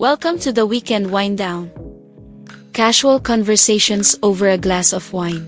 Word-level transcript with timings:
Welcome 0.00 0.38
to 0.38 0.50
the 0.50 0.64
weekend 0.64 1.12
wind 1.12 1.36
down. 1.36 1.68
Casual 2.72 3.20
conversations 3.20 4.16
over 4.22 4.48
a 4.48 4.56
glass 4.56 4.94
of 4.94 5.12
wine. 5.12 5.46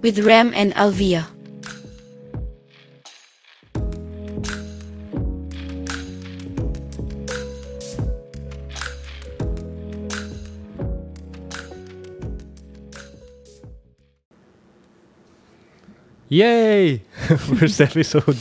With 0.00 0.20
Rem 0.20 0.54
and 0.56 0.72
Alvia. 0.72 1.28
Yay! 16.30 16.96
First 17.60 17.82
episode. 17.82 18.38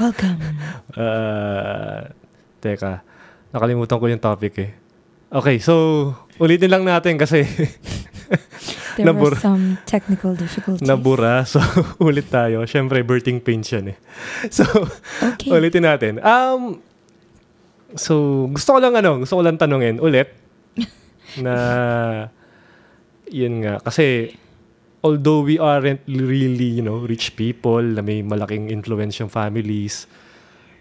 Welcome. 0.00 0.42
Uh, 0.94 2.06
teka, 2.62 3.02
nakalimutan 3.54 3.96
ko 3.96 4.06
yung 4.06 4.18
topic 4.18 4.54
eh. 4.58 4.70
Okay, 5.30 5.58
so 5.58 6.10
ulitin 6.36 6.68
lang 6.68 6.82
natin 6.82 7.14
kasi 7.14 7.46
There 8.94 9.10
Nabura. 9.10 9.34
were 9.34 9.42
some 9.42 9.78
technical 9.86 10.38
difficulties. 10.38 10.86
nabura. 10.86 11.42
So 11.50 11.58
ulit 11.98 12.30
tayo. 12.30 12.62
Siyempre, 12.62 13.02
birthing 13.02 13.42
pains 13.42 13.66
yan 13.70 13.94
eh. 13.94 13.98
So, 14.54 14.62
Okay. 15.34 15.50
ulitin 15.50 15.82
natin. 15.82 16.22
Um, 16.22 16.78
so, 17.94 18.46
gusto 18.50 18.74
ko 18.74 18.78
lang 18.78 18.94
ano, 18.94 19.18
gusto 19.18 19.34
ko 19.34 19.42
lang 19.42 19.58
tanungin 19.58 19.98
ulit 19.98 20.30
na 21.42 21.54
yun 23.26 23.66
nga. 23.66 23.82
Kasi 23.82 24.30
although 25.02 25.42
we 25.42 25.58
aren't 25.58 26.02
really, 26.06 26.78
you 26.78 26.84
know, 26.86 27.02
rich 27.02 27.34
people 27.34 27.82
na 27.82 27.98
may 27.98 28.22
malaking 28.22 28.70
influence 28.70 29.18
yung 29.18 29.28
families, 29.28 30.06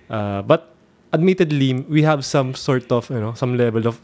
uh, 0.08 0.46
but 0.46 0.73
admittedly, 1.14 1.86
we 1.88 2.02
have 2.02 2.26
some 2.26 2.54
sort 2.54 2.92
of, 2.92 3.10
you 3.10 3.22
know, 3.22 3.34
some 3.34 3.56
level 3.56 3.88
of 3.88 4.02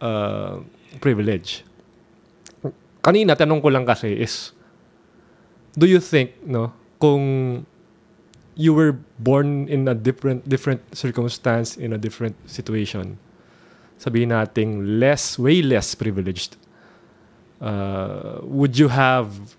uh, 0.00 0.58
privilege. 1.00 1.64
Kanina, 3.04 3.36
tanong 3.36 3.62
ko 3.62 3.68
lang 3.68 3.84
kasi 3.84 4.12
is, 4.16 4.52
do 5.76 5.86
you 5.86 6.00
think, 6.00 6.32
no, 6.44 6.72
kung 7.00 7.64
you 8.56 8.74
were 8.74 8.92
born 9.20 9.68
in 9.68 9.88
a 9.88 9.94
different 9.94 10.48
different 10.48 10.80
circumstance, 10.92 11.76
in 11.76 11.92
a 11.92 11.98
different 11.98 12.36
situation, 12.44 13.16
sabihin 13.96 14.32
nating 14.32 15.00
less, 15.00 15.38
way 15.38 15.62
less 15.62 15.94
privileged, 15.94 16.56
uh, 17.60 18.40
would 18.42 18.76
you 18.76 18.88
have, 18.88 19.56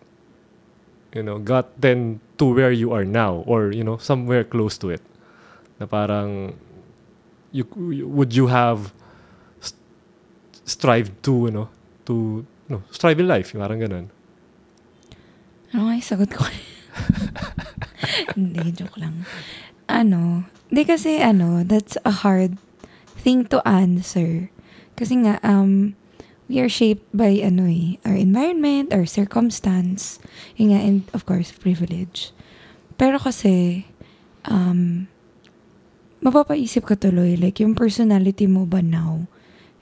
you 1.13 1.23
know, 1.23 1.39
gotten 1.39 2.21
to 2.37 2.53
where 2.53 2.71
you 2.71 2.93
are 2.93 3.05
now 3.05 3.41
or, 3.49 3.71
you 3.71 3.83
know, 3.83 3.97
somewhere 3.97 4.43
close 4.43 4.77
to 4.77 4.89
it? 4.89 5.01
Na 5.79 5.89
parang, 5.89 6.53
you, 7.51 7.67
would 8.07 8.33
you 8.33 8.47
have 8.47 8.93
st- 9.59 9.79
strived 10.65 11.11
to, 11.23 11.45
you 11.45 11.51
know, 11.51 11.69
to, 12.05 12.45
no, 12.69 12.83
strive 12.91 13.19
in 13.19 13.27
life, 13.27 13.53
parang 13.53 13.79
ganun. 13.79 14.07
Ano 15.71 15.87
nga 15.87 15.93
yung 15.95 16.07
sagot 16.07 16.31
ko? 16.31 16.43
Hindi, 18.35 18.71
joke 18.75 18.99
lang. 18.99 19.23
Ano, 19.87 20.47
di 20.71 20.83
kasi 20.87 21.19
ano, 21.19 21.63
that's 21.67 21.99
a 22.07 22.23
hard 22.23 22.55
thing 23.19 23.47
to 23.51 23.59
answer. 23.67 24.51
Kasi 24.95 25.23
nga, 25.23 25.39
um, 25.43 25.95
we 26.47 26.59
are 26.59 26.71
shaped 26.71 27.07
by 27.15 27.39
ano 27.43 27.67
eh, 27.67 27.99
our 28.03 28.15
environment, 28.15 28.91
our 28.91 29.07
circumstance, 29.07 30.19
yun 30.55 30.75
nga, 30.75 30.79
and 30.83 31.07
of 31.15 31.23
course, 31.27 31.51
privilege. 31.55 32.35
Pero 32.99 33.19
kasi, 33.19 33.87
um, 34.47 35.10
mapapaisip 36.21 36.85
ka 36.85 36.95
tuloy, 36.95 37.35
like, 37.35 37.59
yung 37.59 37.73
personality 37.73 38.45
mo 38.45 38.69
ba 38.69 38.79
now, 38.79 39.25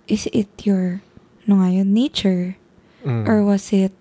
is 0.08 0.26
it 0.32 0.50
your, 0.64 1.04
ano 1.46 1.62
nga 1.62 1.70
yun, 1.70 1.92
nature? 1.92 2.56
Mm. 3.04 3.28
Or 3.28 3.44
was 3.44 3.72
it 3.76 3.92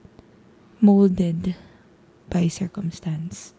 molded 0.78 1.58
by 2.30 2.46
circumstance? 2.46 3.52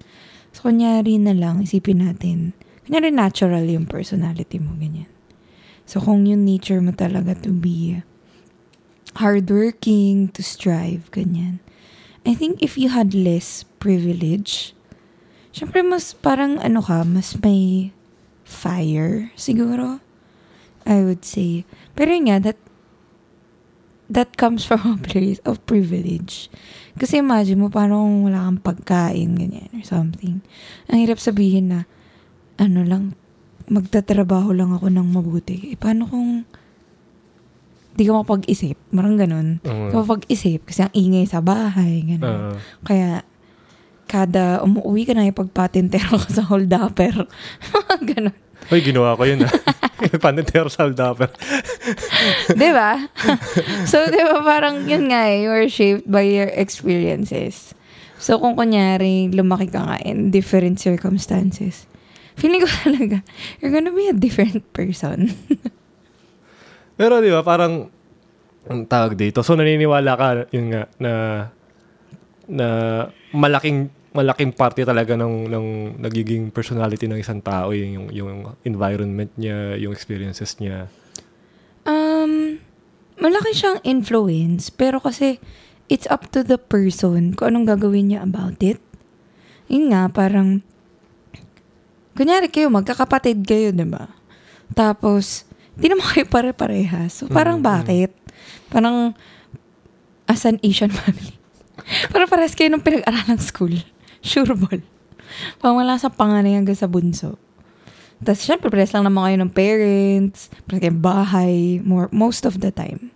So, 0.55 0.71
kunyari 0.71 1.19
na 1.19 1.35
lang, 1.35 1.67
isipin 1.67 2.01
natin, 2.01 2.55
kunyari 2.87 3.11
natural 3.11 3.67
yung 3.67 3.85
personality 3.85 4.57
mo, 4.57 4.73
ganyan. 4.79 5.11
So, 5.83 5.99
kung 5.99 6.25
yung 6.25 6.47
nature 6.47 6.79
mo 6.79 6.95
talaga 6.95 7.35
to 7.43 7.51
be 7.51 8.01
hardworking, 9.19 10.29
to 10.33 10.41
strive, 10.41 11.11
ganyan. 11.11 11.59
I 12.27 12.35
think 12.35 12.61
if 12.61 12.77
you 12.77 12.93
had 12.93 13.15
less 13.15 13.65
privilege, 13.79 14.75
syempre 15.55 15.81
mas 15.81 16.13
parang 16.13 16.59
ano 16.61 16.83
ka, 16.83 17.01
mas 17.07 17.33
may 17.41 17.89
fire, 18.49 19.29
siguro. 19.37 20.01
I 20.89 21.05
would 21.05 21.21
say. 21.21 21.69
Pero 21.93 22.09
yun 22.09 22.33
nga, 22.33 22.41
that 22.41 22.57
that 24.09 24.33
comes 24.41 24.65
from 24.65 24.81
a 24.89 24.97
place 24.97 25.37
of 25.45 25.61
privilege. 25.69 26.49
Kasi 26.97 27.21
imagine 27.21 27.61
mo, 27.61 27.69
paano 27.69 28.01
kung 28.01 28.25
wala 28.25 28.49
kang 28.49 28.61
pagkain, 28.65 29.37
ganyan, 29.37 29.69
or 29.77 29.85
something. 29.85 30.41
Ang 30.89 31.05
hirap 31.05 31.21
sabihin 31.21 31.69
na, 31.69 31.79
ano 32.57 32.81
lang, 32.81 33.13
magtatrabaho 33.69 34.49
lang 34.51 34.73
ako 34.73 34.89
ng 34.89 35.07
mabuti. 35.13 35.71
Eh, 35.71 35.77
paano 35.77 36.09
kung 36.09 36.43
di 37.93 38.03
ka 38.03 38.17
makapag-isip? 38.17 38.75
Marang 38.89 39.15
ganun. 39.15 39.61
Mm. 39.61 39.93
Kapag-isip, 39.93 40.65
kasi 40.65 40.89
ang 40.89 40.93
ingay 40.97 41.29
sa 41.29 41.45
bahay, 41.45 42.01
ganun. 42.01 42.57
Uh, 42.57 42.57
Kaya, 42.81 43.21
kada 44.09 44.65
umuwi 44.65 45.05
ka 45.05 45.13
na, 45.13 45.29
ipagpatintero 45.29 46.17
ka 46.17 46.29
sa 46.33 46.43
holdapper. 46.49 47.29
ganun. 48.09 48.33
Uy, 48.69 48.85
ginawa 48.85 49.17
ko 49.17 49.23
yun 49.25 49.47
ah. 49.47 49.53
Panitero 50.23 50.69
sa 50.69 50.85
Aldapper. 50.85 51.31
di 52.61 52.69
ba? 52.69 53.01
so, 53.89 54.03
di 54.07 54.21
ba 54.21 54.43
parang 54.45 54.85
yun 54.85 55.09
nga 55.09 55.25
eh, 55.31 55.43
you 55.43 55.51
are 55.51 55.65
shaped 55.65 56.05
by 56.05 56.21
your 56.21 56.51
experiences. 56.53 57.73
So, 58.19 58.37
kung 58.37 58.59
kunyari, 58.59 59.31
lumaki 59.31 59.71
ka 59.71 59.81
nga 59.83 59.97
in 60.05 60.29
different 60.29 60.77
circumstances, 60.77 61.87
feeling 62.35 62.61
ko 62.61 62.69
talaga, 62.83 63.23
you're 63.57 63.71
gonna 63.71 63.95
be 63.95 64.11
a 64.11 64.15
different 64.15 64.61
person. 64.75 65.33
Pero 66.99 67.23
di 67.23 67.31
ba, 67.31 67.41
parang, 67.41 67.87
ang 68.69 68.85
tawag 68.85 69.17
dito. 69.17 69.41
So, 69.41 69.55
naniniwala 69.55 70.11
ka, 70.13 70.27
yun 70.51 70.67
nga, 70.69 70.83
na, 70.99 71.11
na 72.45 72.67
malaking, 73.33 73.89
malaking 74.09 74.51
parte 74.51 74.81
talaga 74.81 75.13
ng, 75.13 75.47
ng 75.47 75.65
nagiging 76.01 76.49
personality 76.49 77.05
ng 77.05 77.21
isang 77.21 77.39
tao, 77.39 77.69
yung, 77.69 78.09
yung 78.09 78.57
environment 78.65 79.29
niya, 79.37 79.77
yung 79.77 79.93
experiences 79.93 80.57
niya. 80.57 80.89
um, 81.85 82.57
malaki 83.17 83.53
siyang 83.53 83.79
influence, 83.83 84.69
pero 84.69 84.97
kasi, 84.97 85.37
it's 85.89 86.09
up 86.09 86.29
to 86.29 86.41
the 86.41 86.57
person 86.57 87.33
kung 87.33 87.53
anong 87.53 87.69
gagawin 87.69 88.13
niya 88.13 88.21
about 88.25 88.57
it. 88.61 88.81
Yun 89.69 89.93
nga, 89.93 90.09
parang, 90.09 90.61
kunyari 92.13 92.49
kayo, 92.49 92.69
magkakapatid 92.69 93.45
kayo, 93.45 93.69
di 93.69 93.85
ba? 93.85 94.09
Tapos, 94.73 95.45
di 95.77 95.89
naman 95.89 96.05
kayo 96.09 96.25
pare-parehas. 96.25 97.21
So, 97.21 97.29
parang 97.29 97.61
Mm, 97.61 97.65
mm. 97.65 97.69
bakit? 97.69 98.11
Parang, 98.69 99.13
as 100.25 100.45
an 100.45 100.57
Asian 100.61 100.93
family, 100.97 101.37
parang 102.09 102.29
parehas 102.29 102.53
kayo 102.53 102.69
nung 102.69 102.85
pinag-aralang 102.85 103.41
school. 103.41 103.73
Sure 104.19 104.51
ball. 104.55 104.83
Pang 105.61 105.77
wala 105.77 105.95
sa 105.95 106.11
panganay 106.11 106.57
hanggang 106.57 106.75
sa 106.75 106.89
bunso. 106.89 107.37
Tapos, 108.19 108.43
syempre, 108.43 108.67
parehas 108.67 108.91
lang 108.91 109.07
naman 109.07 109.31
kayo 109.31 109.37
ng 109.39 109.53
parents, 109.55 110.51
parehas 110.67 110.83
kayong 110.83 110.99
bahay, 110.99 111.55
more, 111.87 112.11
most 112.11 112.43
of 112.43 112.59
the 112.59 112.67
time. 112.67 113.15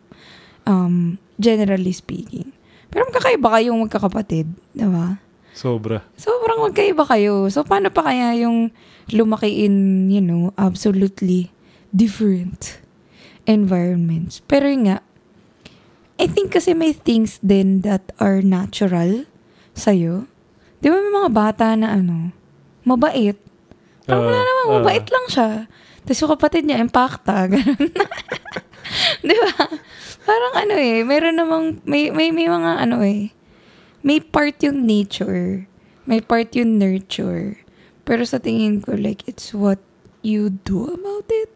Um, 0.63 1.19
generally 1.36 1.92
speaking. 1.92 2.56
Pero 2.88 3.12
magkakaiba 3.12 3.59
kayong 3.59 3.84
magkakapatid, 3.84 4.47
di 4.72 4.88
ba? 4.88 5.19
Sobra. 5.52 6.08
Sobrang 6.16 6.63
magkaiba 6.63 7.03
kayo. 7.03 7.52
So, 7.52 7.68
paano 7.68 7.92
pa 7.92 8.08
kaya 8.08 8.31
yung 8.40 8.72
lumaki 9.12 9.68
in, 9.68 10.08
you 10.08 10.24
know, 10.24 10.56
absolutely 10.56 11.52
different 11.92 12.80
environments? 13.44 14.39
Pero 14.48 14.72
yun 14.72 14.88
nga, 14.88 14.98
I 16.16 16.31
think 16.31 16.56
kasi 16.56 16.72
may 16.72 16.95
things 16.95 17.44
din 17.44 17.83
that 17.83 18.16
are 18.24 18.39
natural 18.39 19.27
sa'yo. 19.75 20.31
Di 20.83 20.91
ba 20.91 21.00
may 21.00 21.13
mga 21.15 21.31
bata 21.31 21.65
na 21.74 21.95
ano, 21.95 22.35
mabait. 22.83 23.39
Parang 24.03 24.27
wala 24.27 24.35
Ah, 24.35 24.44
naman, 24.44 24.63
ah. 24.68 24.71
mabait 24.77 25.06
lang 25.07 25.25
siya. 25.31 25.50
Tapos 26.03 26.19
yung 26.19 26.33
kapatid 26.35 26.63
niya, 26.68 26.83
impacta. 26.83 27.47
Ganun. 27.51 27.88
Di 29.24 29.35
ba? 29.39 29.56
Parang 30.24 30.53
ano 30.57 30.75
eh, 30.75 31.01
meron 31.01 31.35
namang, 31.35 31.80
may, 31.83 32.12
may, 32.12 32.30
may 32.30 32.45
mga 32.45 32.71
ano 32.80 33.00
eh, 33.00 33.31
may 34.03 34.19
part 34.19 34.59
yung 34.59 34.83
nature, 34.83 35.63
may 36.03 36.19
part 36.19 36.51
yung 36.51 36.75
nurture. 36.75 37.63
Pero 38.03 38.27
sa 38.27 38.36
tingin 38.36 38.83
ko, 38.83 39.00
like, 39.00 39.24
it's 39.24 39.56
what 39.56 39.79
you 40.19 40.51
do 40.63 40.91
about 40.91 41.27
it. 41.29 41.47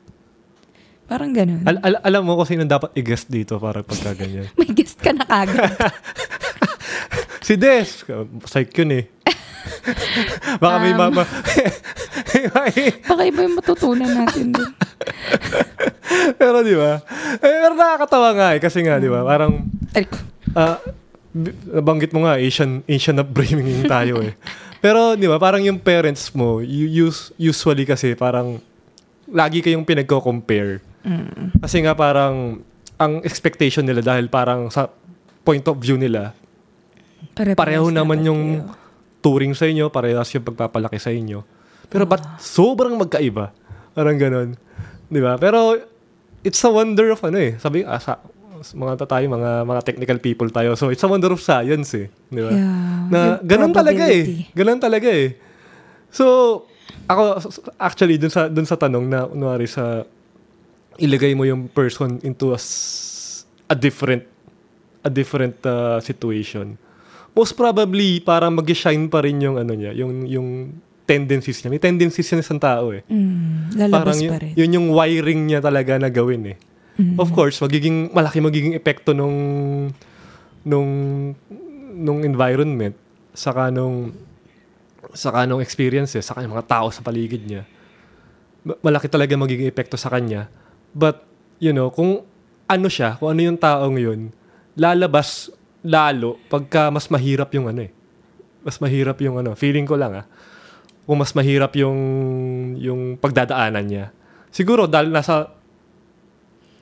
Parang 1.05 1.31
ganun. 1.31 1.63
Al- 1.63 1.79
al- 1.81 2.03
alam 2.03 2.23
mo 2.23 2.35
kung 2.35 2.47
sino 2.47 2.63
dapat 2.63 2.95
i-guest 2.95 3.27
dito 3.27 3.59
para 3.59 3.83
pagka 3.83 4.15
ganyan. 4.15 4.47
may 4.59 4.71
guest 4.71 4.99
ka 4.99 5.11
na 5.11 5.23
kagad. 5.23 5.75
si 7.47 7.55
Des! 7.55 8.03
Psych 8.43 8.71
yun 8.75 8.91
eh. 8.93 9.03
Baka 10.63 10.75
may 10.81 10.93
Um, 10.93 10.99
mama... 10.99 11.23
Baka 13.09 13.21
iba 13.23 13.39
yung 13.43 13.55
matutunan 13.55 14.09
natin 14.09 14.53
dun. 14.53 14.71
pero 16.41 16.61
di 16.61 16.73
ba? 16.73 17.01
Eh, 17.39 17.57
pero 17.61 17.73
nakakatawa 17.73 18.29
nga 18.35 18.47
eh. 18.55 18.59
Kasi 18.59 18.83
nga, 18.83 18.97
di 18.97 19.09
ba? 19.09 19.23
Parang, 19.23 19.65
b- 21.33 21.55
nabanggit 21.71 22.11
mo 22.11 22.25
nga, 22.25 22.39
Asian, 22.39 22.81
Asian 22.85 23.21
upbringing 23.21 23.85
tayo 23.85 24.21
eh. 24.23 24.33
Pero, 24.77 25.17
di 25.17 25.25
ba, 25.25 25.41
parang 25.41 25.61
yung 25.61 25.81
parents 25.81 26.29
mo, 26.33 26.61
you, 26.61 27.09
use, 27.09 27.33
usually 27.37 27.85
kasi 27.85 28.13
parang, 28.13 28.61
lagi 29.27 29.59
kayong 29.59 29.83
pinagko-compare. 29.83 30.79
Mm. 31.03 31.59
Kasi 31.61 31.83
nga 31.83 31.97
parang, 31.97 32.61
ang 32.97 33.21
expectation 33.21 33.85
nila 33.85 34.01
dahil 34.01 34.25
parang 34.27 34.73
sa 34.73 34.89
point 35.45 35.63
of 35.69 35.77
view 35.77 35.95
nila, 35.95 36.33
Pare-parehas 37.37 37.57
pareho 37.57 37.87
naman 37.93 38.25
yung 38.25 38.41
kayo. 38.65 38.86
Touring 39.21 39.53
sa 39.57 39.65
inyo, 39.65 39.89
parehas 39.89 40.29
yung 40.33 40.45
pagpapalaki 40.45 40.99
sa 41.01 41.11
inyo. 41.11 41.41
Pero 41.87 42.03
ba't 42.03 42.39
sobrang 42.41 42.95
magkaiba? 42.99 43.55
Parang 43.95 44.17
ganon. 44.19 44.53
Di 45.07 45.19
ba? 45.23 45.39
Pero 45.39 45.79
it's 46.43 46.59
a 46.63 46.71
wonder 46.71 47.11
of 47.15 47.19
ano 47.23 47.39
eh. 47.39 47.55
Sabi, 47.57 47.81
ah, 47.87 47.99
sa, 47.99 48.19
mga 48.61 49.05
ta- 49.05 49.17
tayo, 49.17 49.25
mga, 49.29 49.63
mga 49.63 49.81
technical 49.85 50.17
people 50.19 50.49
tayo. 50.51 50.75
So 50.75 50.89
it's 50.91 51.03
a 51.03 51.09
wonder 51.09 51.31
of 51.31 51.41
science 51.41 51.95
eh. 51.95 52.07
Di 52.29 52.41
ba? 52.43 52.51
Yeah. 52.51 53.07
Na 53.09 53.19
ganon 53.41 53.71
talaga 53.71 54.03
eh. 54.09 54.47
Ganon 54.51 54.79
talaga 54.81 55.07
eh. 55.07 55.39
So, 56.11 56.65
ako, 57.07 57.39
actually, 57.79 58.19
dun 58.19 58.31
sa, 58.31 58.47
dun 58.51 58.67
sa 58.67 58.79
tanong 58.79 59.05
na, 59.07 59.27
unwari 59.27 59.67
sa, 59.67 60.03
ilagay 60.97 61.37
mo 61.37 61.45
yung 61.45 61.69
person 61.69 62.17
into 62.25 62.51
a, 62.51 62.59
a 63.69 63.75
different, 63.77 64.25
a 65.05 65.11
different 65.11 65.55
uh, 65.63 66.01
situation. 66.01 66.75
Most 67.37 67.53
probably, 67.53 68.17
parang 68.19 68.57
mag-shine 68.57 69.05
pa 69.05 69.21
rin 69.21 69.37
yung 69.37 69.61
ano 69.61 69.77
niya, 69.77 69.93
yung, 69.93 70.25
yung 70.25 70.47
tendencies 71.05 71.61
niya. 71.61 71.69
May 71.69 71.77
tendencies 71.77 72.25
yan 72.27 72.41
isang 72.41 72.57
tao 72.57 72.91
eh. 72.91 73.05
Mm, 73.07 73.77
lalabas 73.77 73.93
Parang 73.93 74.17
pa 74.19 74.25
yun, 74.25 74.33
rin. 74.41 74.53
yun 74.57 74.75
yung 74.75 74.87
wiring 74.91 75.41
niya 75.47 75.59
talaga 75.61 75.95
na 75.95 76.09
gawin 76.09 76.51
eh. 76.51 76.57
Mm. 76.97 77.15
Of 77.15 77.29
course, 77.31 77.61
magiging 77.61 78.09
malaki 78.09 78.41
magiging 78.41 78.73
epekto 78.73 79.13
nung 79.13 79.37
nung 80.65 80.89
nung 81.93 82.19
environment 82.25 82.97
saka 83.31 83.69
nung 83.69 84.11
saka 85.13 85.45
nung 85.45 85.61
experiences 85.61 86.25
saka 86.25 86.41
yung 86.43 86.57
mga 86.57 86.67
tao 86.67 86.89
sa 86.89 87.05
paligid 87.05 87.45
niya. 87.45 87.63
Ma- 88.65 88.81
Malaki 88.83 89.07
talaga 89.07 89.37
magiging 89.37 89.69
epekto 89.69 89.95
sa 89.95 90.09
kanya. 90.09 90.49
But 90.91 91.21
you 91.61 91.71
know, 91.71 91.93
kung 91.93 92.25
ano 92.67 92.87
siya, 92.91 93.15
kung 93.15 93.31
ano 93.31 93.41
yung 93.45 93.61
taong 93.61 93.95
yun, 93.95 94.33
lalabas 94.75 95.53
lalo 95.87 96.35
pagka 96.51 96.91
mas 96.91 97.07
mahirap 97.07 97.55
yung 97.55 97.71
ano 97.71 97.87
eh. 97.87 97.91
Mas 98.67 98.83
mahirap 98.83 99.23
yung 99.23 99.39
ano, 99.39 99.55
feeling 99.55 99.87
ko 99.87 99.95
lang 99.95 100.13
ah. 100.19 100.25
Kung 101.07 101.23
mas 101.23 101.31
mahirap 101.31 101.71
yung 101.79 101.99
yung 102.75 103.15
pagdadaanan 103.15 103.85
niya. 103.87 104.05
Siguro 104.51 104.91
dahil 104.91 105.07
nasa 105.07 105.55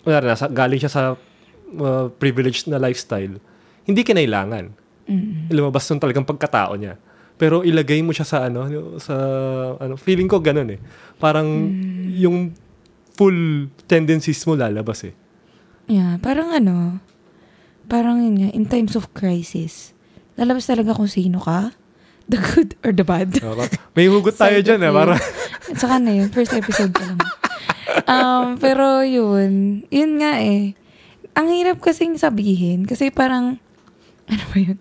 wala 0.01 0.17
nasa 0.21 0.49
galing 0.49 0.81
siya 0.81 0.91
sa 0.91 1.01
uh, 1.13 2.05
privileged 2.17 2.65
na 2.69 2.81
lifestyle, 2.81 3.37
hindi 3.85 4.01
kinailangan. 4.01 4.73
Mm. 5.05 5.53
Lumabas 5.53 5.85
nun 5.89 6.01
talagang 6.01 6.25
pagkatao 6.25 6.73
niya. 6.73 6.97
Pero 7.35 7.61
ilagay 7.61 8.01
mo 8.01 8.15
siya 8.15 8.25
sa 8.25 8.37
ano, 8.47 8.65
sa 8.97 9.15
ano, 9.77 9.93
feeling 9.99 10.25
ko 10.25 10.41
ganun 10.41 10.73
eh. 10.73 10.79
Parang 11.21 11.45
yung 12.09 12.55
full 13.13 13.69
tendencies 13.85 14.41
mo 14.47 14.55
lalabas 14.55 15.05
eh. 15.05 15.13
Yeah, 15.85 16.17
parang 16.17 16.49
ano, 16.49 16.97
parang 17.85 18.21
yun 18.21 18.35
nga, 18.41 18.49
in 18.51 18.65
times 18.65 18.93
of 18.97 19.13
crisis, 19.13 19.93
lalabas 20.35 20.67
talaga 20.67 20.93
kung 20.93 21.09
sino 21.09 21.39
ka, 21.41 21.71
the 22.25 22.37
good 22.41 22.73
or 22.81 22.91
the 22.91 23.05
bad. 23.05 23.37
May 23.93 24.09
hugot 24.09 24.35
tayo 24.35 24.59
dyan 24.61 24.81
eh. 24.81 24.91
Para, 24.91 25.15
Saka 25.77 26.01
na 26.01 26.11
yun, 26.13 26.29
first 26.33 26.53
episode 26.53 26.91
pa 26.93 27.03
lang. 27.05 27.19
um, 28.09 28.45
pero 28.57 29.05
yun, 29.05 29.85
yun 29.93 30.11
nga 30.17 30.41
eh. 30.41 30.73
Ang 31.35 31.47
hirap 31.51 31.83
kasing 31.83 32.17
sabihin, 32.17 32.87
kasi 32.87 33.11
parang, 33.13 33.61
ano 34.25 34.43
ba 34.49 34.57
yun? 34.57 34.77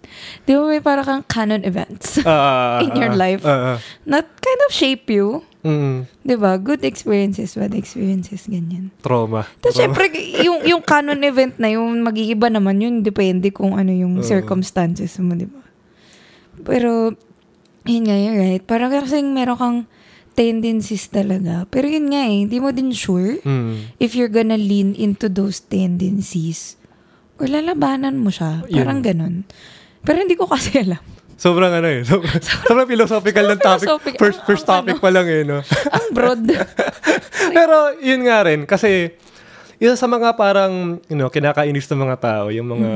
Di 0.49 0.57
ba 0.57 0.65
may 0.65 0.81
parang 0.81 1.05
kang 1.05 1.25
canon 1.29 1.63
events 1.69 2.25
ah, 2.25 2.81
In 2.85 2.97
your 2.97 3.13
ah, 3.13 3.19
life. 3.19 3.45
ah, 3.45 3.77
ah. 3.77 3.79
that 4.09 4.25
kind 4.41 4.61
of 4.65 4.71
shape 4.73 5.11
you. 5.13 5.45
Mm, 5.65 6.05
Di 6.21 6.37
ba? 6.37 6.61
Good 6.61 6.85
experiences, 6.85 7.57
bad 7.57 7.73
experiences, 7.73 8.45
ganyan. 8.45 8.93
trauma. 9.01 9.49
Tapos 9.59 9.75
syempre, 9.75 10.13
yung, 10.39 10.61
yung 10.61 10.85
canon 10.85 11.25
event 11.25 11.57
na 11.57 11.73
yung 11.73 12.05
mag-iiba 12.05 12.53
naman 12.53 12.77
yun, 12.79 13.01
depende 13.01 13.49
kung 13.49 13.73
ano 13.73 13.89
yung 13.89 14.21
Oo. 14.21 14.23
circumstances 14.23 15.17
mo, 15.19 15.33
di 15.33 15.49
ba? 15.49 15.65
Pero, 16.63 17.17
yun 17.83 18.05
nga, 18.05 18.15
you're 18.15 18.37
right. 18.37 18.61
Parang 18.61 18.93
kasing 18.93 19.33
meron 19.33 19.57
kang 19.57 19.79
tendencies 20.35 21.09
talaga. 21.09 21.65
Pero 21.67 21.87
yun 21.87 22.13
nga 22.13 22.29
eh, 22.29 22.45
hindi 22.45 22.59
mo 22.59 22.69
din 22.69 22.93
sure 22.93 23.41
Mm. 23.41 23.97
if 23.97 24.13
you're 24.13 24.29
gonna 24.29 24.59
lean 24.59 24.93
into 24.93 25.33
those 25.33 25.63
tendencies 25.63 26.77
or 27.39 27.49
lalabanan 27.49 28.21
mo 28.21 28.29
siya. 28.29 28.69
Yun. 28.69 28.77
Parang 28.77 29.01
ganun. 29.01 29.35
Pero 30.03 30.21
hindi 30.21 30.37
ko 30.37 30.45
kasi 30.45 30.77
alam. 30.85 31.01
Sobrang 31.35 31.73
ano 31.73 31.89
eh. 31.91 32.01
Sobrang, 32.07 32.39
sobrang 32.67 32.89
philosophical 32.89 33.45
ng 33.55 33.61
topic. 33.61 33.87
philosophical. 33.87 34.21
First, 34.21 34.41
first 34.47 34.65
topic 34.67 34.97
ano. 34.99 35.03
pa 35.03 35.11
lang 35.11 35.27
eh, 35.27 35.43
no? 35.43 35.59
Ang 35.97 36.09
broad. 36.15 36.43
Pero 37.57 37.99
yun 37.99 38.27
nga 38.27 38.47
rin 38.47 38.65
kasi 38.65 39.11
isa 39.83 39.99
sa 39.99 40.07
mga 40.07 40.39
parang 40.39 41.03
you 41.11 41.19
know 41.19 41.27
kinakainis 41.27 41.91
ng 41.91 42.01
mga 42.07 42.17
tao 42.23 42.45
yung 42.49 42.79
mga 42.79 42.91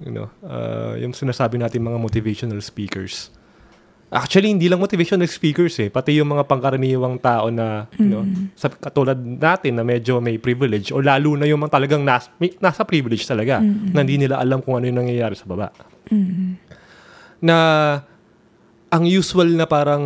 you 0.00 0.12
know 0.12 0.26
uh, 0.42 0.96
yung 0.96 1.12
sinasabi 1.12 1.60
natin 1.60 1.84
mga 1.84 2.00
motivational 2.00 2.58
speakers. 2.64 3.28
Actually 4.12 4.52
hindi 4.52 4.68
lang 4.68 4.80
motivational 4.80 5.28
speakers 5.28 5.76
eh 5.80 5.88
pati 5.88 6.20
yung 6.20 6.32
mga 6.32 6.44
pangkaraniwang 6.48 7.20
tao 7.20 7.52
na 7.52 7.88
you 7.96 8.08
know 8.08 8.24
sa 8.56 8.68
katulad 8.72 9.16
natin 9.16 9.76
na 9.76 9.84
medyo 9.84 10.20
may 10.20 10.40
privilege 10.40 10.92
o 10.92 11.00
lalo 11.00 11.36
na 11.36 11.44
yung 11.48 11.60
mga 11.64 11.72
talagang 11.80 12.02
nas, 12.04 12.32
may, 12.40 12.52
nasa 12.60 12.84
privilege 12.84 13.24
talaga 13.28 13.60
na 13.60 14.00
hindi 14.04 14.20
nila 14.20 14.40
alam 14.40 14.60
kung 14.64 14.80
ano 14.80 14.88
yung 14.88 15.04
nangyayari 15.04 15.36
sa 15.36 15.44
baba. 15.48 15.72
Mm. 16.12 16.60
Na 17.42 17.58
ang 18.88 19.04
usual 19.04 19.50
na 19.52 19.66
parang 19.66 20.04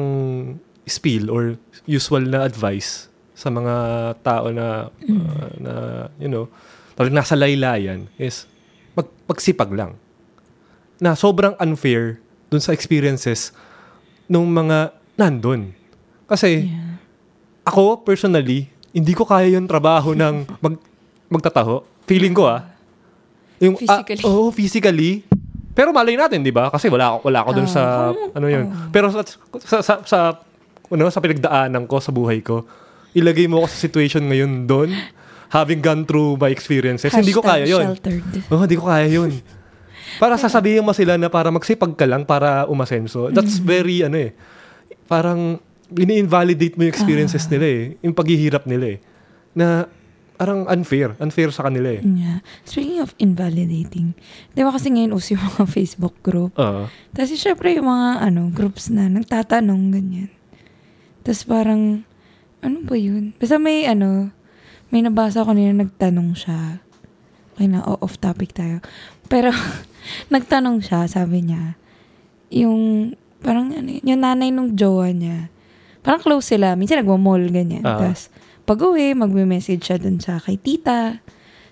spiel 0.82 1.28
or 1.28 1.58
usual 1.84 2.22
na 2.22 2.42
advice 2.42 3.10
sa 3.36 3.52
mga 3.52 3.74
tao 4.24 4.48
na 4.48 4.88
uh, 4.88 5.48
na 5.60 5.74
you 6.16 6.26
know 6.26 6.48
talagang 6.96 7.20
nasa 7.20 7.36
laylayan 7.36 8.08
is 8.16 8.48
mag, 8.96 9.04
magsipag 9.28 9.68
lang. 9.70 9.92
Na 10.96 11.12
sobrang 11.12 11.52
unfair 11.60 12.22
dun 12.48 12.62
sa 12.62 12.72
experiences 12.72 13.52
nung 14.24 14.48
mga 14.48 14.96
nandun. 15.14 15.76
Kasi 16.24 16.64
Yeah. 16.66 16.96
ako 17.68 18.00
personally 18.00 18.72
hindi 18.90 19.12
ko 19.12 19.28
kaya 19.28 19.52
yung 19.52 19.68
trabaho 19.68 20.16
ng 20.16 20.48
mag, 20.56 20.80
magtataho. 21.28 21.84
Feeling 22.08 22.32
ko 22.32 22.48
ah. 22.48 22.64
Yung 23.58 23.76
ah, 23.84 24.00
Physically. 24.00 24.22
oo 24.24 24.48
physically 24.48 25.25
pero 25.76 25.92
malay 25.92 26.16
natin 26.16 26.40
di 26.40 26.48
ba 26.48 26.66
kasi 26.66 26.88
wala 26.88 27.12
ako 27.12 27.28
wala 27.28 27.38
ako 27.44 27.50
dun 27.52 27.68
Ah, 27.68 27.70
sa 27.70 27.82
kung- 28.08 28.32
ano 28.32 28.46
yun 28.48 28.64
ah. 28.66 28.88
pero 28.88 29.12
sa 29.12 29.20
sa 29.60 29.76
sa, 29.78 29.94
sa 30.02 30.18
ano 30.86 31.04
sa 31.06 31.20
pinagdaanan 31.20 31.84
ko 31.84 32.00
sa 32.00 32.08
buhay 32.08 32.40
ko 32.40 32.64
ilagay 33.12 33.44
mo 33.44 33.60
ako 33.60 33.66
sa 33.68 33.78
situation 33.78 34.24
ngayon 34.24 34.64
doon 34.64 34.90
having 35.48 35.78
gone 35.78 36.02
through 36.02 36.34
my 36.34 36.48
experiences 36.48 37.12
hindi 37.12 37.30
ko 37.30 37.38
kaya 37.40 37.64
yun 37.64 37.92
sheltered. 37.92 38.24
Oh, 38.48 38.58
hindi 38.58 38.74
ko 38.74 38.88
kaya 38.88 39.06
yun. 39.06 39.30
Para 40.16 40.34
sasabihin 40.34 40.80
mo 40.80 40.90
sila 40.90 41.14
na 41.14 41.28
para 41.28 41.50
magsipag 41.50 41.92
ka 41.92 42.02
lang 42.02 42.24
para 42.24 42.64
umasenso. 42.66 43.28
That's 43.28 43.60
very, 43.60 44.00
ano 44.00 44.16
eh, 44.16 44.32
parang 45.04 45.60
ini-invalidate 45.92 46.72
mo 46.74 46.82
yung 46.82 46.90
experiences 46.90 47.44
nila 47.46 47.66
eh. 47.66 47.82
Yung 48.00 48.16
paghihirap 48.16 48.64
nila 48.64 48.96
eh. 48.96 48.98
Na 49.52 49.84
parang 50.36 50.68
unfair. 50.68 51.16
Unfair 51.18 51.50
sa 51.50 51.66
kanila 51.66 51.96
eh. 51.96 52.04
Yeah. 52.04 52.44
Speaking 52.68 53.00
of 53.00 53.16
invalidating, 53.16 54.12
di 54.52 54.60
ba 54.60 54.70
kasi 54.70 54.92
ngayon 54.92 55.16
uso 55.16 55.34
yung 55.34 55.44
mga 55.44 55.64
Facebook 55.76 56.14
group? 56.20 56.52
Oo. 56.60 56.86
Tapos 57.16 57.32
syempre 57.34 57.72
yung 57.72 57.88
mga 57.88 58.20
ano, 58.20 58.52
groups 58.52 58.92
na 58.92 59.08
nagtatanong 59.08 59.82
ganyan. 59.90 60.30
Tapos 61.24 61.42
parang, 61.48 62.06
ano 62.62 62.76
ba 62.86 62.94
yun? 62.94 63.34
Basta 63.40 63.58
may 63.58 63.88
ano, 63.88 64.30
may 64.94 65.02
nabasa 65.02 65.42
ko 65.42 65.50
nila 65.50 65.74
nagtanong 65.74 66.38
siya. 66.38 66.78
Okay 67.56 67.66
na, 67.66 67.82
off 67.82 68.20
topic 68.20 68.52
tayo. 68.54 68.78
Pero, 69.26 69.50
nagtanong 70.34 70.84
siya, 70.84 71.08
sabi 71.10 71.42
niya, 71.42 71.74
yung, 72.52 73.10
parang 73.42 73.74
ano, 73.74 73.90
yun, 73.90 74.04
yung 74.06 74.20
nanay 74.22 74.54
nung 74.54 74.78
jowa 74.78 75.10
niya, 75.10 75.50
parang 76.06 76.22
close 76.22 76.54
sila. 76.54 76.78
Minsan 76.78 77.02
nagmamall, 77.02 77.42
ganyan. 77.50 77.82
Ah. 77.82 77.98
Tapos, 77.98 78.30
pag 78.66 78.78
uwi, 78.78 79.14
magme-message 79.14 79.80
siya 79.80 79.96
dun 79.96 80.18
sa 80.18 80.36
kay 80.36 80.58
tita. 80.58 81.22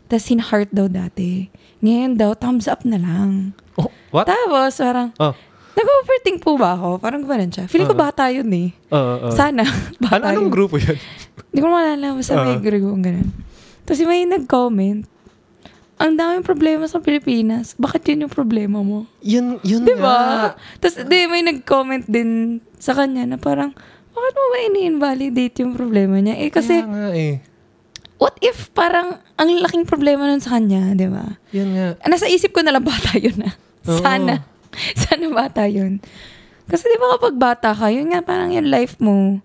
Tapos, 0.07 0.31
in-heart 0.31 0.71
daw 0.71 0.87
dati. 0.87 1.51
Ngayon 1.81 2.15
daw, 2.15 2.33
thumbs 2.33 2.65
up 2.65 2.87
na 2.87 2.97
lang. 2.97 3.53
Oh, 3.75 3.91
what? 4.09 4.25
Tapos, 4.25 4.79
parang, 4.79 5.11
Oh. 5.19 5.35
nag-overthink 5.75 6.39
po 6.39 6.55
ba 6.55 6.73
ako? 6.73 7.03
Parang 7.03 7.21
gano'n 7.21 7.51
siya. 7.51 7.67
Feeling 7.67 7.91
ko 7.91 7.97
Oo. 7.97 8.05
bata 8.05 8.31
yun 8.31 8.47
eh. 8.49 8.71
Oo. 8.89 9.29
Sana, 9.29 9.67
Ano, 9.67 9.99
bata 10.07 10.31
anong 10.31 10.49
yun. 10.49 10.55
grupo 10.55 10.79
yun? 10.79 10.95
Hindi 11.51 11.59
ko 11.59 11.69
maalala. 11.69 12.15
Basta 12.15 12.39
may 12.39 12.57
Oo. 12.57 12.63
grupo 12.63 12.95
gano'n. 12.95 13.29
Tapos 13.83 14.01
may 14.01 14.23
nag-comment, 14.25 15.03
ang 15.95 16.15
daming 16.15 16.43
problema 16.43 16.85
sa 16.85 16.99
Pilipinas. 16.99 17.75
Bakit 17.77 18.03
yun 18.09 18.27
yung 18.27 18.33
problema 18.33 18.83
mo? 18.83 19.07
Yun, 19.21 19.63
yun 19.63 19.83
Di 19.83 19.95
nga. 19.95 20.03
ba? 20.03 20.19
Tapos 20.79 20.99
di, 21.01 21.19
may 21.25 21.43
nag-comment 21.43 22.05
din 22.05 22.59
sa 22.77 22.93
kanya 22.93 23.25
na 23.25 23.37
parang, 23.37 23.71
bakit 24.15 24.35
mo 24.35 24.47
ba 24.49 24.59
ini-invalidate 24.65 25.57
yung 25.61 25.75
problema 25.75 26.17
niya? 26.19 26.39
Eh 26.39 26.49
kasi, 26.49 26.81
Kaya 26.81 26.87
nga 26.87 27.09
eh. 27.11 27.35
what 28.17 28.39
if 28.39 28.71
parang 28.71 29.19
ang 29.35 29.51
laking 29.61 29.85
problema 29.85 30.25
nun 30.25 30.39
sa 30.39 30.57
kanya, 30.57 30.95
di 30.95 31.11
ba? 31.11 31.37
Yan 31.51 31.69
nga. 31.75 31.89
Nasa 32.07 32.25
isip 32.25 32.55
ko 32.55 32.63
na 32.63 32.71
lang 32.71 32.87
bata 32.87 33.19
yun 33.19 33.35
na. 33.37 33.51
Oo. 33.85 33.99
Sana. 33.99 34.47
Sana 35.03 35.27
bata 35.29 35.67
yun. 35.67 35.99
Kasi 36.65 36.89
di 36.89 36.97
ba 36.97 37.19
kapag 37.19 37.35
bata 37.37 37.71
ka, 37.75 37.93
yun 37.93 38.09
nga 38.09 38.25
parang 38.25 38.49
yung 38.49 38.71
life 38.71 38.97
mo. 38.97 39.43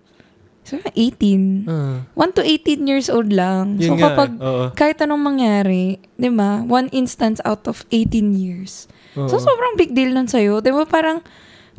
So, 0.60 0.78
18. 0.94 1.66
Ah. 1.66 2.04
1 2.14 2.36
to 2.36 2.42
18 2.44 2.86
years 2.86 3.10
old 3.10 3.32
lang. 3.32 3.80
so, 3.80 3.90
Yun 3.90 3.98
nga 3.98 4.12
kapag 4.12 4.30
oo. 4.38 4.64
kahit 4.72 5.02
anong 5.02 5.24
mangyari, 5.24 5.98
di 6.14 6.30
ba? 6.30 6.62
One 6.62 6.86
instance 6.92 7.42
out 7.42 7.66
of 7.66 7.82
18 7.90 8.36
years. 8.36 8.86
So, 9.16 9.26
Oo. 9.26 9.42
sobrang 9.42 9.74
big 9.74 9.90
deal 9.90 10.14
nun 10.14 10.30
sa'yo. 10.30 10.62
Di 10.62 10.70
ba 10.70 10.86
parang, 10.86 11.24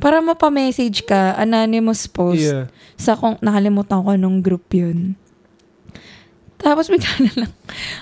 para 0.01 0.17
mapamessage 0.19 1.05
ka, 1.05 1.37
anonymous 1.37 2.09
post 2.09 2.41
Yeah. 2.41 2.65
sa 2.97 3.13
kung 3.13 3.37
nakalimutan 3.39 4.01
ko 4.01 4.11
nung 4.17 4.41
group 4.41 4.65
yun. 4.73 5.13
Tapos 6.57 6.89
bigla 6.89 7.09
na 7.21 7.33
lang, 7.45 7.53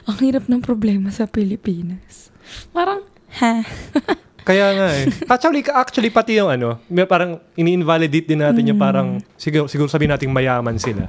ang 0.08 0.18
hirap 0.20 0.48
ng 0.48 0.64
problema 0.64 1.12
sa 1.12 1.28
Pilipinas. 1.28 2.32
Parang, 2.72 3.04
ha? 3.40 3.64
Kaya 4.50 4.74
nga 4.74 4.88
eh. 4.98 5.06
Actually, 5.30 5.62
actually 5.70 6.10
pati 6.10 6.42
yung 6.42 6.50
ano, 6.50 6.82
may 6.90 7.06
parang 7.06 7.38
ini-invalidate 7.54 8.26
din 8.26 8.42
natin 8.42 8.66
yung 8.66 8.82
parang, 8.82 9.22
siguro, 9.38 9.70
siguro 9.70 9.86
sabihin 9.86 10.10
natin 10.10 10.34
mayaman 10.34 10.80
sila. 10.82 11.06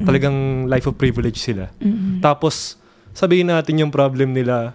Talagang 0.00 0.64
life 0.64 0.88
of 0.88 0.96
privilege 0.96 1.36
sila. 1.36 1.68
Mm-mm. 1.84 2.24
Tapos, 2.24 2.80
sabihin 3.12 3.52
natin 3.52 3.76
yung 3.84 3.92
problem 3.92 4.32
nila, 4.32 4.72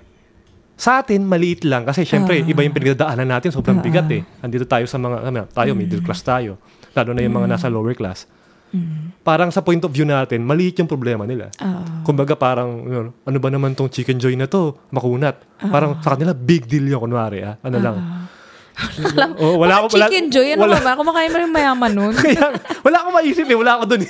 sa 0.73 0.99
atin, 0.99 1.23
maliit 1.23 1.63
lang. 1.63 1.85
Kasi 1.85 2.03
syempre, 2.03 2.41
Ah. 2.41 2.49
iba 2.49 2.65
yung 2.65 2.73
pinagdadaanan 2.73 3.29
natin. 3.29 3.53
Sobrang 3.53 3.79
Ah. 3.79 3.85
bigat 3.85 4.09
eh. 4.09 4.25
Andito 4.41 4.65
tayo 4.65 4.85
sa 4.89 4.97
mga, 4.97 5.29
ano, 5.29 5.41
tayo, 5.49 5.71
middle 5.77 6.01
class 6.01 6.25
tayo. 6.25 6.57
Lalo 6.93 7.13
na 7.13 7.21
yung 7.21 7.35
mga 7.37 7.47
nasa 7.49 7.69
lower 7.69 7.93
class. 7.93 8.25
Mm. 8.73 9.21
Parang 9.21 9.53
sa 9.53 9.61
point 9.61 9.77
of 9.85 9.93
view 9.93 10.01
natin, 10.01 10.41
maliit 10.41 10.81
yung 10.81 10.89
problema 10.89 11.29
nila. 11.29 11.53
Ah. 11.61 12.01
Kumbaga 12.01 12.33
parang, 12.33 12.69
you 12.83 12.93
know, 12.93 13.13
ano 13.21 13.37
ba 13.37 13.49
naman 13.53 13.77
tong 13.77 13.85
chicken 13.85 14.17
joy 14.17 14.33
na 14.33 14.49
to? 14.49 14.73
Makunat. 14.89 15.37
Parang 15.61 16.01
sa 16.01 16.17
kanila, 16.17 16.33
big 16.33 16.65
deal 16.65 16.89
yung 16.89 17.05
kunwari. 17.05 17.45
Ah. 17.45 17.61
Ano 17.61 17.77
lang. 17.77 17.97
Oh, 19.37 19.61
wala 19.61 19.85
ako, 19.85 19.93
wala, 19.93 20.09
Chicken 20.09 20.33
joy, 20.33 20.57
ano 20.57 20.65
wala, 20.65 20.81
ba? 20.81 20.97
Kumakain 20.97 21.29
mo 21.29 21.37
rin 21.37 21.51
mayaman 21.53 21.91
nun. 21.93 22.13
kaya, 22.25 22.57
wala 22.81 23.05
akong 23.05 23.15
maisip 23.21 23.45
eh. 23.45 23.53
Wala 23.53 23.77
ako 23.77 23.83
dun 23.93 24.01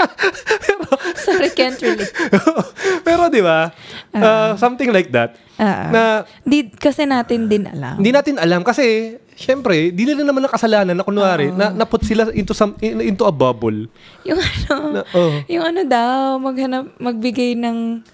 eh. 0.00 1.18
Sorry, 1.26 1.50
can't 1.52 1.78
relate. 1.80 2.12
Pero 3.06 3.28
di 3.32 3.40
ba? 3.40 3.72
uh, 4.12 4.52
something 4.60 4.92
like 4.92 5.10
that. 5.12 5.36
Ah. 5.56 5.88
Na 5.88 6.02
di, 6.44 6.68
kasi 6.68 7.08
natin 7.08 7.48
din 7.48 7.64
alam. 7.64 7.96
hindi 7.96 8.12
natin 8.12 8.36
alam 8.36 8.60
kasi 8.60 9.16
syempre, 9.36 9.92
di 9.92 10.04
nila 10.04 10.24
naman 10.24 10.44
nakasalanan 10.44 10.92
na 10.92 11.04
kunwari, 11.04 11.48
na 11.52 11.72
naput 11.72 12.04
sila 12.04 12.28
into 12.32 12.52
some 12.52 12.76
in- 12.80 13.12
into 13.14 13.24
a 13.24 13.32
bubble. 13.32 13.88
Yung 14.24 14.40
ano, 14.40 14.74
Na, 14.92 15.02
oh. 15.16 15.32
yung 15.48 15.64
ano 15.64 15.80
daw, 15.84 16.36
maghanap, 16.40 16.92
magbigay 17.00 17.56
ng 17.56 18.04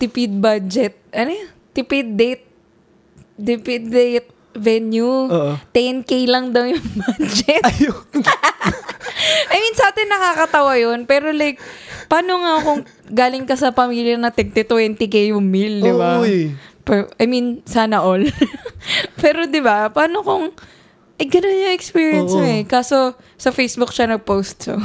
tipid 0.00 0.32
budget. 0.40 0.96
Ano 1.12 1.32
yun? 1.32 1.48
Tipid 1.76 2.08
date. 2.16 2.44
Tipid 3.36 3.84
date 3.92 4.37
venue. 4.58 5.26
Oo. 5.26 5.54
10K 5.70 6.10
lang 6.26 6.50
daw 6.50 6.66
yung 6.66 6.82
budget. 7.00 7.62
Ayun. 7.64 8.02
I 9.52 9.56
mean, 9.56 9.74
sa 9.74 9.88
atin 9.88 10.06
nakakatawa 10.06 10.76
yun. 10.76 11.06
Pero 11.06 11.30
like, 11.30 11.56
paano 12.06 12.38
nga 12.38 12.54
kung 12.60 12.80
galing 13.08 13.46
ka 13.46 13.54
sa 13.54 13.70
pamilya 13.70 14.18
na 14.18 14.28
tigti 14.28 14.62
20k 14.62 15.30
yung 15.30 15.42
meal, 15.42 15.80
di 15.80 15.92
ba? 15.92 16.18
Uy. 16.18 16.52
Per- 16.82 17.10
I 17.16 17.24
mean, 17.24 17.60
sana 17.64 18.00
all. 18.00 18.24
Pero 19.22 19.44
di 19.44 19.60
ba, 19.60 19.88
paano 19.88 20.20
kung, 20.20 20.52
eh, 21.18 21.26
ganun 21.26 21.66
yung 21.66 21.74
experience 21.74 22.32
mo 22.32 22.40
Oo. 22.40 22.48
eh. 22.48 22.62
Kaso, 22.64 23.12
sa 23.34 23.50
Facebook 23.50 23.90
siya 23.90 24.08
nag-post, 24.08 24.70
so, 24.70 24.78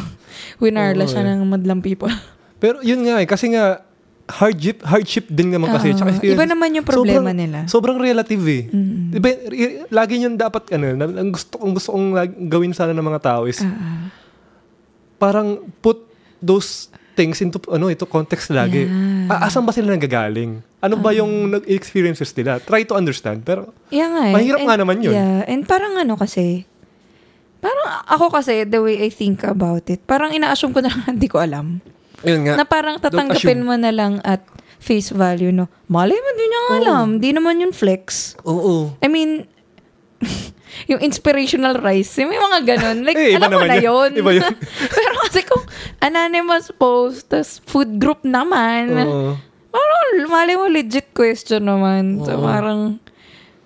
winarla 0.59 1.05
Oo, 1.05 1.11
siya 1.11 1.23
eh. 1.23 1.29
ng 1.31 1.47
madlang 1.47 1.79
people. 1.79 2.11
Pero 2.57 2.79
yun 2.81 3.03
nga 3.03 3.19
eh, 3.19 3.27
kasi 3.27 3.51
nga, 3.51 3.83
hardship, 4.23 4.79
hardship 4.81 5.25
din 5.27 5.51
naman 5.51 5.67
kasi. 5.69 5.91
Oo. 5.91 5.97
tsaka 5.97 6.15
experience. 6.15 6.39
Iba 6.39 6.47
naman 6.47 6.69
yung 6.71 6.87
problema 6.87 7.29
sobrang, 7.29 7.35
nila. 7.35 7.59
Sobrang 7.67 7.97
relative 7.97 8.43
eh. 8.45 8.63
Mm. 8.67 9.11
Diba, 9.11 9.29
i- 9.51 9.75
lagi 9.87 10.15
yun 10.17 10.33
dapat, 10.33 10.71
ano, 10.71 10.85
ang 10.95 11.31
gusto, 11.31 11.59
ang 11.59 11.73
gusto 11.73 11.89
kong 11.91 12.07
gawin 12.47 12.71
sana 12.71 12.91
ng 12.91 13.03
mga 13.03 13.21
tao 13.21 13.43
is, 13.45 13.59
Ah, 13.59 14.07
parang 15.17 15.63
put 15.79 16.03
those 16.39 16.87
things 17.13 17.39
into 17.39 17.61
ano 17.69 17.87
ito 17.87 18.03
context 18.03 18.49
lagi. 18.49 18.89
Yeah. 18.89 19.29
Ah, 19.29 19.47
asan 19.47 19.63
ba 19.63 19.71
sila 19.71 19.93
nanggagaling? 19.93 20.59
Ano 20.81 20.95
ba 20.97 21.13
yung 21.13 21.53
nag-experiences 21.53 22.33
nila? 22.33 22.59
Try 22.59 22.83
to 22.83 22.97
understand. 22.97 23.43
Pero 23.43 23.71
yeah 23.87 24.09
nga 24.09 24.23
eh. 24.27 24.33
Mahirap 24.33 24.59
And- 24.59 24.67
nga 24.67 24.75
naman 24.75 24.97
yun. 24.99 25.13
Yeah, 25.13 25.45
and 25.45 25.63
parang 25.63 25.95
ano 25.95 26.17
kasi, 26.17 26.65
parang 27.59 27.85
ako 28.09 28.33
kasi, 28.33 28.65
the 28.65 28.81
way 28.81 28.99
I 28.99 29.07
think 29.07 29.45
about 29.45 29.87
it, 29.87 30.03
parang 30.03 30.33
ina-assume 30.33 30.73
ko 30.73 30.81
na 30.81 30.91
lang 30.91 31.05
hindi 31.15 31.29
ko 31.29 31.39
alam. 31.39 31.79
Yun 32.23 32.41
nga. 32.43 32.53
Na 32.55 32.65
parang 32.65 32.97
tatanggapin 32.97 33.61
mo 33.61 33.75
na 33.75 33.89
lang 33.89 34.19
at 34.21 34.43
face 34.77 35.09
value, 35.09 35.49
no? 35.49 35.67
Malay 35.87 36.15
mo, 36.15 36.29
di 36.33 36.43
niya 36.43 36.61
nga 36.61 36.75
alam. 36.77 37.07
Di 37.17 37.29
naman 37.31 37.59
yun 37.59 37.71
flex. 37.71 38.35
Oo. 38.43 38.91
I 38.99 39.07
mean, 39.07 39.47
yung 40.91 40.99
inspirational 40.99 41.77
rice, 41.77 42.19
may 42.19 42.35
mga 42.35 42.59
ganun. 42.65 42.97
Like, 43.03 43.15
Eh, 43.15 43.35
alam 43.35 43.47
mo 43.49 43.61
na 43.61 43.79
yun. 43.79 44.11
yun. 44.11 44.19
Iba 44.19 44.31
yun. 44.33 44.53
Pero 44.97 45.13
kasi 45.21 45.39
kung 45.43 45.63
anonymous 45.99 46.71
post, 46.73 47.27
tas 47.27 47.63
food 47.63 47.95
group 47.95 48.23
naman, 48.23 48.91
Oo. 48.93 49.35
parang 49.69 50.01
mali 50.27 50.53
mo 50.53 50.67
legit 50.67 51.11
question 51.11 51.63
naman. 51.63 52.19
So, 52.19 52.35
Oo. 52.35 52.43
parang, 52.43 52.79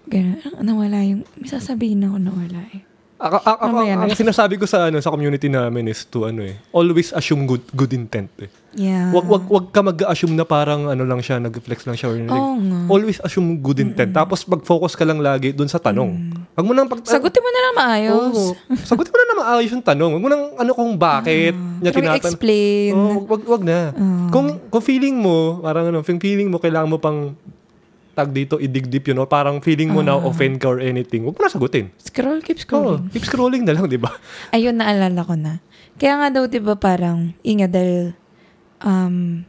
ganun. 0.06 0.38
Ah, 0.44 0.62
Nawala 0.62 1.02
yung, 1.02 1.26
may 1.36 1.48
sasabihin 1.48 2.06
ako 2.06 2.18
nawala 2.20 2.62
eh. 2.72 2.87
Ako, 3.18 3.36
ako, 3.36 3.50
ako- 3.50 3.66
Mamaya 3.74 3.94
na. 3.96 4.02
ang 4.06 4.14
sinasabi 4.14 4.56
ko 4.56 4.66
sa 4.66 4.88
ano 4.88 4.98
sa 4.98 5.10
community 5.10 5.50
namin 5.50 5.90
is 5.90 6.06
to 6.06 6.24
ano 6.24 6.42
eh, 6.42 6.54
always 6.70 7.10
assume 7.12 7.44
good 7.44 7.66
good 7.74 7.90
intent 7.92 8.30
eh. 8.38 8.50
Yeah. 8.78 9.10
Wag 9.10 9.26
wag 9.26 9.44
wag 9.44 9.66
ka 9.70 9.82
mag-assume 9.82 10.38
na 10.38 10.46
parang 10.46 10.86
ano 10.86 11.02
lang 11.02 11.18
siya, 11.18 11.42
nag-flex 11.42 11.84
lang 11.84 11.98
siya 11.98 12.08
or 12.08 12.18
like, 12.20 12.30
Oo 12.30 12.54
nga. 12.56 12.80
always 12.88 13.18
assume 13.20 13.58
good 13.58 13.82
intent. 13.82 14.14
Tapos 14.14 14.46
mag-focus 14.46 14.94
ka 14.94 15.02
lang 15.02 15.18
lagi 15.18 15.50
dun 15.50 15.66
sa 15.66 15.82
tanong. 15.82 16.14
Wag 16.54 16.62
mo 16.62 16.78
nang 16.78 16.86
pag 16.86 17.02
Sagutin 17.02 17.42
mo 17.42 17.50
na 17.50 17.60
lang 17.60 17.74
maayos. 17.76 18.38
Oo. 18.38 18.54
Sagutin 18.78 19.10
mo 19.10 19.18
na 19.18 19.26
na 19.26 19.36
maayos 19.40 19.72
yung 19.72 19.82
tanong. 19.82 20.12
Wag 20.14 20.22
mo 20.22 20.30
nang 20.30 20.44
ano 20.54 20.72
kung 20.72 20.94
bakit 20.94 21.58
niya 21.58 21.90
Pero 21.90 22.06
tinatanong. 22.06 22.22
explain. 22.22 22.92
Oo, 22.94 23.18
wag, 23.26 23.42
wag 23.48 23.64
na. 23.64 23.80
Oo. 23.92 24.30
Kung, 24.30 24.48
kung 24.70 24.84
feeling 24.84 25.18
mo, 25.18 25.38
parang 25.60 25.90
ano, 25.90 26.00
kung 26.00 26.22
feeling 26.22 26.46
mo, 26.46 26.58
kailangan 26.58 26.86
mo 26.88 26.98
pang 26.98 27.34
tag 28.18 28.34
dito, 28.34 28.58
idig 28.58 28.90
deep 28.90 29.06
yun, 29.06 29.22
or 29.22 29.30
parang 29.30 29.62
feeling 29.62 29.94
mo 29.94 30.02
na 30.02 30.18
offend 30.18 30.58
ka 30.58 30.66
or 30.68 30.82
anything, 30.82 31.22
wag 31.22 31.38
mo 31.38 31.46
na 31.46 31.54
sagutin. 31.54 31.94
Scroll, 31.96 32.42
keep 32.42 32.58
Oo, 32.58 32.66
scrolling. 32.66 33.02
keep 33.14 33.22
scrolling 33.24 33.64
na 33.64 33.78
lang, 33.78 33.86
di 33.86 34.02
ba? 34.02 34.10
Ayun, 34.58 34.74
naalala 34.74 35.22
ko 35.22 35.38
na. 35.38 35.62
Kaya 35.96 36.18
nga 36.18 36.28
daw, 36.34 36.50
di 36.50 36.58
ba, 36.58 36.74
parang, 36.74 37.38
inga 37.42 37.70
dahil, 37.70 38.18
um, 38.82 39.46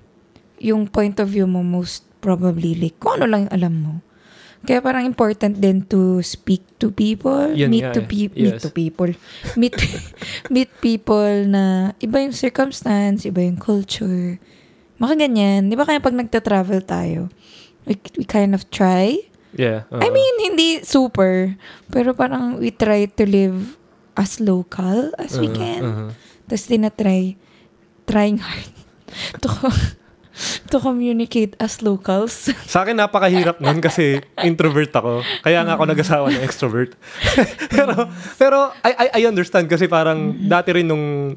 yung 0.59 0.85
point 0.85 1.17
of 1.17 1.33
view 1.33 1.49
mo 1.49 1.65
most 1.65 2.05
probably, 2.21 2.77
like, 2.77 3.01
kung 3.01 3.17
ano 3.17 3.25
lang 3.25 3.41
yung 3.49 3.55
alam 3.57 3.75
mo. 3.75 3.95
Kaya 4.59 4.83
parang 4.83 5.07
important 5.07 5.55
din 5.55 5.87
to 5.87 6.19
speak 6.21 6.67
to 6.77 6.91
people, 6.91 7.55
Yan 7.55 7.71
meet 7.71 7.87
nga 7.87 7.95
to 7.95 8.03
eh. 8.03 8.11
pe- 8.11 8.35
meet 8.35 8.59
Yes. 8.59 8.63
to 8.67 8.75
people, 8.75 9.07
meet 9.61 9.75
meet 10.53 10.67
people 10.83 11.47
na 11.47 11.95
iba 11.99 12.19
yung 12.19 12.35
circumstance, 12.35 13.23
iba 13.23 13.39
yung 13.39 13.55
culture. 13.55 14.37
Mga 14.99 15.15
ganyan. 15.15 15.71
Di 15.71 15.79
ba 15.79 15.87
kaya 15.87 16.03
pag 16.03 16.11
nagta-travel 16.11 16.83
tayo, 16.83 17.31
we, 17.89 17.97
we 18.15 18.25
kind 18.25 18.53
of 18.53 18.69
try 18.69 19.17
Yeah. 19.49 19.89
oo. 19.89 19.99
I 19.99 20.13
mean, 20.13 20.35
hindi 20.45 20.85
super. 20.85 21.57
Pero 21.89 22.13
parang 22.13 22.61
we 22.61 22.69
try 22.69 23.09
to 23.09 23.25
live 23.25 23.75
as 24.13 24.39
local 24.39 25.09
as 25.17 25.41
we 25.41 25.49
Uh, 25.49 25.57
can. 25.57 25.83
uh-huh. 25.83 26.11
Tapos 26.45 26.69
tinatry, 26.69 27.41
trying 28.05 28.45
hard 28.45 28.69
to, 29.43 29.49
to 30.69 30.77
communicate 30.79 31.57
as 31.59 31.81
locals. 31.81 32.53
Sa 32.71 32.85
akin, 32.85 32.93
napakahirap 32.93 33.57
nun 33.59 33.81
kasi 33.81 34.21
introvert 34.45 34.93
ako. 34.93 35.25
Kaya 35.41 35.65
nga 35.65 35.75
ako 35.75 35.85
nag-asawa 35.89 36.27
ng 36.29 36.45
extrovert. 36.45 36.93
pero, 37.75 38.05
pero 38.37 38.57
I, 38.85 38.93
I, 38.93 39.07
I 39.17 39.23
understand 39.25 39.65
kasi 39.67 39.89
parang 39.89 40.45
dati 40.45 40.77
rin 40.77 40.87
nung 40.87 41.35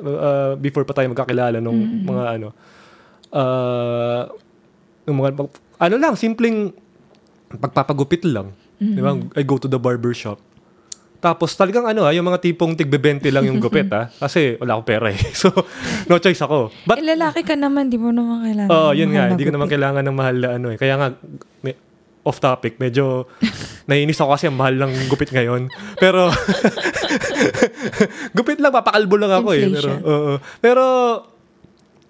uh, 0.00 0.54
before 0.54 0.86
pa 0.86 0.94
tayo 0.94 1.10
magkakilala 1.10 1.58
nung 1.58 2.06
mga 2.06 2.24
ano, 2.38 2.48
uh, 3.34 4.22
nung 5.04 5.18
mga, 5.18 5.30
ano 5.80 5.94
lang, 5.96 6.12
simpleng 6.14 6.76
pagpapagupit 7.50 8.22
lang. 8.28 8.52
Di 8.76 9.00
ba? 9.00 9.16
I 9.36 9.42
go 9.42 9.56
to 9.56 9.68
the 9.68 9.80
barber 9.80 10.12
shop. 10.12 10.40
Tapos 11.20 11.52
talagang 11.52 11.84
ano 11.84 12.08
ah, 12.08 12.16
yung 12.16 12.24
mga 12.24 12.40
tipong 12.40 12.72
tigbe-20 12.72 13.28
lang 13.28 13.44
yung 13.44 13.60
gupit 13.60 13.92
ah. 13.96 14.08
Kasi 14.08 14.56
wala 14.56 14.76
akong 14.76 14.88
pera 14.88 15.12
eh. 15.12 15.20
So, 15.40 15.52
no 16.08 16.16
choice 16.16 16.40
ako. 16.40 16.72
But 16.88 17.04
eh, 17.04 17.12
lalaki 17.12 17.44
ka 17.44 17.60
naman, 17.60 17.92
di 17.92 18.00
mo 18.00 18.08
naman 18.08 18.40
kailangan. 18.48 18.72
Oo, 18.72 18.90
ng 18.92 18.96
yun 18.96 19.10
nga. 19.12 19.24
Hindi 19.28 19.44
ko 19.44 19.52
naman 19.52 19.68
kailangan 19.68 20.02
ng 20.08 20.16
mahal 20.16 20.36
na 20.40 20.48
ano 20.56 20.66
eh. 20.72 20.80
Kaya 20.80 20.96
nga, 20.96 21.08
may, 21.60 21.76
off 22.24 22.40
topic, 22.40 22.80
medyo 22.80 23.28
naiinis 23.88 24.16
ako 24.16 24.32
kasi 24.32 24.48
ang 24.48 24.56
mahal 24.56 24.80
ng 24.80 25.12
gupit 25.12 25.28
ngayon. 25.28 25.68
Pero, 26.00 26.32
gupit 28.32 28.56
lang, 28.56 28.72
papakalbo 28.72 29.20
lang 29.20 29.32
ako 29.44 29.48
eh. 29.52 29.68
Pero, 29.68 29.76
Inflation. 29.76 29.98
oo. 30.00 30.32
Pero, 30.60 30.84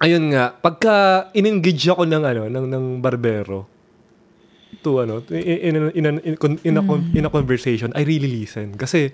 ayun 0.00 0.32
nga, 0.32 0.50
pagka 0.50 0.94
in-engage 1.32 1.86
ako 1.86 2.02
ng 2.04 2.22
ano, 2.22 2.42
ng, 2.46 2.66
ng 2.66 2.84
barbero, 2.98 3.68
to 4.80 4.98
ano, 4.98 5.20
in, 5.28 5.36
in, 5.36 5.74
in, 5.92 6.04
in, 6.24 6.34
in, 6.34 6.52
in, 6.64 6.74
a, 6.74 6.82
con- 6.82 7.08
in 7.12 7.22
a 7.22 7.30
conversation, 7.30 7.92
I 7.92 8.02
really 8.02 8.28
listen. 8.30 8.72
Kasi, 8.74 9.12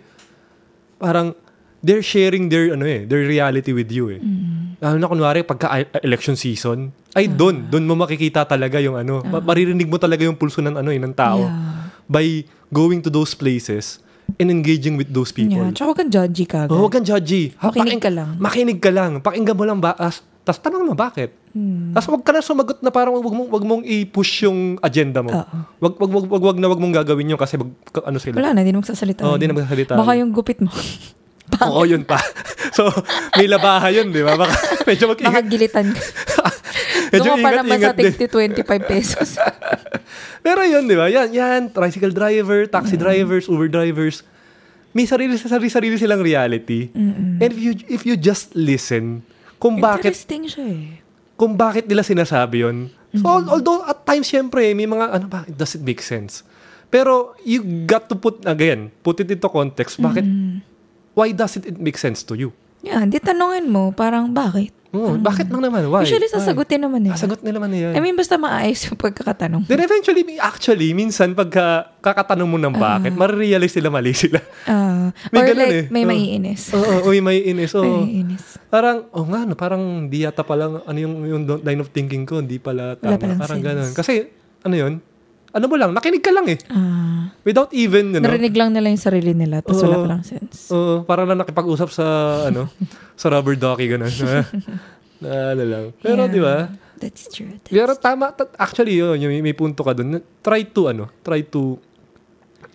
parang, 0.96 1.34
they're 1.82 2.02
sharing 2.02 2.48
their 2.48 2.72
ano 2.72 2.82
eh, 2.82 3.04
their 3.04 3.22
reality 3.22 3.70
with 3.70 3.90
you 3.90 4.10
eh. 4.10 4.18
Mm. 4.18 4.78
Lalo 4.78 4.96
na 4.96 5.06
kunwari 5.06 5.40
pagka 5.42 5.70
i- 5.72 5.90
election 6.00 6.34
season, 6.34 6.90
ay 7.12 7.26
doon, 7.26 7.66
doon 7.66 7.84
mo 7.84 7.94
makikita 7.96 8.42
talaga 8.42 8.78
yung 8.78 8.94
ano, 8.94 9.22
ma- 9.22 9.42
maririnig 9.44 9.86
mo 9.86 9.94
talaga 9.96 10.22
yung 10.22 10.34
pulso 10.34 10.58
ng 10.58 10.74
ano 10.74 10.90
eh, 10.90 10.98
ng 10.98 11.12
tao 11.12 11.42
Yeah. 11.42 11.90
by 12.06 12.26
going 12.68 12.98
to 13.00 13.10
those 13.10 13.34
places 13.34 13.98
and 14.36 14.50
engaging 14.50 14.94
with 14.94 15.06
those 15.08 15.30
people. 15.30 15.58
Yeah. 15.60 15.70
Tsaka 15.70 15.86
huwag 15.88 15.98
kang 16.00 16.12
judgy 16.12 16.44
ka. 16.44 16.60
Oh, 16.66 16.78
huwag 16.80 16.92
kang 16.92 17.06
judgy. 17.06 17.54
Ha, 17.56 17.70
Makinig 17.70 17.82
paking- 17.88 18.02
ka 18.02 18.10
lang. 18.10 18.28
Makinig 18.36 18.78
ka 18.80 18.90
lang. 18.90 19.12
Pakinggan 19.20 19.54
mo 19.54 19.64
lang 19.64 19.78
ba? 19.78 19.94
As, 19.94 20.22
tas 20.46 20.62
tanong 20.62 20.86
mo 20.86 20.94
bakit? 20.94 21.34
Hmm. 21.50 21.90
Tapos 21.90 22.06
wag 22.14 22.22
ka 22.22 22.30
na 22.30 22.38
sumagot 22.38 22.78
na 22.78 22.94
parang 22.94 23.18
wag 23.18 23.26
mong, 23.26 23.50
wag 23.50 23.64
mong 23.66 23.82
i-push 23.82 24.46
yung 24.46 24.78
agenda 24.78 25.18
mo. 25.18 25.34
Oo. 25.34 25.56
Wag, 25.82 25.98
wag, 25.98 26.10
wag, 26.14 26.26
wag, 26.30 26.42
wag 26.54 26.58
na 26.62 26.70
wag 26.70 26.78
mong 26.78 26.94
gagawin 27.02 27.34
yun 27.34 27.40
kasi 27.40 27.58
wag, 27.58 27.66
ano 28.06 28.22
sila. 28.22 28.38
Wala 28.38 28.54
na, 28.54 28.62
hindi 28.62 28.70
na 28.70 28.78
magsasalita. 28.78 29.26
Oo, 29.26 29.34
di 29.34 29.50
na 29.50 29.58
magsasalita. 29.58 29.98
Baka 29.98 30.14
yung 30.14 30.30
gupit 30.30 30.62
mo. 30.62 30.70
Oo, 31.66 31.82
yun 31.82 32.06
pa. 32.06 32.22
so, 32.78 32.86
may 33.34 33.50
labaha 33.50 33.90
yun, 33.90 34.14
di 34.14 34.22
ba? 34.22 34.38
Baka 34.38 34.54
medyo 34.88 35.10
Baka 35.10 35.26
mag-ingat. 35.26 35.44
gilitan 35.50 35.86
ka. 35.90 36.02
medyo 37.10 37.30
Doon 37.34 37.38
ka 37.38 37.42
pa 37.42 37.50
naman 37.50 37.74
sa 37.74 37.90
ingat-ingat 37.90 37.94
din. 37.98 38.12
tigti 38.14 38.26
25 38.62 38.86
pesos. 38.86 39.28
Pero 40.46 40.62
yun, 40.62 40.86
di 40.86 40.94
ba? 40.94 41.10
Yan, 41.10 41.34
yan. 41.34 41.74
Tricycle 41.74 42.14
driver, 42.14 42.70
taxi 42.70 42.94
drivers, 42.94 43.50
Uber 43.50 43.66
drivers. 43.66 44.22
May 44.94 45.10
sarili 45.10 45.36
sarili 45.36 45.68
sarili 45.68 45.96
silang 45.98 46.22
reality. 46.22 46.88
Mm-mm. 46.94 47.42
And 47.42 47.50
if 47.52 47.60
you 47.60 47.72
if 47.84 48.02
you 48.08 48.16
just 48.16 48.56
listen 48.56 49.26
kung 49.56 49.80
bakit 49.80 50.12
Interesting 50.12 50.44
siya 50.48 50.66
eh. 50.68 51.00
kung 51.36 51.52
bakit 51.56 51.84
nila 51.84 52.00
sinasabi 52.00 52.64
yun. 52.64 52.88
So, 53.16 53.24
al- 53.24 53.48
although 53.48 53.80
at 53.84 54.04
times, 54.04 54.28
syempre, 54.28 54.76
may 54.76 54.84
mga, 54.84 55.08
ano 55.08 55.26
ba, 55.28 55.44
does 55.48 55.72
it 55.72 55.80
make 55.80 56.04
sense? 56.04 56.44
Pero, 56.92 57.32
you 57.42 57.64
got 57.88 58.12
to 58.12 58.16
put, 58.16 58.44
again, 58.44 58.92
put 59.00 59.20
it 59.20 59.28
into 59.32 59.48
context. 59.48 59.96
Bakit, 59.96 60.24
why 61.16 61.32
does 61.32 61.56
it, 61.56 61.64
it 61.64 61.80
make 61.80 61.96
sense 61.96 62.20
to 62.22 62.36
you? 62.36 62.52
Yeah, 62.86 63.02
di 63.02 63.18
tanongin 63.18 63.66
mo, 63.66 63.90
parang 63.90 64.30
bakit? 64.30 64.70
Oh, 64.96 65.12
bakit 65.18 65.52
lang 65.52 65.60
naman? 65.60 65.90
Why? 65.90 66.08
Usually, 66.08 66.24
Why? 66.24 66.36
sasagutin 66.40 66.80
naman 66.80 67.04
nila. 67.04 67.18
Sasagot 67.18 67.44
nila 67.44 67.60
naman 67.60 67.68
yan. 67.68 67.92
I 67.92 68.00
mean, 68.00 68.16
basta 68.16 68.38
maayos 68.38 68.80
yung 68.86 68.96
pagkakatanong. 68.96 69.66
Then 69.66 69.82
eventually, 69.82 70.24
actually, 70.38 70.94
minsan 70.94 71.36
pagka 71.36 71.92
kakatanong 72.00 72.48
mo 72.48 72.56
ng 72.56 72.72
bakit, 72.72 73.12
marirealize 73.12 73.76
sila 73.76 73.90
mali 73.90 74.14
sila. 74.14 74.40
Ah, 74.64 75.12
May 75.34 75.42
or 75.42 75.46
ganun 75.46 75.60
like, 75.60 75.74
eh. 75.74 75.84
may 75.90 76.02
Oo. 76.02 76.08
maiinis. 76.08 76.62
Oo, 76.72 76.94
oh, 77.02 77.12
may 77.12 77.44
inis. 77.44 77.70
May 77.74 77.82
Oh. 77.82 78.00
maiinis. 78.00 78.44
Parang, 78.66 78.96
oh 79.10 79.26
nga, 79.26 79.44
no, 79.44 79.52
parang 79.52 79.82
di 80.06 80.24
yata 80.24 80.40
palang, 80.40 80.80
ano 80.80 80.96
yung, 80.96 81.14
yung 81.26 81.42
line 81.60 81.80
of 81.82 81.90
thinking 81.90 82.24
ko, 82.24 82.40
hindi 82.40 82.56
pala 82.56 82.96
Wala 82.96 83.18
tama. 83.18 83.20
palang 83.20 83.36
parang 83.36 83.58
sense. 83.60 83.68
ganun. 83.68 83.90
Kasi, 83.92 84.12
ano 84.64 84.74
yun? 84.74 84.92
Ano 85.56 85.72
mo 85.72 85.80
lang, 85.80 85.96
nakinig 85.96 86.20
ka 86.20 86.28
lang 86.30 86.52
eh. 86.52 86.60
Ah, 86.68 87.32
Without 87.40 87.72
even, 87.72 88.12
you 88.12 88.20
know, 88.20 88.28
narinig 88.28 88.52
lang 88.52 88.76
nila 88.76 88.92
yung 88.92 89.00
sarili 89.00 89.32
nila, 89.32 89.64
tapos 89.64 89.80
Oo. 89.80 89.88
wala 89.88 89.96
palang 90.04 90.24
sense. 90.26 90.68
Oo, 90.68 91.00
parang 91.02 91.24
na 91.24 91.40
nakipag-usap 91.40 91.88
sa, 91.88 92.04
ano, 92.46 92.68
sa 93.20 93.32
rubber 93.32 93.56
ducky, 93.56 93.88
gano'n. 93.88 94.12
na, 95.24 95.56
ano 95.56 95.64
lang. 95.64 95.84
Pero, 96.04 96.28
Yeah. 96.28 96.34
di 96.36 96.40
ba? 96.44 96.56
That's 96.96 97.28
true. 97.28 97.56
That's 97.56 97.72
Pero 97.72 97.96
tama, 97.96 98.36
ta- 98.36 98.52
actually, 98.56 99.00
yun, 99.00 99.16
yung 99.16 99.32
may, 99.32 99.40
may 99.40 99.56
punto 99.56 99.80
ka 99.80 99.96
dun. 99.96 100.20
Try 100.44 100.68
to, 100.76 100.92
ano, 100.92 101.08
try 101.24 101.40
to 101.48 101.80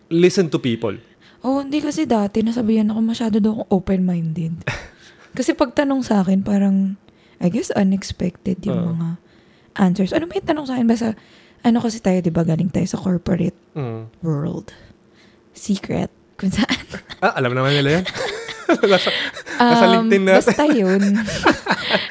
listen 0.09 0.50
to 0.50 0.57
people. 0.57 0.97
Oh, 1.41 1.61
hindi 1.61 1.81
kasi 1.81 2.05
dati 2.05 2.41
nasabihan 2.41 2.89
ako 2.89 3.00
masyado 3.01 3.35
daw 3.38 3.61
akong 3.61 3.69
open-minded. 3.71 4.61
kasi 5.38 5.53
pag 5.53 5.73
tanong 5.73 6.01
sa 6.01 6.21
akin, 6.21 6.41
parang, 6.41 6.97
I 7.38 7.50
guess 7.50 7.69
unexpected 7.73 8.61
yung 8.65 8.77
Oo. 8.77 8.93
mga 8.93 9.09
answers. 9.77 10.13
Ano 10.13 10.25
ba 10.25 10.38
yung 10.38 10.50
tanong 10.50 10.65
sa 10.65 10.73
akin? 10.77 10.85
Basta, 10.85 11.07
ano 11.61 11.77
kasi 11.77 11.97
tayo, 11.97 12.17
di 12.17 12.29
ba, 12.29 12.41
galing 12.41 12.67
tayo 12.67 12.85
sa 12.85 12.97
corporate 12.97 13.55
Mm. 13.71 14.09
world. 14.19 14.73
Secret. 15.51 16.09
Kung 16.35 16.49
saan. 16.49 16.81
Ah, 17.21 17.37
alam 17.37 17.53
naman 17.53 17.71
nila 17.71 18.01
yan. 18.01 18.05
nasa, 18.89 19.13
nasa 19.55 19.85
LinkedIn 19.91 20.23
natin. 20.23 20.33
Um, 20.33 20.41
Basta 20.41 20.65
yun. 20.65 21.01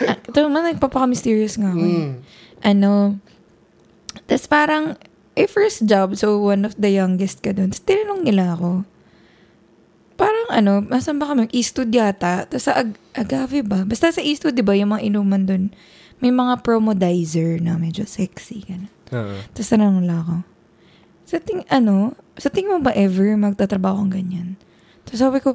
Ah, 0.00 0.14
Ito 0.23 0.38
naman, 0.40 0.71
nagpapaka-mysterious 0.71 1.57
nga 1.57 1.73
ako. 1.73 1.83
eh. 1.83 1.90
Mm. 2.00 2.12
Ano, 2.62 2.90
tas 4.25 4.45
parang, 4.45 4.95
eh, 5.35 5.47
first 5.47 5.83
job, 5.83 6.14
so 6.14 6.38
one 6.38 6.62
of 6.62 6.76
the 6.76 6.92
youngest 6.92 7.41
ka 7.41 7.50
dun. 7.50 7.69
Tapos 7.69 7.82
tinanong 7.82 8.23
nila 8.23 8.54
ako, 8.54 8.84
parang 10.15 10.47
ano, 10.50 10.73
masan 10.82 11.17
ba 11.17 11.26
kami? 11.26 11.49
Eastwood 11.50 11.91
yata. 11.91 12.45
Tapos 12.45 12.65
sa 12.65 12.78
Ag- 12.78 12.99
Agave 13.13 13.65
ba? 13.65 13.82
Basta 13.82 14.13
sa 14.13 14.21
Eastwood, 14.21 14.52
di 14.52 14.63
ba, 14.63 14.76
yung 14.76 14.93
mga 14.93 15.02
inuman 15.04 15.43
dun, 15.43 15.65
may 16.21 16.30
mga 16.30 16.60
promodizer 16.60 17.56
na 17.58 17.75
medyo 17.75 18.04
sexy. 18.04 18.63
Ganun. 18.63 18.93
Oo. 19.11 19.35
Tapos 19.53 19.69
tanong 19.69 20.03
nila 20.03 20.23
ako, 20.23 20.35
sa 21.27 21.37
ting, 21.39 21.63
ano, 21.71 22.15
sa 22.35 22.51
tingin 22.51 22.75
mo 22.75 22.81
ba 22.83 22.91
ever 22.95 23.39
magtatrabaho 23.39 24.03
kang 24.03 24.15
ganyan? 24.19 24.49
Tapos 25.07 25.21
sabi 25.23 25.39
ko, 25.39 25.55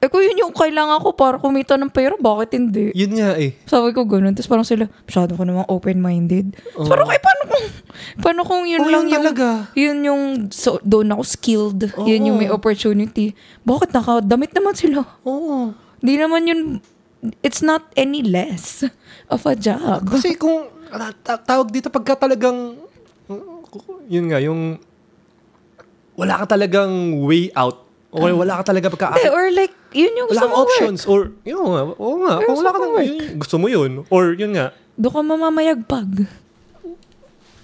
eh 0.00 0.08
kung 0.08 0.24
yun 0.24 0.48
yung 0.48 0.56
kailangan 0.56 1.04
ko 1.04 1.12
para 1.12 1.36
kumita 1.36 1.76
ng 1.76 1.92
pera, 1.92 2.16
bakit 2.16 2.56
hindi? 2.56 2.88
Yun 2.96 3.20
nga 3.20 3.36
eh. 3.36 3.52
Sabi 3.68 3.92
ko 3.92 4.08
ganun. 4.08 4.32
Tapos 4.32 4.48
parang 4.48 4.64
sila, 4.64 4.88
masyado 5.04 5.36
ko 5.36 5.44
namang 5.44 5.68
open-minded. 5.68 6.56
Oo. 6.72 6.88
parang, 6.88 7.04
eh, 7.12 7.20
paano 7.20 7.42
kung, 7.44 7.64
paano 8.16 8.40
kung 8.48 8.62
yun 8.64 8.80
Oo, 8.80 8.88
lang 8.88 9.04
yun 9.04 9.12
yung, 9.12 9.24
talaga. 9.28 9.48
yun 9.76 9.98
yung, 10.00 10.22
so, 10.48 10.80
doon 10.80 11.12
ako 11.12 11.22
skilled. 11.28 11.80
Oo. 12.00 12.08
Yun 12.08 12.32
yung 12.32 12.38
may 12.40 12.48
opportunity. 12.48 13.36
Bakit 13.60 13.92
nakadamit 13.92 14.56
naman 14.56 14.72
sila? 14.72 15.04
Oo. 15.20 15.76
Di 16.00 16.16
naman 16.16 16.48
yun, 16.48 16.60
it's 17.44 17.60
not 17.60 17.84
any 17.92 18.24
less 18.24 18.80
of 19.28 19.44
a 19.44 19.52
job. 19.52 20.08
Kasi 20.08 20.32
kung, 20.32 20.64
ah, 20.96 21.12
ta- 21.12 21.44
tawag 21.44 21.68
dito 21.68 21.92
pagka 21.92 22.24
talagang, 22.24 22.72
yun 24.06 24.26
nga, 24.28 24.38
yung, 24.38 24.78
wala 26.14 26.42
ka 26.42 26.56
talagang 26.56 27.20
way 27.22 27.48
out. 27.54 27.86
O 28.10 28.26
wala 28.26 28.58
ka 28.60 28.74
talaga 28.74 28.90
pagka, 28.90 29.14
Hindi, 29.14 29.30
or 29.30 29.46
like, 29.54 29.70
yun 29.94 30.10
yung 30.12 30.28
gusto 30.28 30.46
mo 30.46 30.54
work. 30.56 30.66
options. 30.66 31.00
Or, 31.06 31.30
yun 31.46 31.62
nga, 31.62 31.82
oo 31.94 32.14
nga. 32.20 32.34
Kung 32.42 32.56
wala 32.58 32.70
ka 32.70 32.78
work. 32.82 33.06
yun, 33.06 33.18
gusto 33.38 33.56
mo 33.56 33.66
yun. 33.70 33.90
Or, 34.10 34.34
yun 34.34 34.52
nga, 34.52 34.74
Doon 34.98 35.12
ka 35.14 35.20
mamamayagpag. 35.22 36.10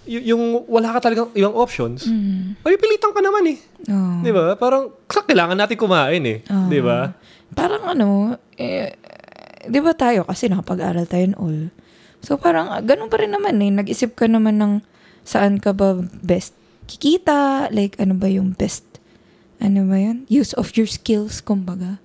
y- 0.07 0.31
yung 0.31 0.63
wala 0.67 0.95
ka 0.95 1.11
talagang 1.11 1.35
ibang 1.35 1.51
options, 1.53 2.07
Mm. 2.07 2.63
mapipilitan 2.63 3.11
ka 3.11 3.19
naman 3.19 3.43
eh. 3.51 3.59
Oh. 3.91 4.23
Di 4.23 4.31
ba? 4.31 4.55
Parang, 4.55 4.95
kailangan 5.11 5.59
natin 5.59 5.75
kumain 5.75 6.23
eh. 6.23 6.39
Oo. 6.47 6.71
Di 6.71 6.79
ba? 6.79 7.11
Parang 7.53 7.83
ano, 7.85 8.07
eh, 8.55 8.95
di 9.67 9.79
ba 9.83 9.93
tayo 9.93 10.23
kasi 10.23 10.47
nakapag-aral 10.47 11.11
tayo 11.11 11.35
all. 11.37 11.75
So 12.23 12.39
parang 12.39 12.71
ah, 12.71 12.79
ganun 12.81 13.11
pa 13.11 13.19
rin 13.19 13.31
naman 13.31 13.59
eh. 13.59 13.71
Nag-isip 13.71 14.15
ka 14.15 14.27
naman 14.27 14.59
ng 14.59 14.73
saan 15.27 15.59
ka 15.59 15.75
ba 15.75 15.99
best 16.23 16.55
kikita, 16.87 17.69
like 17.75 17.99
ano 17.99 18.15
ba 18.15 18.31
yung 18.31 18.55
best, 18.55 18.87
ano 19.59 19.85
ba 19.91 19.99
yun? 19.99 20.25
Use 20.31 20.55
of 20.55 20.73
your 20.79 20.87
skills, 20.87 21.43
kumbaga. 21.43 21.99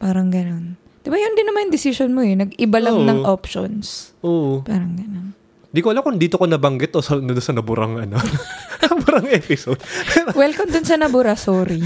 Parang 0.00 0.32
ganun. 0.32 0.80
Di 1.04 1.12
ba 1.12 1.20
yun 1.20 1.36
din 1.36 1.46
naman 1.46 1.68
yung 1.68 1.74
decision 1.74 2.10
mo 2.16 2.24
eh. 2.24 2.34
Nag-iba 2.34 2.78
lang 2.82 3.04
Oo. 3.04 3.06
ng 3.06 3.20
options. 3.28 4.16
Oo. 4.24 4.64
Parang 4.64 4.96
ganun. 4.96 5.36
Di 5.68 5.84
ko 5.84 5.92
alam 5.92 6.00
kung 6.00 6.16
dito 6.16 6.40
ko 6.40 6.48
nabanggit 6.48 6.96
o 6.96 7.04
sa, 7.04 7.20
sa 7.20 7.52
naburang, 7.52 8.00
ano, 8.00 8.16
naburang 8.88 9.28
episode. 9.28 9.76
Welcome 10.32 10.72
dun 10.72 10.88
sa 10.88 10.96
Nabura, 10.96 11.36
sorry. 11.36 11.84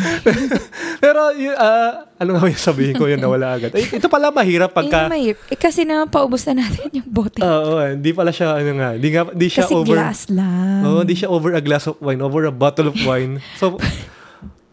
Pero, 1.02 1.34
ah, 1.58 2.06
ano 2.14 2.38
nga 2.38 2.46
yung 2.46 2.62
sabihin 2.62 2.94
ko 2.94 3.10
yun 3.10 3.18
nawala 3.18 3.58
agad. 3.58 3.74
Ay, 3.74 3.90
ito 3.90 4.06
pala 4.06 4.30
mahirap 4.30 4.70
Pagka, 4.70 5.10
pagka... 5.10 5.18
eh, 5.18 5.34
eh, 5.34 5.58
kasi 5.58 5.82
na 5.82 6.06
paubos 6.06 6.46
na 6.46 6.62
natin 6.62 6.94
yung 6.94 7.10
bote. 7.10 7.42
Oo, 7.42 7.82
hindi 7.82 8.14
pala 8.14 8.30
siya, 8.30 8.54
ano 8.54 8.70
nga, 8.78 8.94
di, 8.94 9.08
nga, 9.10 9.22
di 9.34 9.46
siya 9.50 9.66
kasi 9.66 9.74
over... 9.74 9.98
glass 9.98 10.20
lang. 10.30 10.80
Oo, 10.86 11.02
di 11.02 11.14
siya 11.18 11.28
over 11.34 11.50
a 11.58 11.62
glass 11.62 11.90
of 11.90 11.98
wine, 11.98 12.22
over 12.22 12.46
a 12.46 12.54
bottle 12.54 12.86
of 12.86 12.96
wine. 13.02 13.42
So, 13.58 13.82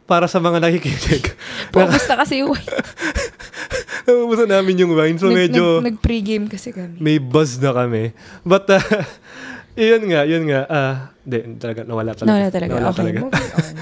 para 0.10 0.26
sa 0.26 0.42
mga 0.42 0.58
nakikinig, 0.58 1.38
Paubos 1.74 2.02
na 2.10 2.18
kasi 2.18 2.42
yung 2.42 2.58
wine. 2.58 2.66
naubusan 4.10 4.50
namin 4.50 4.82
yung 4.82 4.98
wine. 4.98 5.22
So, 5.22 5.30
Nag- 5.30 5.38
medyo 5.38 5.86
nag, 5.86 5.94
nag-pregame 5.94 6.50
kasi 6.50 6.74
kami. 6.74 6.98
may 6.98 7.22
buzz 7.22 7.62
na 7.62 7.70
kami. 7.70 8.18
But, 8.42 8.66
uh, 8.74 8.82
yun 9.78 10.10
nga, 10.10 10.26
yun 10.26 10.50
nga. 10.50 10.62
Ah, 10.66 10.96
di, 11.22 11.46
talaga, 11.62 11.86
nawala 11.86 12.18
talaga. 12.18 12.30
Nawala 12.34 12.50
talaga. 12.50 12.72
Nawala 12.74 12.90
okay, 12.90 12.98
talaga. 12.98 13.20
moving 13.22 13.52
on. 13.54 13.74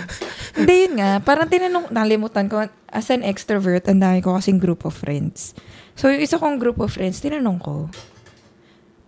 Hindi, 0.58 0.74
yun 0.84 0.94
nga. 1.00 1.10
Parang 1.24 1.48
tinanong, 1.48 1.86
nalimutan 1.94 2.46
ko, 2.52 2.66
as 2.92 3.08
an 3.08 3.24
extrovert, 3.24 3.88
ang 3.88 4.04
dami 4.04 4.20
ko 4.20 4.36
kasing 4.36 4.60
group 4.60 4.84
of 4.84 4.92
friends. 4.92 5.56
So, 5.96 6.12
yung 6.12 6.20
isa 6.20 6.36
kong 6.36 6.60
group 6.60 6.82
of 6.84 6.92
friends, 6.92 7.24
tinanong 7.24 7.62
ko, 7.64 7.88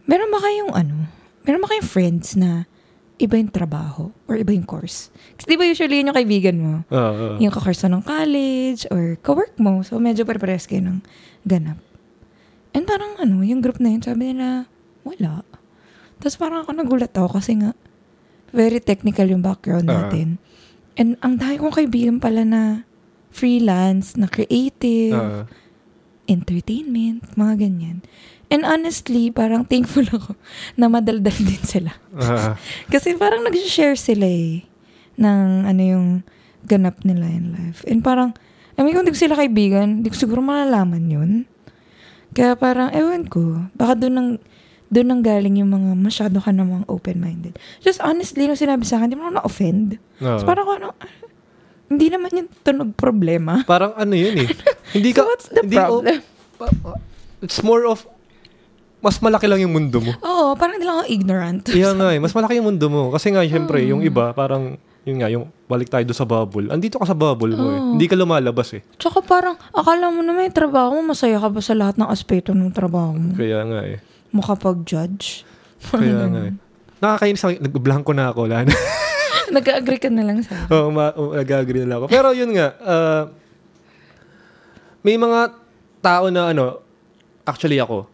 meron 0.06 0.32
ba 0.32 0.40
kayong 0.40 0.74
ano, 0.74 0.96
meron 1.44 1.62
ba 1.62 1.70
kayong 1.74 1.90
friends 1.90 2.38
na 2.38 2.69
iba 3.20 3.36
yung 3.36 3.52
trabaho 3.52 4.10
or 4.26 4.40
iba 4.40 4.56
yung 4.56 4.64
course? 4.64 5.12
Kasi 5.36 5.46
di 5.46 5.60
ba 5.60 5.68
usually 5.68 6.00
yun 6.00 6.10
yung 6.10 6.18
kaibigan 6.18 6.58
mo? 6.58 6.74
Oo, 6.88 7.12
oo. 7.12 7.36
Yung 7.38 7.52
kakurso 7.52 7.86
ng 7.86 8.02
college 8.02 8.88
or 8.90 9.20
ka-work 9.20 9.54
mo. 9.60 9.84
So, 9.84 10.00
medyo 10.00 10.24
pare-pares 10.24 10.66
kayo 10.66 10.80
ng 10.82 11.04
ganap. 11.44 11.78
And 12.72 12.88
parang 12.88 13.20
ano, 13.20 13.44
yung 13.44 13.60
group 13.60 13.78
na 13.78 13.92
yun, 13.92 14.02
sabi 14.02 14.32
nila, 14.32 14.66
wala. 15.04 15.44
Tapos 16.18 16.36
parang 16.36 16.64
ako 16.64 16.72
nagulat 16.72 17.12
ako 17.12 17.38
kasi 17.38 17.60
nga, 17.60 17.76
very 18.50 18.80
technical 18.80 19.28
yung 19.28 19.44
background 19.44 19.86
Ah. 19.86 20.08
natin. 20.08 20.40
And 20.96 21.20
ang 21.20 21.38
dami 21.38 21.60
kong 21.60 21.76
kaibigan 21.76 22.18
pala 22.18 22.42
na 22.44 22.62
freelance, 23.30 24.16
na 24.16 24.26
creative, 24.26 25.14
Oo. 25.16 25.44
Entertainment, 26.30 27.26
mga 27.34 27.66
ganyan. 27.66 28.06
And 28.50 28.66
honestly, 28.66 29.30
parang 29.30 29.66
thankful 29.66 30.06
ako 30.18 30.34
na 30.78 30.90
madaldal 30.90 31.34
din 31.50 31.64
sila. 31.66 31.94
Ah, 32.18 32.58
Kasi 32.94 33.18
parang 33.18 33.46
nag-share 33.46 33.98
sila 33.98 34.26
eh 34.26 34.66
ng 35.20 35.68
ano 35.68 35.82
yung 35.82 36.08
ganap 36.66 37.02
nila 37.04 37.28
in 37.30 37.52
life. 37.56 37.82
And 37.90 38.06
parang, 38.06 38.38
I 38.76 38.84
mean, 38.84 38.96
kung 38.96 39.04
di 39.04 39.14
ko 39.14 39.20
sila 39.20 39.36
kaibigan, 39.36 40.06
di 40.06 40.12
ko 40.12 40.16
siguro 40.16 40.40
malalaman 40.40 41.08
yun. 41.08 41.32
Kaya 42.32 42.56
parang, 42.56 42.94
ewan 42.94 43.26
ko, 43.28 43.68
baka 43.76 43.96
doon 44.00 44.14
nang, 44.16 44.30
doon 44.90 45.08
nang 45.08 45.22
galing 45.22 45.60
yung 45.62 45.72
mga 45.72 45.92
masyado 45.98 46.38
ka 46.42 46.52
namang 46.52 46.84
open-minded. 46.88 47.58
Just 47.84 48.00
honestly, 48.02 48.46
nung 48.48 48.60
sinabi 48.60 48.84
sa 48.88 49.00
akin, 49.00 49.12
di 49.12 49.16
mo 49.18 49.28
ako 49.28 49.34
na-offend. 49.40 50.00
Oo. 50.24 50.40
So 50.40 50.46
parang 50.48 50.66
ako, 50.68 50.74
ano, 50.80 50.88
hindi 51.90 52.08
naman 52.08 52.30
yung 52.32 52.50
tunog 52.62 52.94
problema. 52.94 53.62
Parang 53.68 53.92
ano 53.94 54.14
yun 54.14 54.38
eh. 54.38 54.50
hindi 54.92 55.10
ka, 55.12 55.22
So 55.22 55.28
what's 55.28 55.48
the 55.50 55.62
hindi, 55.62 55.76
problem? 55.76 56.22
pa- 56.56 56.70
pa- 56.72 57.02
it's 57.40 57.60
more 57.60 57.84
of, 57.84 58.06
mas 59.00 59.18
malaki 59.18 59.46
lang 59.46 59.60
yung 59.60 59.72
mundo 59.72 59.98
mo. 59.98 60.12
Oo, 60.20 60.54
parang 60.54 60.76
hindi 60.76 60.84
lang 60.84 61.00
ako 61.00 61.08
ignorant. 61.08 61.64
Kaya 61.66 61.96
nga 61.96 62.12
eh, 62.12 62.20
mas 62.20 62.32
malaki 62.32 62.60
yung 62.60 62.68
mundo 62.68 62.88
mo. 62.88 63.10
Kasi 63.10 63.32
nga, 63.32 63.42
syempre, 63.42 63.80
yung 63.82 64.04
iba, 64.04 64.32
parang, 64.34 64.76
yun 65.02 65.18
nga, 65.18 65.32
yung 65.32 65.48
balik 65.66 65.88
tayo 65.88 66.04
doon 66.04 66.14
sa 66.14 66.28
bubble. 66.28 66.68
Andito 66.68 67.00
ka 67.00 67.08
sa 67.08 67.16
bubble 67.16 67.56
mo 67.56 67.68
eh. 67.70 67.80
Oo. 67.80 67.92
Hindi 67.96 68.06
ka 68.06 68.20
lumalabas 68.20 68.76
eh. 68.76 68.84
Tsaka 69.00 69.24
parang, 69.24 69.56
akala 69.72 70.12
mo 70.12 70.20
na 70.20 70.36
may 70.36 70.52
trabaho 70.52 71.00
mo, 71.00 71.16
masaya 71.16 71.40
ka 71.40 71.48
ba 71.48 71.64
sa 71.64 71.74
lahat 71.74 71.96
ng 71.96 72.06
aspeto 72.06 72.52
ng 72.52 72.70
trabaho 72.70 73.16
mo? 73.16 73.32
Kaya 73.34 73.64
nga 73.64 73.88
eh. 73.88 74.04
Makapag-judge. 74.30 75.48
Kaya 75.90 76.28
nga 76.28 76.42
eh. 76.44 76.54
Nakakainis 77.00 77.40
ako. 77.40 77.52
Nag-blanco 77.64 78.12
na 78.12 78.26
ako. 78.30 78.42
Na. 78.46 78.68
Nag-agree 79.58 80.02
ka 80.02 80.10
na 80.14 80.24
lang 80.26 80.46
sa 80.46 80.70
Oo, 80.70 80.94
ma- 80.94 81.16
oh, 81.18 81.34
nag-agree 81.34 81.82
na 81.84 81.88
lang 81.90 81.98
ako. 82.04 82.08
Pero 82.12 82.30
yun 82.34 82.52
nga, 82.54 82.68
ah, 82.84 83.24
may 85.02 85.16
mga 85.16 85.56
tao 86.00 86.28
na 86.30 86.52
ano, 86.52 86.84
actually 87.48 87.80
ako, 87.80 88.06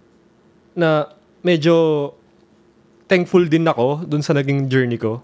na 0.75 1.09
medyo 1.41 2.11
thankful 3.05 3.45
din 3.45 3.65
ako 3.65 4.05
dun 4.05 4.25
sa 4.25 4.33
naging 4.33 4.65
journey 4.65 4.97
ko 4.97 5.21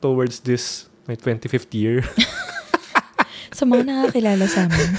towards 0.00 0.44
this 0.44 0.88
my 1.08 1.16
25th 1.16 1.72
year. 1.72 2.02
Sa 3.52 3.68
mga 3.68 3.84
nakakilala 3.84 4.48
sa 4.48 4.64
amin. 4.64 4.90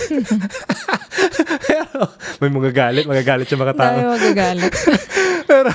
Pero 1.67 2.05
may 2.37 2.53
mga 2.53 2.69
galit, 2.69 3.05
magagalit 3.09 3.49
yung 3.49 3.63
mga 3.65 3.73
tao. 3.73 3.97
Dami 3.97 4.13
magagalit. 4.13 4.73
pero, 5.49 5.69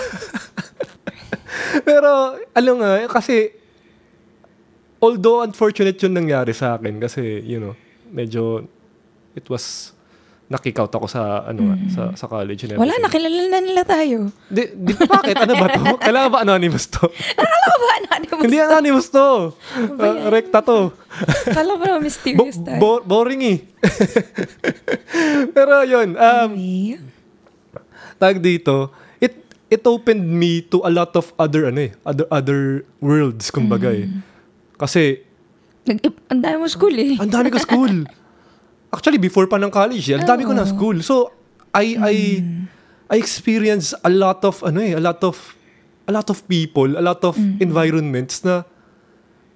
pero, 1.83 2.11
ano 2.55 2.71
nga, 2.79 2.91
kasi, 3.11 3.58
although 4.99 5.43
unfortunate 5.43 5.97
yung 5.99 6.15
nangyari 6.15 6.53
sa 6.53 6.75
akin, 6.75 6.99
kasi, 6.99 7.43
you 7.43 7.59
know, 7.59 7.75
medyo, 8.09 8.67
it 9.35 9.47
was, 9.47 9.93
nakick 10.49 10.81
out 10.81 10.89
ako 10.89 11.05
sa, 11.05 11.45
ano, 11.45 11.77
sa, 11.93 12.17
sa 12.17 12.25
college 12.25 12.65
and 12.65 12.73
Wala, 12.75 12.97
everything. 12.97 13.05
nakilala 13.05 13.41
na 13.47 13.61
nila 13.61 13.83
tayo. 13.85 14.33
Di, 14.49 14.65
di, 14.73 14.93
bakit? 14.97 15.37
Ano 15.37 15.53
ba 15.55 15.67
to? 15.69 15.83
Kailangan 16.09 16.31
ba 16.33 16.39
anonymous 16.41 16.89
to? 16.89 17.05
Ko 17.05 17.73
ba 17.77 17.93
anonymous? 18.01 18.43
Hindi 18.43 18.57
anonymous 18.57 19.09
to. 19.13 19.53
Uh, 19.77 20.33
rekta 20.33 20.65
to. 20.65 20.97
Akala 21.45 21.77
ko 21.77 21.85
na 21.85 21.95
Bo- 21.95 22.03
mysterious 22.03 22.57
tayo. 22.59 22.81
bo- 22.81 23.05
boring 23.05 23.43
eh. 23.45 23.59
Pero 25.55 25.85
yun, 25.85 26.17
um, 26.17 26.51
Anyway, 26.55 26.97
tag 28.19 28.41
dito, 28.41 28.91
it 29.21 29.37
it 29.69 29.85
opened 29.85 30.25
me 30.25 30.65
to 30.65 30.81
a 30.81 30.91
lot 30.91 31.13
of 31.13 31.31
other 31.37 31.69
ano 31.69 31.87
eh, 31.87 31.93
other 32.03 32.27
other 32.33 32.61
worlds 32.99 33.53
kumbaga 33.53 33.93
eh. 33.93 34.09
Kasi 34.79 35.19
nag 35.85 35.99
ang 36.31 36.41
dami 36.41 36.57
mo 36.63 36.69
school 36.71 36.95
eh. 36.95 37.19
ang 37.19 37.29
dami 37.29 37.51
ko 37.51 37.59
school. 37.59 38.07
Actually 38.95 39.21
before 39.21 39.45
pa 39.51 39.61
ng 39.61 39.69
college, 39.69 40.09
eh, 40.09 40.17
ang 40.17 40.25
dami 40.25 40.49
ko 40.49 40.57
na 40.57 40.65
Oo. 40.65 40.73
school. 40.73 40.97
So 41.05 41.35
I 41.77 41.99
I 41.99 42.17
I 43.13 43.17
experienced 43.21 43.93
a 44.01 44.09
lot 44.09 44.41
of 44.47 44.63
ano 44.65 44.81
eh, 44.81 44.97
a 44.97 45.03
lot 45.03 45.21
of 45.27 45.37
a 46.09 46.13
lot 46.15 46.31
of 46.33 46.41
people, 46.49 46.97
a 46.97 47.05
lot 47.05 47.21
of 47.21 47.37
environments 47.61 48.41
na 48.41 48.65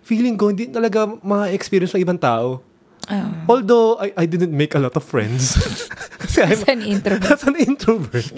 feeling 0.05 0.37
ko 0.37 0.53
hindi 0.53 0.69
talaga 0.69 1.09
ma-experience 1.25 1.97
ng 1.97 2.03
ibang 2.05 2.21
tao. 2.21 2.61
Ah. 3.09 3.49
Although 3.49 3.99
I 3.99 4.15
I 4.15 4.25
didn't 4.29 4.53
make 4.53 4.77
a 4.77 4.83
lot 4.83 4.95
of 4.95 5.03
friends. 5.03 5.57
Kasi 6.23 6.39
I'm 6.45 6.55
As 6.55 6.63
an 6.69 6.81
introvert. 6.87 7.31
As 7.35 7.43
an 7.49 7.57
introvert. 7.59 8.37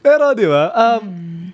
Pero, 0.00 0.32
di 0.32 0.46
ba? 0.48 0.72
Um, 0.72 1.45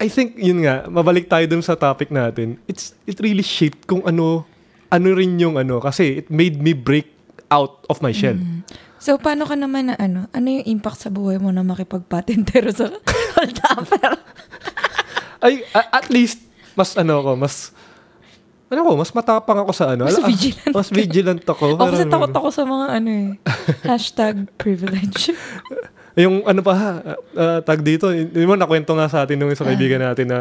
I 0.00 0.08
think, 0.08 0.40
yun 0.40 0.64
nga, 0.64 0.88
mabalik 0.88 1.28
tayo 1.28 1.44
dun 1.44 1.60
sa 1.60 1.76
topic 1.76 2.08
natin. 2.08 2.56
It's, 2.64 2.96
it 3.04 3.20
really 3.20 3.44
shaped 3.44 3.84
kung 3.84 4.00
ano, 4.08 4.48
ano 4.88 5.08
rin 5.12 5.36
yung 5.36 5.60
ano, 5.60 5.76
kasi 5.76 6.24
it 6.24 6.32
made 6.32 6.56
me 6.56 6.72
break 6.72 7.12
out 7.52 7.84
of 7.92 8.00
my 8.00 8.08
shell. 8.08 8.40
So, 8.96 9.20
paano 9.20 9.44
ka 9.44 9.60
naman 9.60 9.92
na 9.92 9.94
ano? 10.00 10.24
Ano 10.32 10.46
yung 10.48 10.64
impact 10.64 11.04
sa 11.04 11.12
buhay 11.12 11.36
mo 11.36 11.52
na 11.52 11.60
makipagpatentero 11.60 12.72
sa 12.72 12.88
hold 13.36 13.58
upper? 13.76 14.12
Ay, 15.44 15.64
at 15.72 16.08
least, 16.08 16.44
mas 16.72 16.96
ano 16.96 17.20
ko, 17.20 17.32
mas, 17.36 17.72
ano 18.72 18.80
ko, 18.84 18.90
mas 19.00 19.12
matapang 19.12 19.60
ako 19.60 19.72
sa 19.72 19.96
ano. 19.96 20.04
Mas 20.08 20.20
vigilant 20.20 20.72
Mas 20.76 20.88
vigilant 20.88 21.44
ako. 21.44 21.76
O, 21.76 21.84
kasi 21.92 22.08
takot 22.08 22.32
ako 22.32 22.48
sa 22.48 22.64
mga 22.64 22.86
ano 23.00 23.08
eh. 23.08 23.28
Hashtag 23.84 24.48
privilege. 24.56 25.32
Yung 26.14 26.42
ano 26.42 26.60
pa, 26.60 26.74
uh, 27.32 27.58
tag 27.62 27.80
dito, 27.80 28.10
yun 28.10 28.44
mo, 28.44 28.54
nakwento 28.54 28.92
nga 28.92 29.06
sa 29.06 29.22
atin 29.22 29.36
nung 29.36 29.48
isang 29.48 29.64
kaibigan 29.64 30.00
natin 30.00 30.26
na 30.26 30.38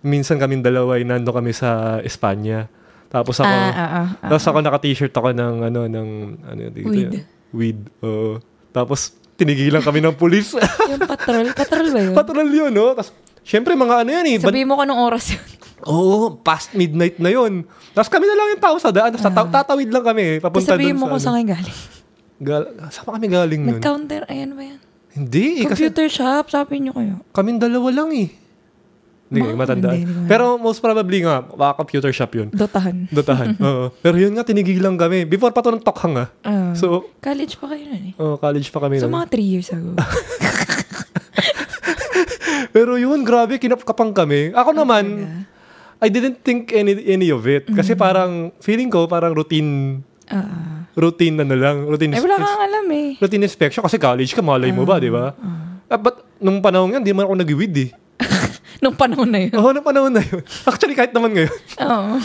minsan 0.00 0.36
kaming 0.36 0.60
dalawa 0.60 0.96
ay 0.96 1.04
nando 1.04 1.30
kami 1.30 1.50
sa 1.50 2.00
Espanya. 2.00 2.66
Tapos 3.06 3.38
ako, 3.38 3.46
Ah, 3.46 3.70
ah, 3.70 3.78
ah, 3.78 3.90
ah. 4.18 4.28
tapos 4.28 4.44
ako 4.44 4.58
naka-t-shirt 4.60 5.10
ako 5.10 5.30
ng 5.30 5.54
ano, 5.62 5.80
ng, 5.86 6.08
ano 6.42 6.60
dito 6.68 6.90
Weed. 6.90 7.06
yun? 7.06 7.22
Weed. 7.50 7.78
oo. 8.00 8.42
tapos 8.68 9.14
tinigilan 9.34 9.80
kami 9.80 10.00
ng 10.00 10.12
pulis. 10.12 10.52
yung 10.90 11.00
patrol. 11.02 11.48
Patrol 11.52 11.86
ba 11.88 12.00
yun? 12.02 12.12
Patrol 12.12 12.48
yun, 12.48 12.72
no? 12.72 12.92
Tapos, 12.92 13.12
syempre 13.40 13.72
mga 13.72 14.02
ano 14.02 14.10
yan 14.10 14.26
eh. 14.26 14.36
Sabihin 14.36 14.66
mo 14.66 14.76
ka 14.76 14.84
nung 14.84 14.98
oras 14.98 15.32
yun. 15.32 15.44
Oo, 15.86 16.34
past 16.34 16.72
midnight 16.72 17.16
na 17.16 17.28
yun. 17.28 17.62
Tapos 17.92 18.08
kami 18.08 18.24
na 18.24 18.34
lang 18.34 18.48
yung 18.50 18.60
tao 18.60 18.76
sa 18.76 18.90
daan. 18.90 19.12
Tapos 19.12 19.22
tata- 19.22 19.52
tatawid 19.54 19.88
lang 19.88 20.02
kami. 20.02 20.40
Tapos 20.40 20.60
Papunta 20.60 20.66
Ah. 20.66 20.74
sabihin 20.74 20.92
dun 20.92 20.98
mo 20.98 21.04
sa 21.04 21.08
kung 21.08 21.14
ano. 21.14 21.24
saan 21.24 21.36
kayo 21.38 21.48
galing. 21.52 21.78
Gal- 22.38 22.70
saan 22.90 23.04
pa 23.04 23.12
kami 23.14 23.26
galing 23.30 23.60
nun? 23.62 23.70
Nag-counter, 23.76 24.22
ayan 24.26 24.50
ba 24.52 24.62
yan? 24.66 24.80
Hindi, 25.16 25.46
eh, 25.58 25.64
kasi 25.64 25.88
Computer 25.88 26.06
shop, 26.06 26.44
sabi 26.48 26.78
niyo 26.78 26.92
kayo. 26.92 27.24
kaming 27.30 27.56
dalawa 27.56 27.88
lang 27.90 28.12
eh. 28.12 28.28
Hindi, 29.26 29.40
Baka 29.42 29.58
matandaan. 29.58 29.90
hindi, 29.92 30.06
hindi 30.06 30.22
ko 30.22 30.28
Pero 30.28 30.44
most 30.56 30.78
probably 30.78 31.18
nga, 31.20 31.42
baka 31.42 31.72
computer 31.76 32.12
shop 32.12 32.30
yun. 32.32 32.48
Dotahan. 32.48 33.10
Dotahan. 33.10 33.58
Oo. 33.66 33.90
Pero 33.96 34.16
yun 34.16 34.30
nga, 34.30 34.44
tinigilan 34.44 34.94
kami. 34.94 35.24
Before 35.24 35.50
pa 35.50 35.60
to 35.60 35.72
ng 35.72 35.82
tokhang 35.82 36.14
ah. 36.16 36.28
Ah. 36.40 36.70
So, 36.72 37.10
college 37.18 37.56
pa 37.56 37.66
kayo 37.66 37.84
nun 37.86 38.04
eh. 38.06 38.14
oh, 38.16 38.36
college 38.36 38.68
pa 38.68 38.78
kami. 38.78 38.96
So, 38.96 39.08
nun. 39.08 39.18
mga 39.18 39.26
three 39.28 39.48
years 39.48 39.66
ago. 39.68 39.98
Pero 42.70 42.94
yun, 42.94 43.24
grabe, 43.24 43.56
kinapkapang 43.56 44.12
kami. 44.12 44.52
Ako 44.52 44.70
naman, 44.72 45.26
I 45.96 46.06
didn't 46.06 46.38
think 46.40 46.70
any 46.70 46.92
any 47.08 47.28
of 47.28 47.42
it. 47.44 47.66
Kasi 47.66 47.92
Mm-hmm. 47.92 48.04
parang, 48.04 48.30
feeling 48.60 48.86
ko, 48.88 49.06
parang 49.06 49.32
routine, 49.32 50.02
Ah. 50.26 50.85
Routine 50.96 51.36
ano 51.44 51.54
lang. 51.54 51.84
Routine, 51.84 52.16
eh, 52.16 52.24
wala 52.24 52.40
kang 52.40 52.64
alam 52.64 52.86
eh. 52.90 53.08
routine 53.20 53.44
inspection. 53.44 53.84
Kasi 53.84 54.00
college 54.00 54.32
ka, 54.32 54.40
malay 54.40 54.72
mo 54.72 54.88
ba, 54.88 54.96
di 54.96 55.12
ba? 55.12 55.36
Ah, 55.86 56.00
but, 56.00 56.24
nung 56.40 56.58
panahon 56.64 56.96
yan, 56.96 57.04
di 57.04 57.12
man 57.12 57.28
ako 57.28 57.36
nag-weed 57.36 57.76
eh. 57.78 57.90
Nung 58.82 58.96
panahon 58.96 59.28
na 59.28 59.40
yun. 59.40 59.52
Oo, 59.56 59.72
nung 59.72 59.86
panahon 59.86 60.12
na 60.12 60.20
yun. 60.20 60.42
Actually, 60.68 60.96
kahit 60.98 61.12
naman 61.16 61.32
ngayon. 61.32 61.56
Oo. 61.80 62.20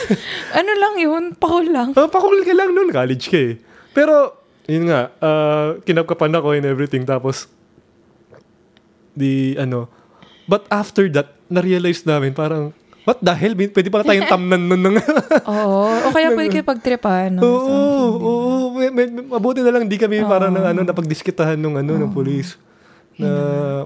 ano 0.60 0.70
lang 0.76 0.94
yun? 1.00 1.24
Pakul 1.32 1.68
lang. 1.72 1.96
Uh, 1.96 2.10
pakul 2.10 2.44
ka 2.44 2.52
lang 2.52 2.76
noon, 2.76 2.92
college 2.92 3.32
ka 3.32 3.38
eh. 3.38 3.56
Pero, 3.96 4.36
yun 4.68 4.88
nga, 4.90 5.12
uh, 5.22 5.80
kinapkapan 5.84 6.36
ako 6.36 6.56
and 6.56 6.68
everything. 6.68 7.08
Tapos, 7.08 7.48
di, 9.16 9.56
ano, 9.56 9.88
but 10.44 10.68
after 10.68 11.08
that, 11.08 11.38
na-realize 11.48 12.04
namin, 12.04 12.36
parang, 12.36 12.76
what 13.04 13.20
the 13.20 13.30
hell, 13.30 13.52
pwede 13.52 13.88
pala 13.88 14.02
tayong 14.02 14.26
tamnan 14.26 14.62
nun 14.64 14.80
ng... 14.82 14.96
Oo. 15.52 16.08
O 16.08 16.12
kaya 16.12 16.32
pwede 16.32 16.48
kayo 16.50 16.64
pagtripan. 16.64 17.36
Oo, 17.36 17.44
No? 17.44 17.48
oo, 17.48 18.04
oo. 18.18 18.64
May- 18.74 18.90
may- 18.90 19.12
mabuti 19.12 19.60
na 19.60 19.70
lang, 19.70 19.84
di 19.84 19.96
kami 19.96 20.20
parang 20.22 20.50
ng, 20.50 20.64
ano, 20.66 20.80
napagdiskitahan 20.82 21.56
nung, 21.56 21.76
ano, 21.76 21.94
ng 21.94 22.10
police. 22.10 22.56
Na, 23.14 23.30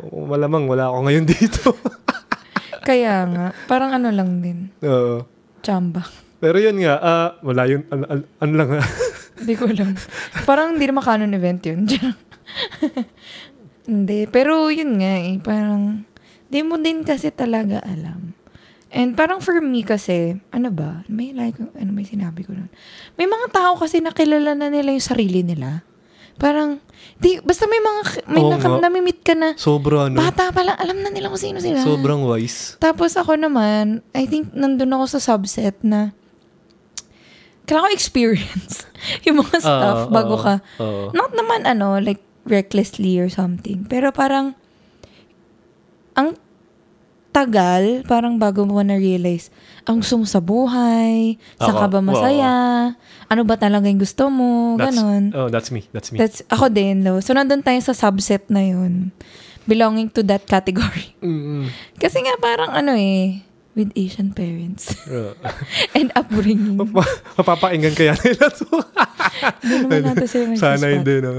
malamang, 0.00 0.64
wala 0.64 0.88
ako 0.88 0.98
ngayon 1.04 1.24
dito. 1.35 1.74
Kaya 2.81 3.26
nga. 3.26 3.46
Parang 3.66 3.92
ano 3.92 4.09
lang 4.09 4.40
din. 4.40 4.72
Oo. 4.81 5.26
Chamba. 5.61 6.07
Pero 6.38 6.57
yun 6.57 6.78
nga, 6.78 6.94
ah, 6.96 7.28
wala 7.42 7.66
yun, 7.66 7.83
ano, 7.90 8.04
ano, 8.07 8.22
ano 8.38 8.52
lang, 8.54 8.68
ah. 8.78 8.87
Hindi 9.38 9.54
ko 9.54 9.66
alam. 9.66 9.94
Parang 10.42 10.74
hindi 10.74 10.83
naman 10.83 11.02
canon 11.02 11.31
event 11.31 11.62
yun. 11.62 11.87
hindi. 13.85 14.26
Pero 14.26 14.66
yun 14.68 14.98
nga 14.98 15.14
eh. 15.20 15.38
Parang, 15.38 16.02
di 16.46 16.61
mo 16.62 16.74
din 16.76 17.02
kasi 17.02 17.31
talaga 17.31 17.78
alam. 17.81 18.35
And 18.88 19.12
parang 19.12 19.44
for 19.44 19.61
me 19.61 19.85
kasi, 19.85 20.40
ano 20.48 20.72
ba? 20.72 21.05
May 21.07 21.37
like, 21.37 21.61
ano 21.61 21.90
may 21.92 22.09
sinabi 22.09 22.40
ko 22.42 22.57
nun? 22.57 22.72
May 23.20 23.29
mga 23.29 23.53
tao 23.53 23.77
kasi 23.77 24.01
nakilala 24.01 24.57
na 24.57 24.72
nila 24.72 24.96
yung 24.96 25.05
sarili 25.05 25.44
nila. 25.44 25.85
Parang, 26.38 26.81
di, 27.18 27.37
basta 27.42 27.66
may 27.66 27.83
mga, 27.83 28.01
may 28.31 28.42
Oo 28.46 28.48
naka, 28.48 28.68
nga. 28.70 28.81
namimit 28.81 29.20
ka 29.20 29.35
na, 29.35 29.53
Sobra, 29.59 30.07
ano, 30.09 30.16
bata 30.16 30.55
pa 30.55 30.62
lang, 30.62 30.79
alam 30.79 31.03
na 31.03 31.11
nila 31.11 31.29
kung 31.29 31.42
sino 31.42 31.59
sila. 31.59 31.83
sobrang 31.83 32.24
wise. 32.24 32.79
Tapos 32.79 33.12
ako 33.12 33.35
naman, 33.35 34.01
I 34.14 34.24
think 34.24 34.55
nandun 34.55 34.94
ako 34.94 35.18
sa 35.18 35.20
subset 35.20 35.77
na 35.83 36.14
kailangan 37.68 37.92
ko 37.92 37.96
experience 37.98 38.88
yung 39.29 39.44
mga 39.44 39.61
stuff 39.61 40.09
Oo, 40.09 40.12
bago 40.14 40.35
oo, 40.38 40.44
ka. 40.46 40.55
oo. 40.81 41.05
Not 41.12 41.37
naman 41.37 41.68
ano, 41.68 42.01
like 42.01 42.22
recklessly 42.48 43.20
or 43.20 43.29
something. 43.29 43.85
Pero 43.85 44.09
parang, 44.09 44.57
ang 46.14 46.33
tagal, 47.28 48.02
parang 48.04 48.36
bago 48.36 48.64
mo 48.64 48.80
na-realize, 48.80 49.52
ang 49.84 50.00
mo 50.00 50.26
sa 50.26 50.40
buhay, 50.40 51.36
saan 51.56 51.76
ka 51.76 51.86
Oo, 51.86 51.94
ba 51.94 52.00
masaya, 52.00 52.52
ano 53.24 53.42
ba 53.44 53.54
talaga 53.56 53.86
yung 53.86 54.00
gusto 54.00 54.28
mo, 54.28 54.76
That's, 54.76 54.96
ganon. 54.96 55.22
Oh, 55.32 55.48
that's 55.48 55.70
me. 55.70 55.86
That's 55.92 56.10
me. 56.10 56.18
That's, 56.18 56.42
ako 56.48 56.68
din, 56.68 57.04
no? 57.04 57.20
So, 57.20 57.32
nandun 57.32 57.62
tayo 57.62 57.78
sa 57.80 57.94
subset 57.94 58.48
na 58.48 58.64
yun. 58.64 59.12
Belonging 59.64 60.08
to 60.10 60.24
that 60.24 60.48
category. 60.48 61.12
Mm-mm. 61.24 61.68
Kasi 61.96 62.24
nga 62.24 62.36
parang 62.40 62.72
ano 62.72 62.96
eh, 62.96 63.44
with 63.72 63.94
Asian 63.94 64.34
parents 64.34 64.90
Uh, 65.06 65.30
and 65.96 66.10
upbringing. 66.18 66.74
mapa- 66.74 67.06
mapapakinggan 67.38 67.94
kaya 67.94 68.12
nila 68.18 68.50
to. 68.50 68.66
Hindi 69.62 69.74
naman 69.86 70.02
natin 70.02 70.26
sila 70.26 70.44
Sana 70.58 70.90
hindi, 70.90 71.22
no? 71.22 71.30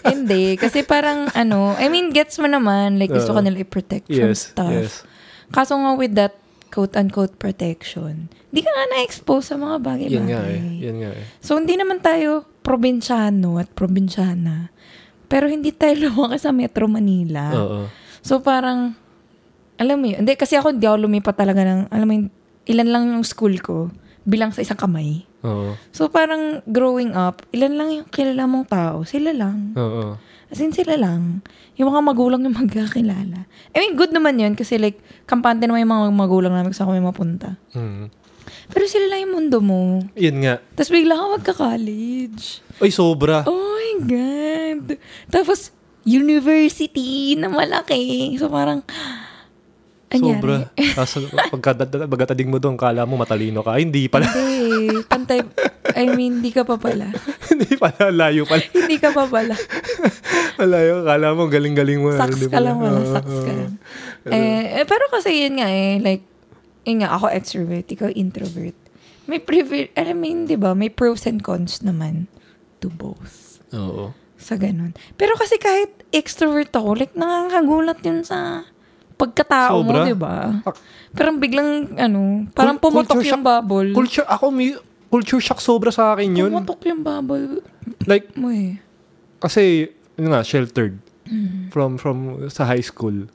Hindi. 0.00 0.56
Kasi 0.56 0.80
parang 0.82 1.28
ano, 1.36 1.76
I 1.76 1.92
mean, 1.92 2.08
gets 2.08 2.40
mo 2.40 2.48
naman, 2.48 2.96
like 2.96 3.12
gusto 3.12 3.34
Oo. 3.34 3.36
ka 3.36 3.42
nila 3.44 3.60
i-protect 3.60 4.08
from 4.08 4.32
yes, 4.32 4.56
stuff. 4.56 4.72
yes. 4.72 5.04
Kaso 5.50 5.78
nga 5.78 5.92
with 5.94 6.14
that 6.14 6.34
quote-unquote 6.70 7.38
protection, 7.38 8.28
di 8.50 8.60
ka 8.60 8.68
nga 8.68 8.86
na-expose 8.96 9.54
sa 9.54 9.56
mga 9.56 9.76
bagay-bagay. 9.80 10.16
Yan 10.18 10.26
nga 10.28 10.42
eh. 10.50 10.62
Yan 10.82 10.96
nga 11.00 11.10
eh. 11.14 11.24
So, 11.38 11.56
hindi 11.56 11.78
naman 11.78 12.02
tayo 12.02 12.44
probinsyano 12.60 13.62
at 13.62 13.70
probinsyana. 13.72 14.74
Pero 15.30 15.46
hindi 15.46 15.70
tayo 15.70 15.94
lumaki 16.10 16.36
sa 16.42 16.50
Metro 16.50 16.90
Manila. 16.90 17.54
Oo. 17.54 17.80
So, 18.20 18.42
parang, 18.42 18.98
alam 19.78 19.96
mo 20.02 20.06
yun. 20.10 20.26
Hindi, 20.26 20.34
kasi 20.34 20.58
ako, 20.58 20.74
hindi 20.74 20.86
ako 20.86 21.06
lumipat 21.06 21.36
talaga 21.38 21.62
ng, 21.62 21.80
alam 21.88 22.06
mo 22.06 22.12
yun, 22.12 22.26
ilan 22.66 22.88
lang 22.90 23.04
yung 23.14 23.24
school 23.24 23.54
ko 23.62 23.88
bilang 24.26 24.50
sa 24.50 24.60
isang 24.60 24.78
kamay. 24.78 25.22
Oo. 25.46 25.78
So, 25.94 26.10
parang 26.10 26.60
growing 26.66 27.14
up, 27.14 27.46
ilan 27.54 27.78
lang 27.78 27.88
yung 27.94 28.08
kilala 28.10 28.50
mong 28.50 28.66
tao. 28.66 29.06
Sila 29.06 29.30
lang. 29.30 29.72
Oo. 29.78 30.18
As 30.46 30.62
in, 30.62 30.70
sila 30.70 30.94
lang. 30.94 31.42
Yung 31.74 31.90
mga 31.90 32.02
magulang 32.06 32.42
yung 32.46 32.54
magkakilala. 32.54 33.50
I 33.74 33.76
mean, 33.82 33.98
good 33.98 34.14
naman 34.14 34.38
yun 34.38 34.54
kasi 34.54 34.78
like, 34.78 35.02
kampante 35.26 35.66
naman 35.66 35.82
yung 35.82 35.94
mga 35.94 36.06
magulang 36.14 36.54
namin 36.54 36.70
saan 36.70 36.94
kami 36.94 37.02
mapunta. 37.02 37.58
Mm. 37.74 38.08
Pero 38.70 38.84
sila 38.86 39.10
lang 39.10 39.26
yung 39.26 39.34
mundo 39.42 39.58
mo. 39.58 40.02
Yan 40.14 40.38
nga. 40.42 40.54
Tapos 40.78 40.90
bigla 40.94 41.18
ka 41.18 41.24
magka-college. 41.38 42.62
Ay, 42.78 42.90
sobra. 42.94 43.42
Oh 43.46 43.78
my 43.78 43.94
God. 44.06 44.98
Tapos, 45.30 45.74
university 46.06 47.34
na 47.34 47.50
malaki. 47.50 48.34
So, 48.38 48.46
parang, 48.46 48.86
anyari? 50.16 50.40
Sobra. 50.40 50.56
Tapos 50.96 51.12
pagka- 51.52 52.08
pagkatadig 52.08 52.48
mo 52.48 52.56
doon, 52.56 52.74
kala 52.80 53.04
mo 53.04 53.20
matalino 53.20 53.60
ka. 53.60 53.76
Ay, 53.76 53.84
hindi 53.84 54.08
pala. 54.08 54.26
Hindi. 54.32 55.04
Pantay. 55.06 55.40
I 55.96 56.12
mean, 56.12 56.40
hindi 56.40 56.50
ka 56.50 56.64
pa 56.64 56.80
pala. 56.80 57.12
hindi 57.52 57.72
pala. 57.76 58.10
Layo 58.10 58.48
pala. 58.48 58.64
hindi 58.72 58.96
ka 58.96 59.12
pa 59.12 59.24
pala. 59.28 59.54
Malayo. 60.60 61.04
Kala 61.04 61.36
mo 61.36 61.48
galing-galing 61.48 62.00
mo. 62.00 62.12
Hindi 62.12 62.48
ka 62.48 62.60
lang 62.60 62.80
wala. 62.80 63.00
Sucks 63.04 63.36
ka 63.44 63.52
lang. 63.52 63.72
Eh, 64.26 64.82
eh, 64.82 64.84
pero 64.88 65.06
kasi 65.12 65.46
yun 65.46 65.62
nga 65.62 65.70
eh, 65.70 66.02
like, 66.02 66.24
yun 66.86 67.02
nga, 67.02 67.14
ako 67.18 67.30
extrovert, 67.30 67.86
ikaw 67.90 68.10
introvert. 68.14 68.74
May 69.26 69.42
privilege, 69.42 69.90
alam 69.98 70.22
mo 70.22 70.26
yun, 70.30 70.46
di 70.46 70.54
ba? 70.54 70.70
May 70.74 70.90
pros 70.90 71.26
and 71.26 71.42
cons 71.42 71.82
naman 71.82 72.30
to 72.78 72.86
both. 72.86 73.58
Oo. 73.74 74.14
Sa 74.38 74.54
ganun. 74.54 74.94
Pero 75.18 75.34
kasi 75.34 75.58
kahit 75.58 75.90
extrovert 76.14 76.70
ako, 76.70 76.94
like, 76.94 77.14
nakakagulat 77.18 77.98
yun 78.06 78.22
sa 78.22 78.62
pagkatao 79.16 79.80
mo, 79.80 80.04
di 80.04 80.12
ba? 80.12 80.60
Parang 81.16 81.40
biglang, 81.40 81.96
ano, 81.96 82.44
parang 82.52 82.76
Cul- 82.76 82.92
pumutok 82.92 83.16
culture 83.16 83.32
yung 83.32 83.40
shock. 83.40 83.48
bubble. 83.48 83.90
Culture, 83.96 84.26
ako, 84.28 84.44
may, 84.52 84.76
culture 85.08 85.40
shock 85.40 85.60
sobra 85.64 85.88
sa 85.88 86.12
akin 86.12 86.36
yun. 86.36 86.52
Pumutok 86.52 86.84
yung 86.84 87.00
bubble 87.00 87.64
Like, 88.04 88.36
mo 88.36 88.52
eh. 88.52 88.76
kasi, 89.40 89.88
yun 90.20 90.30
nga, 90.30 90.44
sheltered. 90.44 91.00
Mm. 91.26 91.72
From, 91.72 91.96
from, 91.98 92.46
sa 92.52 92.68
high 92.68 92.84
school. 92.84 93.26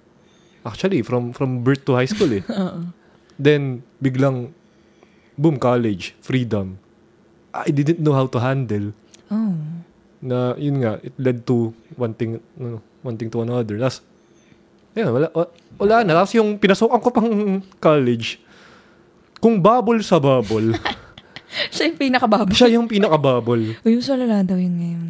Actually, 0.63 1.01
from, 1.01 1.33
from 1.33 1.65
birth 1.65 1.83
to 1.83 1.97
high 1.97 2.07
school 2.07 2.29
eh. 2.31 2.45
Then, 3.41 3.81
biglang, 3.97 4.53
boom, 5.33 5.57
college, 5.57 6.13
freedom. 6.21 6.77
I 7.51 7.73
didn't 7.73 7.99
know 7.99 8.13
how 8.13 8.29
to 8.29 8.39
handle. 8.39 8.93
Oh. 9.33 9.57
Na, 10.21 10.53
yun 10.55 10.85
nga, 10.85 11.01
it 11.01 11.17
led 11.17 11.43
to 11.49 11.73
one 11.97 12.13
thing, 12.13 12.37
ano, 12.61 12.79
one 13.01 13.17
thing 13.17 13.33
to 13.33 13.41
another. 13.41 13.81
Tapos, 13.81 14.05
yun, 14.93 15.09
wala, 15.09 15.27
wa- 15.31 15.51
wala 15.77 15.95
na. 16.01 16.15
Tapos 16.15 16.33
yung 16.33 16.55
pinasukan 16.55 16.99
ko 16.99 17.09
pang 17.09 17.29
college, 17.77 18.39
kung 19.37 19.57
bubble 19.57 19.99
sa 19.99 20.17
bubble, 20.17 20.75
Siya 21.67 21.83
yung 21.85 21.99
pinakababal. 21.99 22.55
siya 22.55 22.71
yung 22.71 22.87
pinaka-bubble. 22.87 23.75
O 23.77 23.91
yung 23.91 23.99
sa 23.99 24.15
lala 24.15 24.39
daw 24.39 24.55
yun 24.55 24.71
ngayon. 24.71 25.05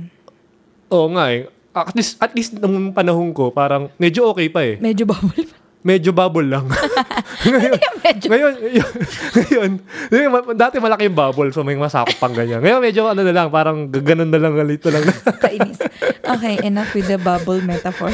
Oo 0.90 1.14
nga 1.14 1.30
eh. 1.30 1.46
At 1.70 1.94
least, 1.94 2.18
at 2.18 2.34
least 2.34 2.52
nung 2.56 2.90
panahon 2.92 3.30
ko, 3.30 3.48
parang 3.48 3.94
medyo 3.96 4.26
okay 4.28 4.50
pa 4.50 4.66
eh. 4.66 4.76
Medyo 4.76 5.06
bubble 5.06 5.46
pa. 5.46 5.56
Medyo 5.82 6.14
bubble 6.14 6.46
lang. 6.46 6.66
ngayon, 7.46 7.74
Medyo. 8.04 8.28
ngayon, 8.30 9.72
ngayon, 10.10 10.30
ma- 10.30 10.54
dati 10.54 10.78
malaki 10.78 11.10
yung 11.10 11.18
bubble, 11.18 11.50
so 11.50 11.62
may 11.62 11.74
masakop 11.74 12.14
pang 12.18 12.34
ganyan. 12.34 12.62
Ngayon 12.62 12.82
medyo 12.82 13.02
ano 13.06 13.22
na 13.22 13.34
lang, 13.34 13.50
parang 13.50 13.90
gaganon 13.90 14.30
na 14.30 14.38
lang, 14.38 14.54
galito 14.54 14.90
lang. 14.90 15.02
Kainis. 15.42 15.82
Okay, 16.22 16.62
enough 16.62 16.90
with 16.92 17.06
the 17.06 17.18
bubble 17.18 17.62
metaphor. 17.62 18.14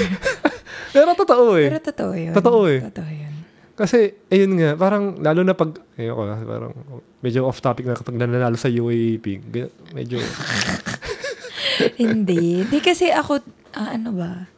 Pero 0.91 1.13
totoo 1.13 1.55
eh. 1.55 1.67
Pero 1.69 1.81
totoo 1.81 2.11
yun. 2.13 2.33
Totoo 2.33 2.61
eh. 2.67 2.79
Totoo 2.91 3.09
yun. 3.09 3.33
Kasi, 3.77 3.97
ayun 4.27 4.57
nga, 4.57 4.73
parang, 4.73 5.21
lalo 5.21 5.45
na 5.45 5.53
pag, 5.53 5.77
ayoko 5.93 6.25
na, 6.25 6.35
parang, 6.41 6.73
medyo 7.21 7.45
off 7.45 7.61
topic 7.61 7.85
na 7.85 7.93
kapag 7.93 8.17
nanalo 8.17 8.57
sa 8.57 8.67
UAAP, 8.67 9.25
ganyan, 9.53 9.69
medyo, 9.93 10.17
Hindi. 12.01 12.65
Hindi 12.65 12.79
kasi 12.81 13.13
ako, 13.13 13.37
ah, 13.77 13.93
ano 13.93 14.09
ba? 14.17 14.49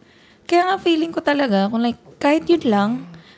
Kaya 0.48 0.72
nga 0.72 0.78
feeling 0.80 1.12
ko 1.12 1.20
talaga, 1.20 1.68
kung 1.68 1.84
like, 1.84 2.00
kahit 2.18 2.48
yun 2.48 2.63
lang, 2.63 2.92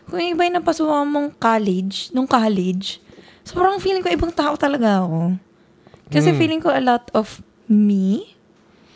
kung 0.05 0.21
iba 0.21 0.45
yung 0.45 0.61
napasukan 0.61 1.07
mong 1.07 1.29
college, 1.41 2.13
nung 2.13 2.29
college, 2.29 3.01
sobrang 3.41 3.81
feeling 3.81 4.05
ko 4.05 4.13
ibang 4.13 4.31
tao 4.31 4.53
talaga 4.53 5.01
ako. 5.01 5.33
Kasi 6.13 6.29
Mm. 6.29 6.37
feeling 6.37 6.61
ko 6.61 6.69
a 6.69 6.83
lot 6.83 7.09
of 7.17 7.41
me, 7.65 8.37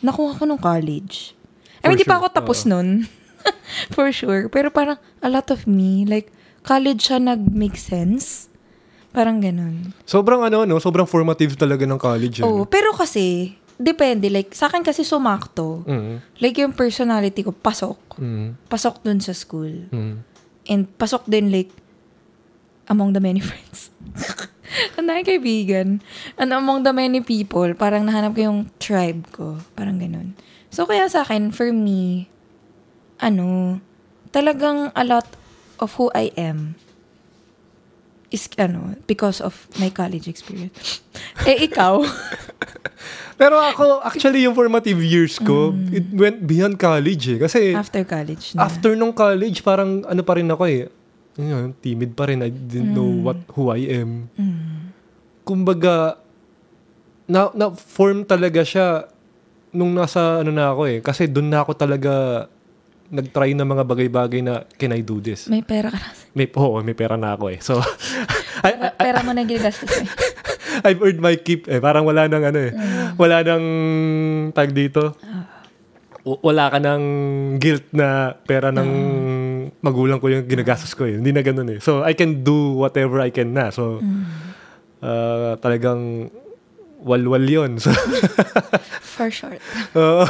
nakuha 0.04 0.38
ko 0.38 0.44
nung 0.46 0.60
college. 0.60 1.34
I 1.82 1.90
mean, 1.90 1.98
For 1.98 2.00
di 2.00 2.06
pa 2.06 2.16
ako 2.20 2.26
tapos 2.30 2.62
nun. 2.62 3.08
For 3.94 4.10
sure. 4.10 4.48
Pero 4.48 4.68
parang 4.68 4.96
a 5.18 5.28
lot 5.28 5.48
of 5.48 5.64
me, 5.64 6.04
like, 6.04 6.30
college 6.62 7.06
siya 7.06 7.18
nag-make 7.18 7.76
sense. 7.76 8.50
Parang 9.10 9.40
ganun. 9.40 9.96
sobrang 10.04 10.42
ano, 10.42 10.62
no, 10.62 10.76
sobrang 10.76 11.08
formative 11.08 11.56
talaga 11.56 11.82
ng 11.82 11.96
college. 11.96 12.42
Oo, 12.42 12.62
Ano? 12.62 12.68
pero 12.68 12.92
kasi, 12.92 13.56
depende. 13.74 14.28
Like, 14.28 14.52
sa 14.52 14.66
akin 14.66 14.80
kasi 14.80 15.02
sumakto. 15.02 15.84
Mm, 15.84 16.20
Like, 16.36 16.56
yung 16.58 16.72
personality 16.72 17.40
ko, 17.40 17.50
pasok. 17.50 17.96
mm, 18.16 18.68
Pasok 18.68 19.00
dun 19.00 19.18
sa 19.18 19.32
school. 19.32 19.88
mm. 19.88 20.14
And 20.66 20.84
pasok 20.92 21.24
din, 21.24 21.48
like, 21.48 21.70
among 22.86 23.12
the 23.12 23.20
many 23.20 23.40
friends. 23.48 23.88
Ang 24.94 25.06
dami 25.06 25.22
kaibigan. 25.22 26.02
And 26.36 26.50
among 26.50 26.82
the 26.82 26.92
many 26.92 27.22
people, 27.22 27.72
parang 27.72 28.04
nahanap 28.04 28.34
ko 28.34 28.40
yung 28.44 28.60
tribe 28.76 29.24
ko. 29.30 29.56
Parang 29.72 29.96
ganun. 29.96 30.34
So, 30.68 30.84
kaya 30.84 31.08
sa 31.08 31.22
akin, 31.22 31.50
for 31.50 31.72
me, 31.72 32.28
ano, 33.20 33.80
talagang 34.30 34.92
a 34.92 35.04
lot 35.04 35.26
of 35.80 35.92
who 35.96 36.10
I 36.14 36.32
am 36.36 36.76
is, 38.30 38.50
ano, 38.58 38.98
because 39.06 39.40
of 39.40 39.54
my 39.78 39.90
college 39.90 40.26
experience. 40.26 41.00
eh, 41.48 41.66
ikaw? 41.70 42.02
Pero 43.40 43.60
ako, 43.60 44.00
actually, 44.02 44.48
yung 44.48 44.56
formative 44.56 44.98
years 45.04 45.36
ko, 45.36 45.76
it 45.92 46.08
went 46.10 46.40
beyond 46.48 46.80
college 46.80 47.36
eh. 47.36 47.38
Kasi, 47.38 47.76
After 47.76 48.02
college 48.02 48.56
na. 48.56 48.64
after 48.64 48.96
nung 48.96 49.12
college, 49.12 49.60
parang 49.60 50.02
ano 50.08 50.24
pa 50.24 50.40
rin 50.40 50.48
ako 50.48 50.64
eh. 50.64 50.88
Yun 51.36 51.46
nga, 51.52 51.60
timid 51.84 52.16
pa 52.16 52.24
rin. 52.32 52.40
I 52.40 52.48
didn't 52.48 52.96
know 52.96 53.04
what 53.28 53.36
who 53.52 53.68
I 53.68 53.84
am. 54.00 54.32
Mm. 54.40 54.96
Kumbaga, 55.44 56.16
na, 57.28 57.52
na 57.52 57.76
form 57.76 58.24
talaga 58.24 58.64
siya 58.64 59.04
nung 59.76 59.92
nasa 59.92 60.40
ano 60.40 60.48
na 60.48 60.72
ako 60.72 60.82
eh. 60.88 60.98
Kasi 61.04 61.28
doon 61.28 61.52
na 61.52 61.60
ako 61.60 61.76
talaga 61.76 62.46
nag-try 63.08 63.54
ng 63.54 63.64
mga 63.64 63.84
bagay-bagay 63.84 64.40
na 64.40 64.54
can 64.76 64.90
I 64.90 65.00
do 65.00 65.18
this? 65.18 65.46
May 65.46 65.62
pera 65.62 65.88
ka 65.88 65.98
na. 65.98 66.08
May, 66.32 66.46
oo, 66.50 66.76
may 66.80 66.92
pera 66.92 67.14
na 67.14 67.32
ako 67.32 67.50
eh. 67.50 67.58
So, 67.60 67.78
I, 68.66 68.70
I, 68.72 68.88
pera 68.92 69.22
mo 69.22 69.30
na 69.30 69.42
ginagastos 69.42 69.90
eh. 69.90 70.06
I've 70.86 71.00
earned 71.00 71.22
my 71.22 71.34
keep 71.34 71.66
eh. 71.66 71.78
Parang 71.78 72.04
wala 72.04 72.26
nang 72.26 72.42
ano 72.42 72.58
eh. 72.58 72.72
Wala 73.14 73.40
nang 73.40 73.64
tag 74.52 74.74
dito. 74.74 75.14
W- 76.26 76.42
Wala 76.42 76.68
ka 76.68 76.78
ng 76.78 77.02
guilt 77.56 77.86
na 77.94 78.34
pera 78.34 78.74
ng 78.74 78.90
magulang 79.80 80.18
ko 80.18 80.26
yung 80.26 80.44
ginagastos 80.44 80.92
ko 80.92 81.06
eh. 81.06 81.16
Hindi 81.16 81.30
na 81.30 81.40
ganun 81.40 81.70
eh. 81.72 81.78
So, 81.78 82.02
I 82.02 82.12
can 82.12 82.42
do 82.42 82.76
whatever 82.76 83.22
I 83.22 83.30
can 83.30 83.54
na. 83.54 83.70
So, 83.70 84.02
ah, 85.00 85.54
talagang 85.56 86.28
walwal 87.00 87.46
yun. 87.46 87.78
So, 87.78 87.94
For 89.16 89.32
short. 89.32 89.64
Oo. 89.96 90.28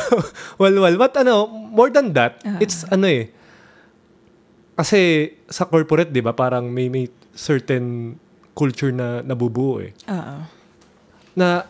walwal. 0.63 0.95
But 0.95 1.19
ano, 1.19 1.51
more 1.51 1.91
than 1.91 2.15
that, 2.15 2.39
it's 2.63 2.87
ano 2.87 3.11
eh. 3.11 3.35
Kasi 4.79 5.33
sa 5.51 5.67
corporate, 5.67 6.15
di 6.15 6.23
ba, 6.23 6.31
parang 6.31 6.71
may, 6.71 6.87
may 6.87 7.11
certain 7.35 8.15
culture 8.55 8.95
na 8.95 9.27
nabubuo 9.27 9.83
eh. 9.83 9.91
Oo. 10.07 10.37
Na 11.35 11.67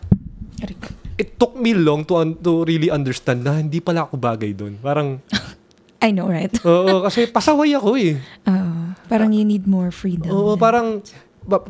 it 1.16 1.40
took 1.40 1.56
me 1.56 1.72
long 1.72 2.04
to 2.04 2.20
un- 2.20 2.36
to 2.36 2.62
really 2.68 2.92
understand 2.92 3.40
na 3.40 3.56
hindi 3.56 3.80
pala 3.80 4.04
ako 4.04 4.20
bagay 4.20 4.52
doon. 4.52 4.76
Parang, 4.84 5.16
I 6.06 6.12
know, 6.12 6.28
right? 6.28 6.52
oo, 6.68 7.00
kasi 7.02 7.24
pasaway 7.26 7.72
ako 7.72 7.96
eh. 7.96 8.20
Oo. 8.46 8.92
Parang 9.08 9.32
you 9.32 9.46
need 9.46 9.64
more 9.64 9.88
freedom. 9.88 10.28
Oo, 10.28 10.58
parang, 10.60 11.00
ba, 11.46 11.62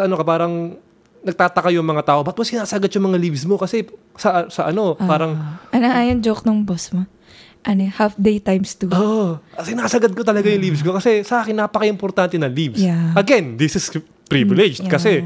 ano 0.00 0.14
ka, 0.16 0.24
parang, 0.24 0.78
nagtataka 1.24 1.72
yung 1.72 1.82
mga 1.82 2.04
tao, 2.04 2.20
ba't 2.20 2.36
mo 2.36 2.44
sinasagat 2.44 2.92
yung 2.92 3.08
mga 3.08 3.18
leaves 3.18 3.42
mo? 3.42 3.56
Kasi, 3.56 3.88
sa, 4.14 4.44
sa 4.46 4.68
ano, 4.68 4.92
parang, 4.94 5.32
Ano 5.72 5.82
nga 5.82 6.04
yung 6.04 6.20
joke 6.20 6.44
ng 6.44 6.62
boss 6.62 6.92
mo? 6.92 7.08
Ano, 7.64 7.88
half 7.88 8.12
day 8.14 8.36
times 8.38 8.76
two. 8.76 8.92
oh, 8.92 9.40
sinasagad 9.56 10.12
ko 10.12 10.20
talaga 10.20 10.52
yung 10.52 10.60
leaves 10.60 10.84
ko 10.84 10.92
kasi 10.92 11.24
sa 11.24 11.40
akin 11.40 11.56
napaka-importante 11.56 12.36
ng 12.36 12.52
leaves. 12.52 12.76
Yeah. 12.76 13.16
Again, 13.16 13.56
this 13.56 13.72
is 13.72 13.88
privileged 14.28 14.84
Yeah. 14.84 14.92
kasi 14.92 15.24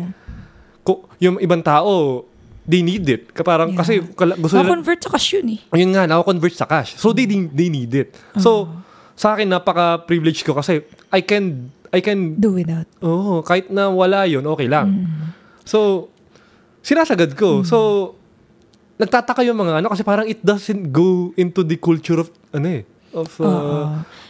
ko, 0.87 1.11
yung 1.19 1.43
ibang 1.43 1.61
tao, 1.61 2.23
they 2.63 2.79
need 2.79 3.03
it. 3.11 3.35
Parang, 3.43 3.75
Yeah. 3.75 3.83
kasi 3.83 3.93
gusto 4.39 4.55
nila, 4.55 4.71
Na-convert 4.71 5.03
sa 5.03 5.11
cash 5.11 5.35
yun 5.35 5.59
eh. 5.59 5.61
Ayun 5.75 5.91
nga, 5.91 6.07
nako-convert 6.07 6.55
sa 6.55 6.71
cash. 6.71 6.95
So 6.95 7.11
they 7.11 7.27
they 7.27 7.67
need 7.67 7.91
it. 7.91 8.15
So 8.39 8.71
sa 9.19 9.35
akin 9.35 9.51
napaka 9.51 10.07
privileged 10.07 10.47
ko 10.47 10.55
kasi 10.55 10.87
I 11.11 11.27
can 11.27 11.75
I 11.91 11.99
can 11.99 12.39
Do 12.39 12.55
without. 12.55 12.87
oh, 13.03 13.43
kahit 13.43 13.67
na 13.67 13.91
wala 13.91 14.29
'yun, 14.29 14.47
okay 14.47 14.71
lang. 14.71 15.09
Mm. 15.09 15.27
So 15.69 16.09
sinasagad 16.81 17.37
ko. 17.37 17.61
So 17.61 17.79
nagtataka 18.97 19.45
yung 19.45 19.61
mga 19.61 19.85
ano 19.85 19.93
kasi 19.93 20.01
parang 20.01 20.25
it 20.25 20.41
doesn't 20.41 20.89
go 20.89 21.37
into 21.37 21.61
the 21.63 21.77
culture 21.77 22.19
of 22.19 22.33
ano 22.51 22.81
eh 22.81 22.85
of 23.13 23.31
uh, 23.41 23.47
Oo. 23.47 23.77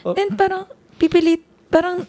oh. 0.07 0.15
Then 0.15 0.35
parang, 0.39 0.71
pipilit, 0.99 1.43
parang, 1.71 2.07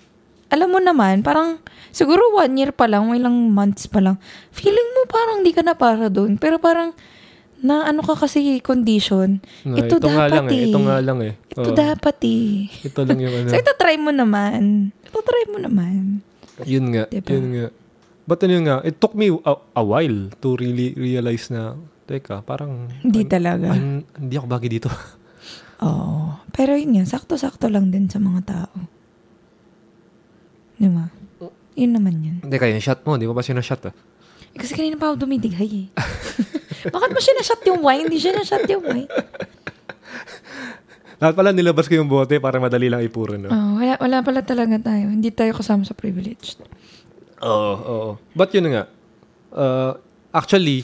alam 0.50 0.70
mo 0.70 0.80
naman, 0.82 1.22
parang, 1.22 1.62
siguro 1.90 2.34
one 2.34 2.54
year 2.58 2.72
pa 2.74 2.86
lang, 2.86 3.10
ilang 3.14 3.34
months 3.50 3.90
pa 3.90 4.02
lang, 4.02 4.18
feeling 4.54 4.90
mo 4.98 5.10
parang 5.10 5.42
di 5.42 5.52
ka 5.54 5.66
na 5.66 5.74
para 5.74 6.10
doon. 6.10 6.38
Pero 6.38 6.62
parang, 6.62 6.94
na 7.60 7.92
ano 7.92 8.00
ka 8.00 8.16
kasi 8.16 8.64
condition, 8.64 9.44
na, 9.68 9.84
ito, 9.84 10.00
nga 10.00 10.32
dapat 10.32 10.32
lang 10.32 10.48
eh. 10.48 10.56
eh. 10.56 10.68
Ito 10.72 10.80
nga 10.80 10.98
lang 11.04 11.20
eh. 11.20 11.34
Ito 11.52 11.70
Oo. 11.74 11.76
dapat 11.76 12.18
eh. 12.24 12.52
Ito 12.88 13.00
lang 13.04 13.20
yung 13.20 13.36
ano. 13.44 13.48
So 13.52 13.56
ito 13.60 13.72
try 13.76 13.98
mo 14.00 14.12
naman. 14.16 14.62
Ito 15.04 15.20
try 15.20 15.44
mo 15.52 15.58
naman. 15.60 16.24
Yun 16.64 16.86
nga, 16.96 17.04
Diba? 17.12 17.30
yun 17.36 17.48
nga. 17.56 17.68
But 18.30 18.46
ano 18.46 18.62
yun 18.62 18.66
nga, 18.70 18.78
it 18.86 19.02
took 19.02 19.18
me 19.18 19.34
a, 19.34 19.54
a 19.74 19.82
while 19.82 20.30
to 20.38 20.54
really 20.62 20.94
realize 20.94 21.50
na, 21.50 21.74
teka, 22.06 22.46
parang, 22.46 22.86
Hindi 23.02 23.26
talaga. 23.26 23.74
an- 23.74 24.06
hindi 24.14 24.38
ako 24.38 24.46
bagay 24.46 24.70
dito. 24.70 24.90
Oo. 25.90 26.38
Pero 26.54 26.78
yun 26.78 27.02
yun, 27.02 27.10
sakto-sakto 27.10 27.66
lang 27.74 27.90
din 27.90 28.06
sa 28.06 28.22
mga 28.22 28.42
tao. 28.46 28.76
Di 30.78 30.86
ba? 30.86 31.10
Yun 31.74 31.92
naman 31.98 32.16
yun. 32.22 32.38
hindi 32.46 32.56
kaya 32.62 32.78
yung 32.78 32.86
shot 32.86 33.02
mo, 33.02 33.18
di 33.18 33.26
mo 33.26 33.34
ba 33.34 33.42
sinashot 33.42 33.90
ah? 33.90 33.96
Eh, 34.54 34.60
kasi 34.62 34.78
kanina 34.78 34.94
pa 35.00 35.10
ako 35.10 35.26
dumidighay 35.26 35.70
eh. 35.74 35.88
Bakit 36.96 37.10
mo 37.10 37.20
sinashot 37.20 37.62
yung 37.66 37.82
wine? 37.82 38.06
Hindi 38.06 38.20
siya 38.22 38.38
nashot 38.38 38.70
yung 38.70 38.84
wine. 38.86 39.10
Lahat 41.20 41.36
pala 41.36 41.52
nilabas 41.52 41.92
ko 41.92 42.00
yung 42.00 42.08
bote 42.08 42.40
para 42.40 42.64
madali 42.64 42.88
lang 42.88 43.04
ipurin. 43.04 43.44
No? 43.44 43.52
Oh, 43.52 43.76
wala, 43.76 44.00
wala 44.00 44.18
pala 44.24 44.40
talaga 44.40 44.80
tayo. 44.80 45.12
Hindi 45.12 45.36
tayo 45.36 45.52
kasama 45.52 45.84
sa 45.84 45.92
privileged. 45.92 46.64
Oo, 47.44 47.72
oo. 47.76 48.10
But 48.36 48.52
yun 48.52 48.68
nga, 48.72 48.84
uh, 49.56 49.92
actually, 50.32 50.84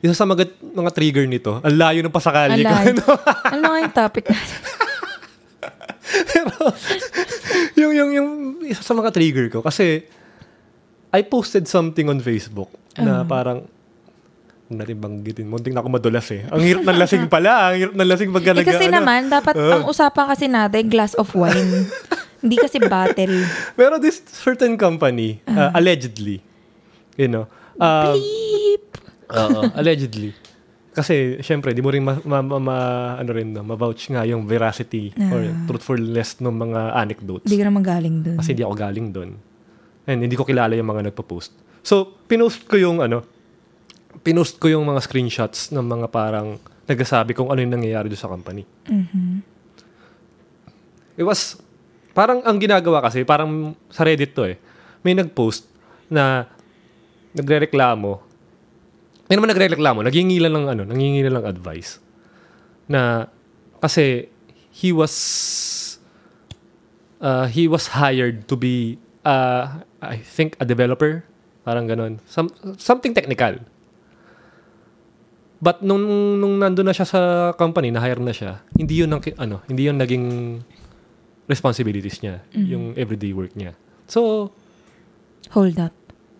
isa 0.00 0.16
sa 0.16 0.24
mga, 0.24 0.48
mga 0.72 0.90
trigger 0.96 1.24
nito, 1.28 1.60
ang 1.60 1.76
layo 1.76 2.00
ng 2.00 2.14
pasakali 2.14 2.64
ko. 2.64 2.72
Alay. 2.72 2.86
Ano? 2.96 3.04
ano 3.52 3.64
nga 3.68 3.78
yung 3.84 3.94
topic 3.94 4.24
natin? 4.32 4.58
yung, 7.80 7.92
yung, 7.92 8.10
yung 8.16 8.28
isa 8.64 8.80
sa 8.80 8.96
mga 8.96 9.12
trigger 9.12 9.46
ko, 9.52 9.60
kasi 9.60 10.08
I 11.12 11.20
posted 11.26 11.68
something 11.68 12.08
on 12.08 12.22
Facebook 12.22 12.70
na 12.96 13.26
parang, 13.26 13.66
huwag 14.70 14.86
natin 14.86 15.02
banggitin. 15.02 15.50
Munting 15.50 15.74
na 15.74 15.82
ako 15.82 15.90
madulas 15.98 16.30
eh. 16.30 16.46
Ang 16.46 16.62
hirap 16.62 16.86
ng 16.86 16.98
lasing 17.02 17.26
pala. 17.26 17.74
Ang 17.74 17.76
hirap 17.82 17.94
ng 17.98 18.08
lasing 18.08 18.30
pagka 18.30 18.54
Eh, 18.54 18.62
kasi 18.62 18.86
ano. 18.86 19.02
naman, 19.02 19.26
dapat 19.26 19.54
Oo. 19.58 19.72
ang 19.74 19.84
usapan 19.90 20.24
kasi 20.30 20.46
natin, 20.46 20.86
glass 20.86 21.18
of 21.18 21.26
wine. 21.34 21.90
Hindi 22.40 22.56
kasi 22.56 22.76
bottle. 22.80 23.36
Pero 23.78 24.00
this 24.00 24.24
certain 24.26 24.76
company, 24.76 25.44
uh, 25.44 25.70
allegedly, 25.76 26.40
you 27.16 27.28
know, 27.28 27.44
um, 27.76 28.16
Beep! 28.16 28.84
Oo, 29.30 29.70
allegedly. 29.76 30.32
Kasi, 30.90 31.38
syempre, 31.38 31.70
di 31.70 31.78
mo 31.78 31.94
rin 31.94 32.02
ma, 32.02 32.18
ma, 32.26 32.42
ma- 32.42 32.58
ma- 32.58 33.14
ano 33.14 33.30
rin, 33.30 33.54
no, 33.54 33.62
ma-vouch 33.62 34.10
nga 34.10 34.26
yung 34.26 34.42
veracity 34.42 35.14
or 35.30 35.46
truthfulness 35.70 36.42
ng 36.42 36.50
mga 36.50 36.80
anecdotes. 36.98 37.46
Hindi 37.46 37.62
ka 37.62 37.66
naman 37.70 37.82
galing 37.86 38.16
dun. 38.26 38.36
Kasi 38.42 38.58
hindi 38.58 38.66
ako 38.66 38.74
galing 38.74 39.06
doon. 39.14 39.30
And 40.10 40.18
hindi 40.18 40.34
ko 40.34 40.42
kilala 40.42 40.74
yung 40.74 40.90
mga 40.90 41.14
nagpo-post. 41.14 41.54
So, 41.86 42.18
pinost 42.26 42.66
ko 42.66 42.74
yung 42.74 42.98
ano, 42.98 43.22
pinost 44.26 44.58
ko 44.58 44.66
yung 44.66 44.82
mga 44.82 44.98
screenshots 45.06 45.70
ng 45.70 45.86
mga 45.86 46.06
parang 46.10 46.58
nagsasabi 46.90 47.38
kung 47.38 47.54
ano 47.54 47.62
yung 47.62 47.70
nangyayari 47.70 48.10
doon 48.10 48.20
sa 48.20 48.26
company. 48.26 48.66
Mhm. 48.90 49.46
It 51.14 51.22
was, 51.22 51.54
parang 52.20 52.44
ang 52.44 52.60
ginagawa 52.60 53.00
kasi, 53.00 53.24
parang 53.24 53.72
sa 53.88 54.04
Reddit 54.04 54.36
to 54.36 54.44
eh, 54.44 54.60
may 55.00 55.16
nag-post 55.16 55.64
na 56.12 56.44
nagre-reklamo. 57.32 58.20
May 59.24 59.40
naman 59.40 59.48
nagre-reklamo, 59.48 60.04
naghingilan 60.04 60.52
ng 60.52 60.66
ano, 60.68 60.82
nanghingilan 60.84 61.40
ng 61.40 61.46
advice. 61.48 61.96
Na, 62.92 63.24
kasi, 63.80 64.28
he 64.68 64.92
was, 64.92 65.16
uh, 67.24 67.48
he 67.48 67.64
was 67.64 67.96
hired 67.96 68.44
to 68.44 68.52
be, 68.52 69.00
uh, 69.24 69.80
I 70.04 70.20
think, 70.20 70.60
a 70.60 70.68
developer. 70.68 71.24
Parang 71.64 71.88
ganon. 71.88 72.20
Some, 72.28 72.52
something 72.76 73.16
technical. 73.16 73.64
But 75.60 75.80
nung, 75.80 76.04
nung 76.36 76.60
nandun 76.60 76.84
na 76.84 76.92
siya 76.92 77.08
sa 77.08 77.20
company, 77.56 77.88
na-hire 77.88 78.20
na 78.20 78.36
siya, 78.36 78.60
hindi 78.76 79.00
yun, 79.00 79.08
ang, 79.08 79.24
ano, 79.40 79.64
hindi 79.64 79.88
yun 79.88 79.96
naging 79.96 80.26
responsibilities 81.50 82.22
niya, 82.22 82.38
yung 82.54 82.94
everyday 82.94 83.30
work 83.30 83.50
niya. 83.52 83.74
So, 84.06 84.50
Hold 85.50 85.76
up. 85.76 85.90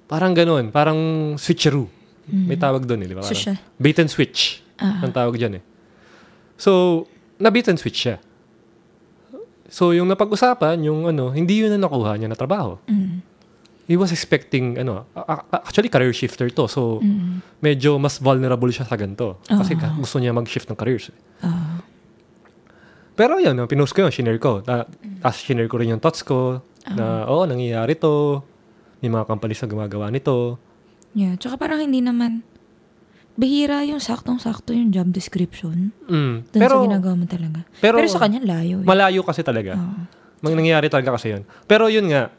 parang 0.07 0.33
ganun, 0.33 0.71
parang 0.71 0.99
switcheroo. 1.35 1.91
May 2.27 2.55
tawag 2.55 2.87
doon 2.87 3.03
eh, 3.03 3.09
di 3.09 3.13
ba? 3.13 3.21
So 3.21 3.35
Parang 3.35 3.43
siya. 3.43 3.55
bait 3.77 3.99
and 3.99 4.07
switch. 4.07 4.63
Ang 4.79 5.11
tawag 5.11 5.35
dyan 5.35 5.59
eh. 5.59 5.63
So, 6.55 7.05
na 7.37 7.51
bait 7.51 7.67
and 7.67 7.75
switch 7.75 8.07
siya. 8.07 8.23
So, 9.67 9.91
yung 9.91 10.07
napag-usapan, 10.07 10.83
yung 10.83 11.07
ano, 11.07 11.31
hindi 11.31 11.59
yun 11.59 11.71
na 11.71 11.79
nakuha 11.81 12.15
niya 12.15 12.27
na 12.27 12.35
trabaho. 12.35 12.79
Mm. 12.87 13.23
He 13.87 13.95
was 13.95 14.11
expecting, 14.11 14.79
ano, 14.79 15.07
actually 15.53 15.87
career 15.89 16.11
shifter 16.11 16.47
to. 16.49 16.67
So, 16.67 17.03
medyo 17.61 17.99
mas 17.99 18.19
vulnerable 18.19 18.71
siya 18.71 18.87
sa 18.87 18.95
ganito. 18.95 19.39
Kasi 19.45 19.75
ka- 19.75 19.95
gusto 19.97 20.19
niya 20.19 20.31
mag-shift 20.31 20.67
ng 20.67 20.79
careers. 20.79 21.11
eh. 21.11 21.19
Ah. 21.43 21.70
Pero 23.21 23.37
yun, 23.37 23.53
no, 23.53 23.69
pinost 23.69 23.93
ko 23.93 24.01
yun, 24.01 24.09
shinare 24.11 24.41
ko. 24.41 24.65
Ta- 24.65 24.89
Tapos 25.21 25.37
shinare 25.39 25.69
ko 25.69 25.77
rin 25.77 25.93
yung 25.93 26.01
thoughts 26.01 26.25
ko 26.25 26.65
na, 26.89 27.29
oo, 27.29 27.45
nangyayari 27.45 27.93
to. 27.95 28.41
May 28.99 29.09
mga 29.09 29.25
companies 29.27 29.61
na 29.61 29.69
gumagawa 29.69 30.09
nito. 30.09 30.57
yeah. 31.13 31.37
Tsaka 31.37 31.57
parang 31.57 31.81
hindi 31.81 32.01
naman, 32.01 32.41
bihira 33.35 33.81
yung 33.83 34.01
saktong-sakto 34.01 34.73
yung 34.73 34.89
job 34.89 35.09
description. 35.11 35.93
Mm. 36.05 36.49
Dun 36.49 36.61
Pero, 36.61 36.75
sa 36.77 36.87
ginagawa 36.89 37.15
mo 37.15 37.25
talaga. 37.25 37.61
pero, 37.77 37.97
Pero, 37.97 38.09
sa 38.09 38.21
kanya, 38.21 38.41
layo. 38.41 38.81
Eh. 38.81 38.87
malayo 38.87 39.21
kasi 39.21 39.41
talaga. 39.41 39.77
Oo. 39.77 40.01
Mang 40.41 40.57
nangyayari 40.57 40.89
talaga 40.89 41.21
kasi 41.21 41.37
yun. 41.37 41.43
Pero 41.65 41.89
yun 41.89 42.09
nga, 42.09 42.33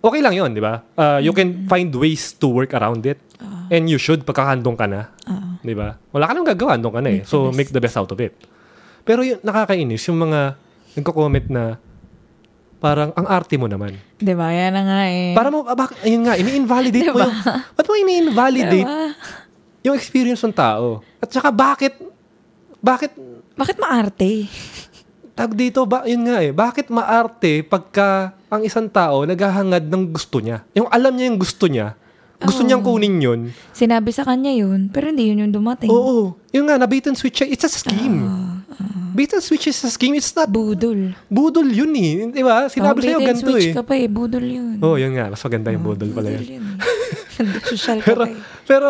okay 0.00 0.20
lang 0.20 0.32
yun, 0.32 0.50
di 0.50 0.60
ba? 0.60 0.80
Uh, 0.96 1.20
you 1.20 1.32
can 1.32 1.68
find 1.68 1.92
ways 1.92 2.32
to 2.32 2.48
work 2.48 2.72
around 2.72 3.04
it. 3.04 3.20
And 3.68 3.88
you 3.88 3.96
should 3.96 4.24
pagkakandong 4.24 4.76
ka 4.76 4.84
na. 4.84 5.08
Oo. 5.28 5.60
Di 5.60 5.72
ba? 5.72 5.96
Wala 6.12 6.28
ka 6.28 6.32
nang 6.32 6.44
gagawa, 6.44 6.76
andong 6.76 6.92
ka 6.92 7.00
na 7.00 7.08
eh. 7.08 7.20
Make 7.20 7.28
So, 7.28 7.48
best. 7.48 7.56
make 7.56 7.70
the 7.70 7.80
best 7.80 7.96
out 7.96 8.08
of 8.08 8.20
it. 8.20 8.36
Pero 9.02 9.26
yung 9.26 9.42
nakakainis, 9.42 10.02
yung 10.06 10.18
mga 10.22 10.54
nagko-comment 10.94 11.46
na 11.50 11.64
parang 12.82 13.14
ang 13.14 13.26
arte 13.30 13.54
mo 13.54 13.70
naman. 13.70 13.94
Diba? 14.18 14.50
Yan 14.50 14.74
na 14.74 14.82
nga 14.82 15.00
eh. 15.06 15.30
Para 15.38 15.54
mo, 15.54 15.62
ah, 15.62 15.78
bak, 15.78 15.94
ayun 16.02 16.26
nga, 16.26 16.34
ini-invalidate 16.34 17.06
mo 17.10 17.14
Diba? 17.14 17.26
yung, 17.30 17.34
ba't 17.78 17.86
mo 17.86 17.94
ini-invalidate 17.94 18.82
Diba? 18.82 19.14
yung 19.86 19.94
experience 19.94 20.42
ng 20.42 20.54
tao? 20.54 20.98
At 21.22 21.30
saka 21.30 21.54
bakit, 21.54 21.94
bakit, 22.82 23.14
Bakit 23.54 23.76
maarte? 23.78 24.50
tag 25.32 25.54
dito, 25.54 25.86
ba, 25.86 26.04
yun 26.04 26.26
nga 26.26 26.42
eh, 26.42 26.50
bakit 26.50 26.90
maarte 26.92 27.62
pagka 27.64 28.36
ang 28.50 28.62
isang 28.66 28.90
tao 28.90 29.24
naghahangad 29.24 29.86
ng 29.86 30.02
gusto 30.10 30.42
niya? 30.42 30.66
Yung 30.74 30.90
alam 30.90 31.14
niya 31.14 31.30
yung 31.30 31.40
gusto 31.40 31.70
niya, 31.70 31.94
gusto 32.42 32.62
niyang 32.62 32.82
kunin 32.82 33.16
yun. 33.18 33.40
Sinabi 33.70 34.10
sa 34.10 34.22
kanya 34.22 34.50
yun, 34.50 34.88
pero 34.88 35.08
hindi 35.08 35.26
yun 35.26 35.42
yung 35.42 35.54
dumating. 35.54 35.88
Oo, 35.88 36.34
yun 36.50 36.64
nga, 36.64 36.76
na 36.76 36.86
bait 36.86 37.06
and 37.06 37.14
switch 37.14 37.40
siya, 37.40 37.48
it's 37.48 37.62
a 37.62 37.70
scheme. 37.70 38.26
Ah, 38.26 38.50
Bait 39.12 39.28
and 39.28 39.44
switch 39.44 39.68
is 39.68 39.76
a 39.84 39.92
scheme, 39.92 40.16
it's 40.16 40.32
not 40.32 40.48
budol. 40.48 41.12
budol 41.28 41.68
yun 41.68 41.92
eh. 41.92 42.32
Di 42.32 42.40
ba? 42.40 42.64
Sinabi 42.66 42.96
Oh, 42.96 43.04
sa'yo 43.04 43.18
bait 43.20 43.28
and 43.28 43.28
ganito 43.36 43.50
switch 43.52 43.68
eh. 43.68 43.74
ka 43.76 43.82
pa 43.84 43.94
eh, 43.94 44.08
budol 44.08 44.40
yun. 44.40 44.76
Oo, 44.80 44.88
oh, 44.88 44.96
yun 44.96 45.12
nga, 45.12 45.28
mas 45.28 45.42
maganda 45.44 45.68
yung 45.68 45.84
Oh, 45.84 45.88
budol 45.92 46.10
pala 46.10 46.28
yun. 46.32 46.40
yun 46.40 46.64
eh. 46.64 46.80
Social 47.68 48.00
ka 48.00 48.08
Pero, 48.08 48.22
pa 48.24 48.28
eh. 48.28 48.36
pero, 48.64 48.88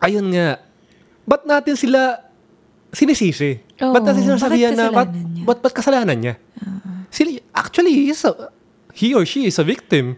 ayun 0.00 0.26
nga, 0.32 0.60
ba't 1.24 1.42
natin 1.44 1.76
sila 1.76 2.24
sinisisi? 2.88 3.60
Oo, 3.84 3.92
ba't 3.92 4.04
natin 4.04 4.22
sinasabihan 4.24 4.72
na, 4.72 4.88
ba't, 4.88 5.12
niya? 5.12 5.44
ba't, 5.44 5.58
ba't 5.60 5.74
kasalanan 5.74 6.16
niya? 6.16 6.34
Sila, 7.12 7.36
actually, 7.52 7.92
he, 7.92 8.04
is 8.10 8.24
a, 8.24 8.32
he 8.92 9.12
or 9.12 9.24
she 9.24 9.44
is 9.44 9.60
a 9.60 9.64
victim. 9.64 10.16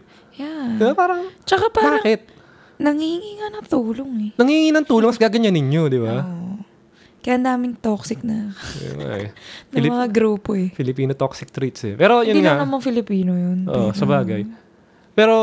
Diba? 0.75 0.93
Parang, 0.93 1.21
Tsaka 1.41 1.65
parang, 1.69 1.97
bakit? 1.97 2.29
nangihingi 2.75 3.31
nga 3.35 3.47
ng 3.51 3.65
tulong 3.65 4.11
eh. 4.21 4.31
Nangingi 4.35 4.69
ng 4.69 4.85
tulong, 4.85 5.07
mas 5.07 5.17
gaganyan 5.17 5.51
ninyo, 5.51 5.81
di 5.87 5.99
ba? 5.99 6.15
Oo. 6.21 6.45
Kaya 7.19 7.35
daming 7.35 7.75
toxic 7.75 8.23
na, 8.23 8.55
eh. 8.79 8.95
na 8.99 9.27
Filip- 9.69 9.91
mga 9.91 10.07
grupo 10.07 10.55
eh. 10.55 10.71
Filipino 10.71 11.11
toxic 11.11 11.49
traits 11.49 11.83
eh. 11.83 11.93
Pero 11.93 12.21
yun 12.21 12.31
Hindi 12.33 12.47
nga. 12.47 12.55
lang 12.55 12.63
naman 12.65 12.79
Filipino 12.79 13.33
yun. 13.33 13.65
Oo, 13.65 13.91
pero- 13.91 13.93
sa 13.93 14.05
bagay. 14.05 14.47
Pero, 15.11 15.35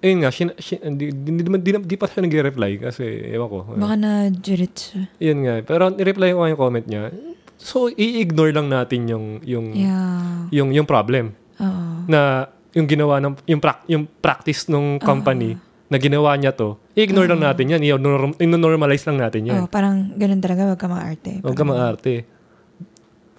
yun 0.00 0.24
nga, 0.24 0.32
sin, 0.32 0.56
sin, 0.56 0.80
di, 0.96 1.12
di, 1.12 1.30
di, 1.36 1.52
di, 1.52 1.70
di 1.84 1.96
pa 1.96 2.08
siya 2.08 2.24
nag-reply 2.24 2.80
kasi, 2.80 3.04
ewan 3.28 3.46
ko. 3.46 3.58
Baka 3.76 3.94
na 3.94 4.10
jirit 4.32 4.72
siya. 4.72 5.02
Yun 5.20 5.38
nga. 5.44 5.54
Pero, 5.62 5.92
nireply 5.92 6.32
ko 6.32 6.38
nga 6.40 6.48
yung 6.48 6.60
comment 6.60 6.86
niya. 6.86 7.12
So, 7.54 7.86
i-ignore 7.86 8.50
lang 8.50 8.66
natin 8.66 9.06
yung, 9.06 9.26
yung, 9.44 9.66
Yeah. 9.70 10.48
yung, 10.50 10.72
yung 10.72 10.88
problem. 10.88 11.36
Oo. 11.60 12.08
Na, 12.08 12.48
yung 12.72 12.86
ginawa 12.88 13.20
ng, 13.20 13.32
yung, 13.46 13.60
prac, 13.60 13.84
yung 13.86 14.04
practice 14.20 14.68
ng 14.68 14.98
company, 14.98 15.56
na 15.92 16.00
ginawa 16.00 16.32
niya 16.40 16.56
to, 16.56 16.80
i-ignore 16.96 17.28
lang 17.28 17.44
natin 17.44 17.68
yan. 17.68 17.80
I-norm- 17.84 18.40
I-normalize 18.40 19.04
lang 19.04 19.20
natin 19.20 19.44
yan. 19.44 19.60
Oo, 19.60 19.68
parang 19.68 20.16
ganun 20.16 20.40
talaga, 20.40 20.64
wag 20.64 20.80
ka 20.80 20.88
maarte. 20.88 21.44
Huwag 21.44 21.52
ka 21.52 21.64
maarte. 21.68 22.24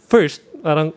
First, 0.05 0.45
parang, 0.61 0.93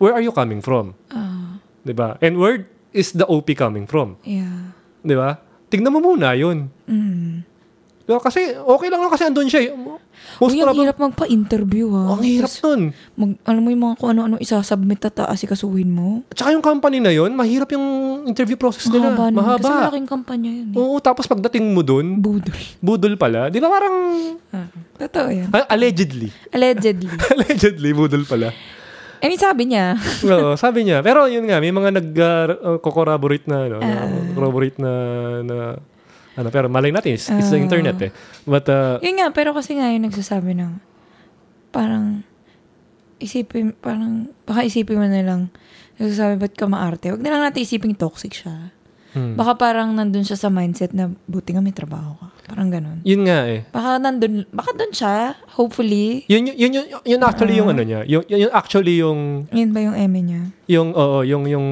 where 0.00 0.16
are 0.16 0.24
you 0.24 0.32
coming 0.32 0.64
from? 0.64 0.96
Oo. 1.12 1.60
'Di 1.84 1.92
ba? 1.92 2.16
And 2.24 2.40
where 2.40 2.64
is 2.96 3.12
the 3.12 3.28
OP 3.28 3.52
coming 3.52 3.84
from? 3.84 4.16
yeah. 4.24 4.72
'Di 5.04 5.14
ba? 5.14 5.36
Tignan 5.68 5.92
mo 5.92 6.00
muna 6.00 6.32
'yun. 6.32 6.72
Mm. 6.88 7.44
Diba? 8.04 8.20
Kasi 8.20 8.40
okay 8.54 8.88
lang 8.88 9.00
lang 9.00 9.08
kasi 9.08 9.24
andun 9.24 9.48
siya. 9.48 9.60
eh. 9.64 9.72
Most 10.36 10.50
Uy, 10.50 10.60
ang 10.60 10.74
hirap 10.74 10.96
magpa-interview 10.98 11.88
ha. 11.90 12.12
ang 12.12 12.22
hirap 12.22 12.48
Tas 12.48 12.60
nun. 12.60 12.92
Mag, 13.14 13.30
alam 13.42 13.60
mo 13.60 13.68
yung 13.68 13.82
mga 13.82 13.94
kung 13.96 14.10
ano-ano 14.10 14.36
isasubmit 14.36 15.00
at 15.00 15.16
aasikasuhin 15.20 15.86
mo. 15.86 16.20
At 16.26 16.36
saka 16.36 16.52
yung 16.52 16.60
company 16.60 16.98
na 16.98 17.08
'yon, 17.08 17.32
mahirap 17.32 17.70
yung 17.70 17.86
interview 18.24 18.54
process 18.54 18.86
nila. 18.86 19.08
Mahaba. 19.10 19.24
nun. 19.26 19.40
Kasi 19.40 19.40
Mahaba. 19.62 19.70
malaking 19.84 20.08
kampanya 20.10 20.50
yun. 20.50 20.66
Eh. 20.68 20.76
Oo, 20.76 20.96
tapos 20.98 21.24
pagdating 21.24 21.64
mo 21.66 21.80
dun, 21.80 22.18
Budol. 22.18 22.52
budol 22.78 23.14
pala. 23.14 23.48
Di 23.48 23.56
ba 23.56 23.68
parang, 23.68 23.94
Ah, 24.50 24.68
totoo 24.98 25.28
yan. 25.30 25.48
ah, 25.50 25.64
allegedly. 25.66 26.28
Allegedly. 26.50 27.08
allegedly, 27.34 27.90
budol 27.90 28.24
pala. 28.24 28.52
I 29.18 29.26
mean, 29.26 29.38
sabi 29.38 29.64
niya. 29.66 29.96
Oo, 30.28 30.52
sabi 30.54 30.84
niya. 30.84 31.00
Pero 31.00 31.24
yun 31.24 31.46
nga, 31.46 31.56
may 31.56 31.70
mga 31.70 31.90
nag-corroborate 31.94 33.46
na, 33.46 33.56
ano, 33.66 33.76
Ah. 33.78 34.08
corroborate 34.32 34.76
na, 34.76 34.92
na, 35.40 35.56
ano, 36.34 36.48
pero 36.48 36.66
malay 36.66 36.90
natin, 36.90 37.14
it's, 37.14 37.26
it's 37.28 37.48
the 37.48 37.58
Ah. 37.58 37.64
internet 37.64 37.96
eh. 38.00 38.10
But, 38.42 38.66
uh, 38.66 38.98
Yun 39.00 39.16
nga, 39.16 39.30
pero 39.30 39.50
kasi 39.50 39.74
nga 39.74 39.88
yung 39.88 40.04
nagsasabi 40.04 40.54
ng 40.54 40.72
parang 41.70 42.22
isipin, 43.18 43.72
parang 43.74 44.30
baka 44.42 44.62
isipin 44.62 44.98
mo 44.98 45.06
na 45.06 45.22
lang 45.22 45.40
nagsasabi 45.96 46.38
ba't 46.38 46.54
ka 46.54 46.66
maarte? 46.66 47.10
Huwag 47.10 47.22
na 47.22 47.30
lang 47.30 47.42
natin 47.42 47.62
isipin 47.62 47.94
toxic 47.94 48.34
siya. 48.34 48.74
hmm. 49.14 49.38
Baka 49.38 49.54
parang 49.54 49.94
nandun 49.94 50.26
siya 50.26 50.34
sa 50.34 50.50
mindset 50.50 50.90
na 50.90 51.10
buti 51.24 51.54
nga 51.54 51.62
may 51.62 51.70
trabaho 51.70 52.18
ka. 52.18 52.26
Parang 52.44 52.68
ganun. 52.68 52.98
yun 53.02 53.24
nga 53.24 53.46
eh. 53.48 53.64
Baka 53.70 53.96
nandun, 53.96 54.44
baka 54.50 54.74
dun 54.74 54.92
siya, 54.92 55.32
hopefully. 55.50 56.28
Yun, 56.28 56.44
yun, 56.46 56.56
yun, 56.60 56.72
yun, 56.84 57.00
yun 57.08 57.20
actually 57.22 57.56
yung 57.56 57.70
ano 57.70 57.80
niya. 57.80 58.04
Yun, 58.04 58.22
yun, 58.28 58.38
yun 58.44 58.52
actually 58.52 59.00
yung, 59.00 59.48
Yun 59.48 59.70
ba 59.72 59.80
yung 59.80 59.96
eme 59.96 60.20
niya? 60.20 60.42
yung, 60.68 60.92
oo, 60.92 61.24
yung, 61.24 61.48
yung, 61.48 61.66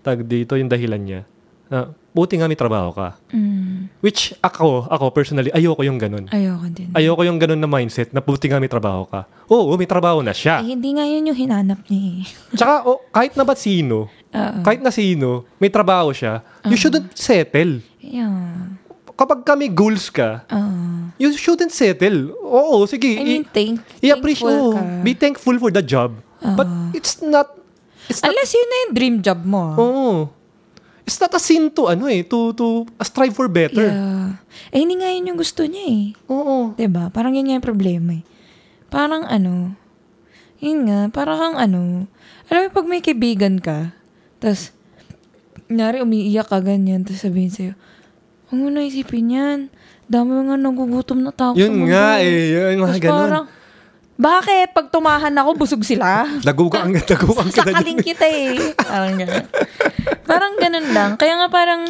tag 0.00 0.24
dito, 0.24 0.56
yung 0.56 0.66
dahilan 0.66 1.02
niya. 1.02 1.20
Na, 1.68 1.92
buti 2.10 2.34
nga 2.34 2.46
may 2.46 2.58
trabaho 2.58 2.90
ka. 2.90 3.08
Mm, 3.30 3.86
Which, 4.02 4.34
ako, 4.40 4.86
ako 4.86 5.14
personally, 5.14 5.50
ayoko 5.50 5.82
yung 5.82 5.94
ganun. 5.96 6.26
ayoko 6.26 6.66
din. 6.66 6.90
Ayoko 6.90 7.22
yung 7.22 7.38
ganun 7.38 7.60
na 7.60 7.66
mindset 7.66 8.10
na 8.10 8.18
buti 8.18 8.50
nga 8.50 8.58
may 8.58 8.66
trabaho 8.66 9.06
ka. 9.06 9.30
Oo, 9.46 9.78
may 9.78 9.86
trabaho 9.86 10.18
na 10.18 10.34
siya. 10.34 10.58
Eh, 10.60 10.74
hindi 10.74 10.90
nga 10.90 11.06
yun 11.06 11.30
yung 11.30 11.38
hinanap 11.38 11.86
niya 11.86 12.02
eh. 12.02 12.22
Tsaka, 12.58 12.82
oh, 12.82 12.98
kahit 13.08 13.34
na 13.34 13.42
ba't 13.42 13.56
sino, 13.56 14.10
Oo. 14.10 14.58
kahit 14.60 14.82
na 14.82 14.90
sino, 14.90 15.46
may 15.56 15.70
trabaho 15.70 16.10
siya, 16.10 16.42
you 16.66 16.74
shouldn't 16.74 17.14
settle. 17.14 17.78
Yeah. 18.02 18.74
Kapag 19.14 19.44
kami 19.44 19.68
goals 19.68 20.08
ka, 20.08 20.48
Oo. 20.48 21.12
you 21.14 21.30
shouldn't 21.32 21.70
settle. 21.70 22.32
Oo, 22.40 22.88
sige. 22.88 23.06
I 23.12 23.22
mean, 23.22 23.44
thank, 23.44 23.78
i- 24.00 24.08
i-appreciate, 24.08 24.48
thankful 24.48 24.72
oh, 24.72 24.80
ka. 24.80 25.04
be 25.04 25.12
thankful 25.12 25.56
for 25.58 25.70
the 25.70 25.84
job. 25.84 26.16
But 26.40 26.66
it's 26.90 27.20
not, 27.20 27.52
it's 28.08 28.24
not, 28.24 28.32
Unless 28.32 28.50
yun 28.50 28.64
na 28.64 28.76
yung 28.82 28.92
dream 28.96 29.14
job 29.20 29.44
mo. 29.44 29.76
oo. 29.76 30.39
It's 31.10 31.18
not 31.18 31.34
a 31.34 31.42
sin 31.42 31.74
to, 31.74 31.90
ano 31.90 32.06
eh, 32.06 32.22
to, 32.22 32.54
to 32.54 32.86
strive 33.02 33.34
for 33.34 33.50
better. 33.50 33.90
Yeah. 33.90 34.38
Eh, 34.70 34.78
hindi 34.78 35.02
nga 35.02 35.10
yun 35.10 35.34
yung 35.34 35.40
gusto 35.42 35.66
niya 35.66 35.82
eh. 35.90 36.04
Oo. 36.30 36.78
'Di 36.78 36.86
ba? 36.86 37.10
Parang 37.10 37.34
yun 37.34 37.50
nga 37.50 37.58
yung 37.58 37.66
problema 37.66 38.14
eh. 38.14 38.22
Parang 38.94 39.26
ano, 39.26 39.74
yun 40.62 40.86
nga, 40.86 41.10
parang 41.10 41.38
kang 41.42 41.56
ano, 41.58 42.06
alam 42.46 42.60
mo 42.66 42.70
pag 42.70 42.86
may 42.86 43.02
kaibigan 43.02 43.58
ka, 43.58 43.90
tas, 44.38 44.70
nari 45.66 45.98
umiiyak 45.98 46.46
ka 46.46 46.62
ganyan, 46.62 47.02
tas 47.02 47.22
sabihin 47.22 47.50
sa'yo, 47.50 47.72
huwag 48.50 48.58
mo 48.58 48.68
na 48.70 48.86
isipin 48.86 49.34
yan, 49.34 49.58
dami 50.10 50.36
nga 50.46 50.58
nagugutom 50.58 51.22
na 51.22 51.30
tao 51.34 51.54
sa 51.54 51.60
Yun 51.62 51.86
mundo." 51.86 51.90
nga 51.90 52.18
eh, 52.22 52.54
yun 52.54 52.82
mga 52.82 52.98
ganun. 52.98 53.14
parang, 53.18 53.44
bakit? 54.20 54.76
Pag 54.76 54.92
tumahan 54.92 55.32
ako, 55.32 55.64
busog 55.64 55.82
sila. 55.82 56.28
Daguga 56.44 56.84
ang 56.84 56.92
daguga 56.92 57.40
ang 57.44 57.50
kita 57.50 57.72
Sakaling 57.72 58.00
kita 58.04 58.26
eh. 58.28 58.76
Parang 58.76 59.16
ganun. 59.16 59.44
Parang 60.28 60.54
ganun 60.60 60.86
lang. 60.92 61.10
Kaya 61.16 61.40
nga 61.40 61.48
parang, 61.48 61.88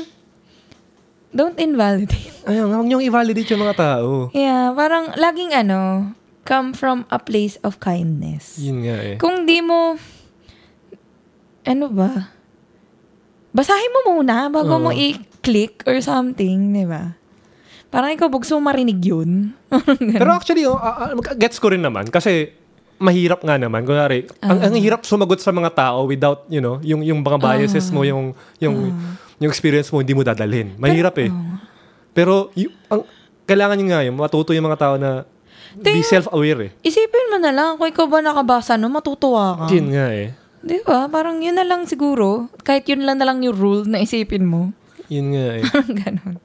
don't 1.34 1.58
invalidate. 1.58 2.30
Ayun, 2.46 2.70
huwag 2.70 2.86
niyong 2.86 3.04
i-validate 3.04 3.50
yung 3.50 3.62
mga 3.66 3.76
tao. 3.76 4.30
Yeah, 4.30 4.70
parang 4.72 5.10
laging 5.18 5.52
ano, 5.52 6.14
come 6.46 6.72
from 6.72 7.04
a 7.10 7.18
place 7.18 7.58
of 7.66 7.82
kindness. 7.82 8.56
Yun 8.62 8.86
nga 8.86 8.96
eh. 8.96 9.16
Kung 9.18 9.44
di 9.44 9.60
mo, 9.60 9.98
ano 11.66 11.86
ba? 11.90 12.32
Basahin 13.50 13.90
mo 13.90 14.00
muna 14.14 14.46
bago 14.48 14.78
mo 14.78 14.94
Oo. 14.94 14.96
i-click 14.96 15.82
or 15.84 15.98
something, 15.98 16.70
di 16.70 16.86
ba? 16.86 17.19
Parang 17.90 18.14
ikaw 18.14 18.30
gusto 18.30 18.54
mo 18.56 18.70
marinig 18.70 19.02
yun. 19.02 19.50
Pero 20.20 20.30
actually, 20.30 20.62
oh, 20.62 20.78
ah, 20.78 21.10
ah, 21.10 21.34
gets 21.34 21.58
ko 21.58 21.74
rin 21.74 21.82
naman 21.82 22.06
kasi 22.06 22.54
mahirap 23.02 23.42
nga 23.42 23.58
naman. 23.58 23.82
Kunwari, 23.82 24.30
ang, 24.38 24.62
ang 24.62 24.74
hirap 24.78 25.02
sumagot 25.02 25.42
sa 25.42 25.50
mga 25.50 25.74
tao 25.74 26.06
without, 26.06 26.46
you 26.46 26.62
know, 26.62 26.78
yung, 26.86 27.02
yung 27.02 27.24
mga 27.24 27.40
biases 27.40 27.90
mo, 27.90 28.06
yung, 28.06 28.36
yung, 28.62 28.94
yung 29.42 29.50
experience 29.50 29.90
mo, 29.90 29.98
hindi 30.04 30.14
mo 30.14 30.22
dadalhin. 30.22 30.76
Mahirap 30.78 31.16
eh. 31.18 31.32
Pero, 32.12 32.52
y- 32.54 32.70
ang, 32.92 33.02
kailangan 33.48 33.80
yun 33.80 33.88
nga 33.90 34.00
yun, 34.04 34.14
matuto 34.14 34.54
yung 34.54 34.68
mga 34.68 34.78
tao 34.78 34.94
na 34.94 35.24
be 35.74 35.96
Ting- 35.96 36.06
self-aware 36.06 36.60
eh. 36.68 36.70
Isipin 36.84 37.30
mo 37.32 37.40
na 37.40 37.50
lang, 37.50 37.80
kung 37.80 37.88
ikaw 37.88 38.06
ba 38.06 38.20
nakabasa 38.20 38.76
no, 38.76 38.92
matutuwa 38.92 39.64
ka. 39.64 39.74
Yun 39.74 39.96
nga 39.96 40.06
eh. 40.14 40.28
Di 40.60 40.78
ba? 40.84 41.08
Parang 41.08 41.40
yun 41.40 41.56
na 41.56 41.64
lang 41.64 41.88
siguro. 41.88 42.52
Kahit 42.62 42.84
yun 42.84 43.08
lang 43.08 43.16
na 43.16 43.24
lang 43.24 43.40
yung 43.40 43.56
rule 43.56 43.82
na 43.88 43.98
isipin 44.04 44.44
mo. 44.44 44.76
Yun 45.08 45.32
nga 45.32 45.46
eh. 45.56 45.62
Parang 45.72 45.94
ganun. 45.96 46.36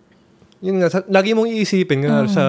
Yun 0.66 0.82
nga, 0.82 0.90
sa, 0.90 1.00
lagi 1.06 1.32
mong 1.32 1.46
iisipin 1.46 2.02
nga 2.02 2.26
sa, 2.26 2.44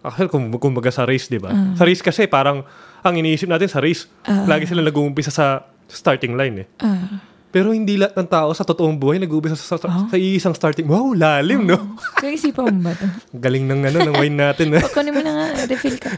actually, 0.00 0.28
kung, 0.28 0.52
kumbaga 0.52 0.92
sa 0.92 1.02
race, 1.02 1.26
di 1.26 1.40
ba? 1.40 1.48
Sa 1.72 1.82
race 1.82 2.04
kasi, 2.04 2.28
parang, 2.28 2.60
ang 3.00 3.14
iniisip 3.16 3.48
natin 3.48 3.66
sa 3.66 3.80
race, 3.80 4.04
lagi 4.44 4.68
sila 4.68 4.84
nag-uumpisa 4.84 5.32
sa 5.32 5.64
starting 5.88 6.36
line 6.36 6.62
eh. 6.62 6.66
Ah. 6.78 7.24
Pero 7.48 7.68
hindi 7.68 8.00
lahat 8.00 8.16
ng 8.16 8.28
tao 8.32 8.48
sa 8.52 8.64
totoong 8.64 8.96
buhay 8.96 9.20
nag-uumpisa 9.20 9.52
sa, 9.52 9.76
sa, 9.76 9.88
sa 10.08 10.16
isang 10.16 10.56
starting. 10.56 10.88
Wow, 10.88 11.12
lalim, 11.12 11.68
no? 11.68 12.00
Kaya 12.16 12.32
isipan 12.32 12.64
mo 12.70 12.88
ba 12.88 12.96
ito? 12.96 13.04
Galing 13.44 13.68
ng 13.68 13.80
ano, 13.84 13.98
ng 14.08 14.16
wine 14.16 14.36
natin. 14.40 14.72
eh. 14.72 14.80
Pagkunin 14.88 15.12
mo 15.12 15.20
na 15.20 15.32
nga, 15.36 15.44
refill 15.68 16.00
ka. 16.00 16.08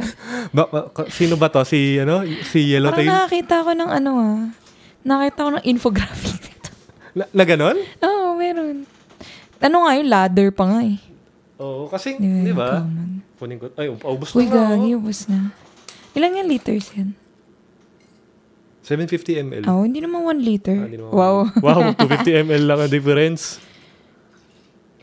ba, 0.50 0.62
ba- 0.66 0.86
sino 1.10 1.34
ba 1.34 1.50
to? 1.50 1.66
Si, 1.66 1.98
ano, 1.98 2.22
si 2.22 2.62
Parang 2.62 2.70
Yellowtail? 2.70 3.08
nakakita 3.10 3.66
ko 3.66 3.70
ng 3.72 3.90
ano 3.90 4.10
ah. 4.14 4.38
Nakita 5.02 5.38
ko 5.42 5.50
ng 5.52 5.64
infographic 5.66 6.38
nito. 6.40 6.70
Na, 7.12 7.24
na 7.28 7.42
ganon? 7.42 7.76
Oo, 8.00 8.38
meron. 8.38 8.86
Ano 9.59 9.84
nga 9.84 9.92
yung 9.94 10.09
ladder 10.09 10.48
pa 10.50 10.64
nga 10.64 10.80
eh. 10.82 10.98
Oo, 11.57 11.86
kasi, 11.86 12.16
Di 12.16 12.50
ba? 12.50 12.80
common. 12.80 13.22
Kunin 13.34 13.59
ko. 13.59 13.66
Ay, 13.74 13.90
paubos 13.92 14.30
Uy, 14.32 14.44
na 14.44 14.50
nga. 14.50 14.62
gagi, 14.74 14.90
oh. 14.90 14.98
ubos 14.98 15.26
na. 15.26 15.50
Ilan 16.12 16.38
yung 16.38 16.48
liters 16.48 16.88
yan? 16.92 17.14
750 18.80 19.40
ml. 19.40 19.62
Oh, 19.64 19.82
hindi 19.82 19.98
naman 19.98 20.20
1 20.22 20.40
liter. 20.40 20.76
Ah, 20.76 20.86
naman- 20.86 21.11
wow. 21.11 21.36
wow, 21.59 21.80
250 21.96 22.40
ml 22.44 22.62
lang 22.64 22.78
ang 22.78 22.90
difference. 22.90 23.57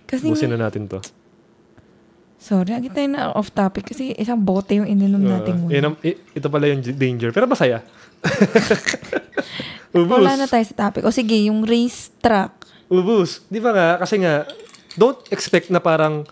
Kasi, 0.06 0.28
Busin 0.28 0.52
na 0.52 0.60
natin 0.62 0.86
to. 0.86 1.00
sorry, 2.38 2.74
lagi 2.74 2.90
tayo 2.90 3.06
na 3.08 3.32
off 3.32 3.50
topic 3.50 3.86
kasi 3.86 4.12
isang 4.14 4.38
bote 4.38 4.74
yung 4.74 4.86
ininom 4.86 5.22
natin 5.22 5.54
Uh, 5.56 5.60
muna. 5.62 5.72
yun 5.72 5.84
ang- 5.86 6.00
i- 6.02 6.18
ito 6.32 6.48
pala 6.48 6.66
yung 6.68 6.82
danger. 6.82 7.30
Pero 7.30 7.46
masaya. 7.46 7.86
Ubus. 9.94 10.18
Wala 10.18 10.36
na 10.36 10.46
tayo 10.46 10.64
sa 10.64 10.76
topic. 10.80 11.02
O 11.02 11.12
sige, 11.12 11.36
yung 11.44 11.62
race 11.62 12.12
track. 12.18 12.61
Ubus. 12.92 13.48
Di 13.48 13.64
ba 13.64 13.72
nga? 13.72 13.90
Kasi 13.98 14.20
nga, 14.20 14.44
don't 15.00 15.24
expect 15.32 15.72
na 15.72 15.80
parang 15.80 16.28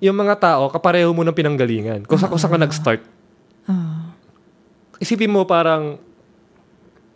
yung 0.00 0.16
mga 0.16 0.34
tao, 0.40 0.66
kapareho 0.66 1.12
mo 1.12 1.22
ng 1.22 1.36
pinanggalingan. 1.36 2.08
Kung 2.08 2.18
sa 2.18 2.26
kung 2.26 2.40
saan 2.40 2.56
ka 2.56 2.58
nag-start. 2.58 3.04
Ah. 3.68 4.16
Isipin 4.98 5.30
mo 5.30 5.44
parang 5.44 6.00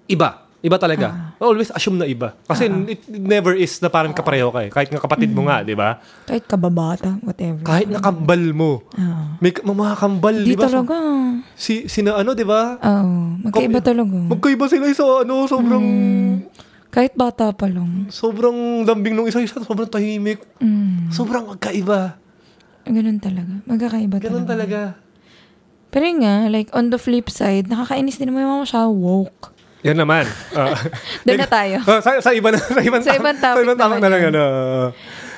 iba. 0.06 0.44
Iba 0.64 0.80
talaga. 0.80 1.36
Always 1.36 1.68
assume 1.68 2.00
na 2.00 2.08
iba. 2.08 2.32
Kasi 2.48 2.64
it 2.88 3.04
never 3.04 3.52
is 3.52 3.76
na 3.84 3.92
parang 3.92 4.16
kapareho 4.16 4.48
ka 4.48 4.64
eh. 4.64 4.70
Kahit 4.72 4.88
nga 4.88 4.96
kapatid 4.96 5.28
mo 5.28 5.44
nga, 5.44 5.60
di 5.60 5.76
ba? 5.76 6.00
kahit 6.24 6.48
kababata, 6.48 7.20
whatever. 7.20 7.60
Kahit 7.60 7.92
nakambal 7.92 8.40
mo. 8.56 8.80
Ah. 8.96 9.36
May 9.44 9.52
mga 9.52 9.92
kambal, 9.92 10.36
Di 10.40 10.52
di 10.52 10.56
ba? 10.56 10.64
talaga. 10.64 10.96
Si, 11.52 11.84
sina 11.84 12.16
ano, 12.16 12.32
di 12.32 12.48
ba? 12.48 12.80
Oo. 12.80 13.44
magkaiba 13.44 13.80
Kom- 13.80 13.88
talaga. 13.92 14.16
Magkaiba 14.24 14.64
sila 14.64 14.88
isa, 14.88 15.04
ano, 15.04 15.44
sobrang, 15.44 15.84
Kahit 16.94 17.18
bata 17.18 17.50
pa 17.50 17.66
lang. 17.66 18.06
sobrang 18.06 18.86
lambing 18.86 19.18
nung 19.18 19.26
isa, 19.26 19.42
isa, 19.42 19.58
sobrang 19.58 19.90
tahimik. 19.90 20.46
Mm. 20.62 21.10
Sobrang 21.10 21.42
magkaiba. 21.50 22.14
Ganun 22.86 23.18
talaga. 23.18 23.54
Magkakaiba 23.66 24.22
Ganun 24.22 24.46
talaga. 24.46 24.94
talaga. 24.94 25.02
Pero 25.90 26.04
yun 26.06 26.22
nga, 26.22 26.46
like, 26.46 26.70
on 26.70 26.90
the 26.90 26.98
flip 26.98 27.26
side, 27.30 27.66
nakakainis 27.66 28.18
din 28.18 28.30
naman 28.30 28.46
yung 28.46 28.52
mga 28.54 28.62
masyadong 28.66 28.98
woke. 28.98 29.50
Yan 29.82 29.98
naman. 29.98 30.24
Ah. 30.58 30.70
Doon 31.26 31.38
na 31.42 31.50
tayo. 31.50 31.76
Oh, 31.82 31.98
sa, 31.98 32.22
sa 32.22 32.30
iba 32.30 32.54
na, 32.54 32.58
sa 32.58 32.78
ibang, 32.78 33.02
Sa 33.02 33.14
ibang 33.14 33.36
sa 33.36 33.52
topic 33.52 33.62
ibang 33.66 33.78
topic 33.78 33.98
na 33.98 34.10
lang, 34.10 34.22
ano. 34.30 34.42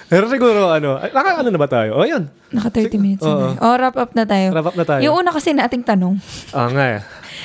Pero 0.07 0.25
siguro, 0.31 0.71
ano, 0.71 1.03
naka, 1.03 1.41
ano 1.41 1.49
na 1.51 1.59
ba 1.59 1.67
tayo? 1.67 1.99
Oh, 1.99 2.07
yun. 2.07 2.31
Naka 2.55 2.69
30 2.71 2.95
minutes 3.01 3.27
Oo. 3.27 3.57
na. 3.57 3.59
Oh, 3.59 3.75
wrap 3.75 3.97
up 3.99 4.13
na 4.15 4.23
tayo. 4.23 4.55
Wrap 4.55 4.69
up 4.71 4.77
na 4.79 4.85
tayo. 4.87 5.01
Yung 5.03 5.17
una 5.19 5.35
kasi 5.35 5.51
nating 5.51 5.83
tanong. 5.83 6.15
Ah, 6.55 6.71
nga 6.71 6.85
eh. 6.95 7.01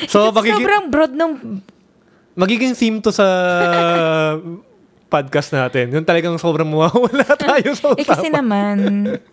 So, 0.05 0.29
magiging, 0.29 0.61
sobrang 0.61 0.83
broad 0.91 1.13
nung... 1.15 1.63
magiging 2.33 2.73
theme 2.73 2.99
to 2.99 3.09
sa 3.09 3.25
podcast 5.11 5.51
natin. 5.51 5.91
Yung 5.91 6.07
talagang 6.07 6.39
sobrang 6.39 6.63
mawawala 6.63 7.27
tayo 7.35 7.75
sa 7.75 7.91
Eh 7.99 8.07
kasi 8.07 8.31
usapan. 8.31 8.39
naman, 8.39 8.77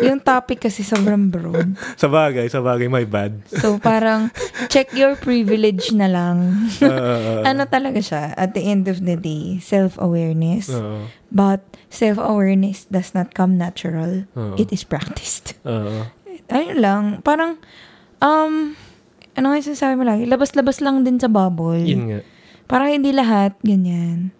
yung 0.03 0.18
topic 0.18 0.66
kasi 0.66 0.82
sobrang 0.82 1.30
broad. 1.30 1.70
Sa 2.03 2.11
bagay, 2.11 2.51
sa 2.51 2.59
bagay, 2.59 2.90
my 2.90 3.07
bad. 3.07 3.38
So 3.46 3.78
parang, 3.78 4.34
check 4.66 4.90
your 4.90 5.14
privilege 5.14 5.94
na 5.94 6.11
lang. 6.11 6.66
Uh, 6.82 7.46
ano 7.46 7.62
talaga 7.62 8.03
siya, 8.03 8.34
at 8.34 8.59
the 8.59 8.66
end 8.66 8.90
of 8.90 8.99
the 8.99 9.14
day, 9.14 9.62
self-awareness. 9.62 10.66
Oo. 10.74 11.07
But 11.30 11.62
self-awareness 11.94 12.90
does 12.90 13.14
not 13.14 13.30
come 13.30 13.55
natural. 13.55 14.26
Oo. 14.34 14.59
It 14.59 14.74
is 14.74 14.82
practiced. 14.82 15.55
Oo. 15.62 16.11
Ayun 16.51 16.82
lang, 16.82 17.03
parang, 17.22 17.55
um, 18.18 18.74
ano 19.30 19.44
nga 19.46 19.55
yung 19.55 19.68
sinasabi 19.70 19.94
mo 19.94 20.03
lagi? 20.03 20.26
Labas-labas 20.26 20.82
lang 20.82 21.07
din 21.07 21.22
sa 21.22 21.30
bubble. 21.30 21.86
Yun 21.86 22.03
nga. 22.11 22.20
Parang 22.68 22.92
hindi 22.92 23.16
lahat, 23.16 23.56
ganyan. 23.64 24.30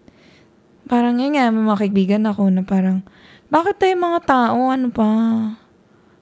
Parang 0.85 1.17
yun 1.17 1.33
nga, 1.37 1.49
may 1.49 1.65
mga 1.65 1.81
kaibigan 1.89 2.23
ako 2.29 2.53
na 2.53 2.61
parang, 2.61 3.01
bakit 3.49 3.81
tayo 3.81 3.97
mga 3.97 4.21
tao, 4.29 4.69
ano 4.69 4.93
pa? 4.93 5.09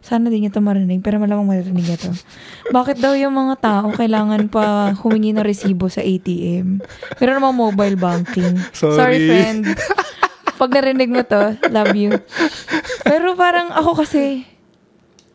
Sana 0.06 0.30
di 0.30 0.38
niya 0.38 0.54
ito 0.54 0.62
marinig, 0.62 1.02
pero 1.02 1.18
malamang 1.18 1.50
marinig 1.50 1.82
niya 1.82 1.98
to. 1.98 2.14
Bakit 2.76 3.02
daw 3.02 3.18
yung 3.18 3.34
mga 3.34 3.58
tao 3.58 3.90
kailangan 3.90 4.46
pa 4.46 4.94
humingi 5.02 5.34
ng 5.34 5.42
resibo 5.42 5.90
sa 5.90 5.98
ATM? 5.98 6.78
Pero 7.18 7.34
naman 7.34 7.50
mobile 7.58 7.98
banking. 7.98 8.54
Sorry. 8.70 9.26
friend. 9.26 9.66
Pag 10.62 10.70
narinig 10.78 11.10
mo 11.10 11.26
to, 11.26 11.58
love 11.74 11.98
you. 11.98 12.14
Pero 13.02 13.34
parang 13.34 13.74
ako 13.74 14.06
kasi, 14.06 14.46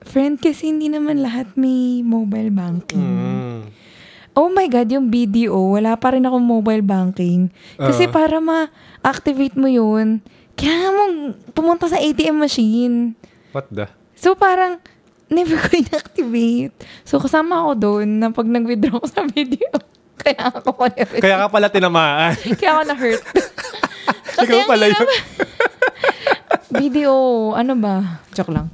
friend, 0.08 0.40
kasi 0.40 0.72
hindi 0.72 0.88
naman 0.88 1.20
lahat 1.20 1.52
may 1.60 2.00
mobile 2.00 2.56
banking. 2.56 3.04
Mm. 3.04 3.81
Oh 4.32 4.48
my 4.48 4.68
God, 4.72 4.88
yung 4.88 5.12
BDO, 5.12 5.76
wala 5.76 6.00
pa 6.00 6.16
rin 6.16 6.24
akong 6.24 6.44
mobile 6.44 6.80
banking. 6.80 7.52
Kasi 7.76 8.08
Oo. 8.08 8.14
para 8.16 8.40
ma-activate 8.40 9.60
mo 9.60 9.68
yun, 9.68 10.24
kailangan 10.56 10.94
mong 10.96 11.16
pumunta 11.52 11.92
sa 11.92 12.00
ATM 12.00 12.40
machine. 12.40 13.12
What 13.52 13.68
the? 13.68 13.92
So 14.16 14.40
parang, 14.40 14.80
never 15.32 15.60
ko 15.60 15.76
in-activate. 15.76 16.76
So 17.04 17.20
kasama 17.20 17.60
ako 17.64 17.72
doon 17.76 18.24
na 18.24 18.32
pag 18.32 18.48
nag-withdraw 18.48 19.00
ko 19.04 19.08
sa 19.08 19.28
BDO, 19.28 19.76
kaya 20.22 20.42
ako 20.48 20.70
ko 20.76 20.84
Kaya 21.20 21.36
ka 21.44 21.48
pala 21.50 21.68
tinamaan. 21.68 22.38
Kaya 22.60 22.72
ako 22.78 22.84
na-hurt. 22.88 23.24
Ikaw 24.42 24.58
ang 24.64 24.70
pala 24.70 24.86
yun. 24.88 25.08
BDO, 26.72 27.18
ano 27.58 27.74
ba? 27.76 28.24
Joke 28.32 28.54
lang. 28.54 28.72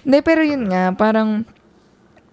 Hindi, 0.00 0.18
pero 0.24 0.40
yun 0.40 0.70
nga, 0.70 0.96
parang, 0.96 1.44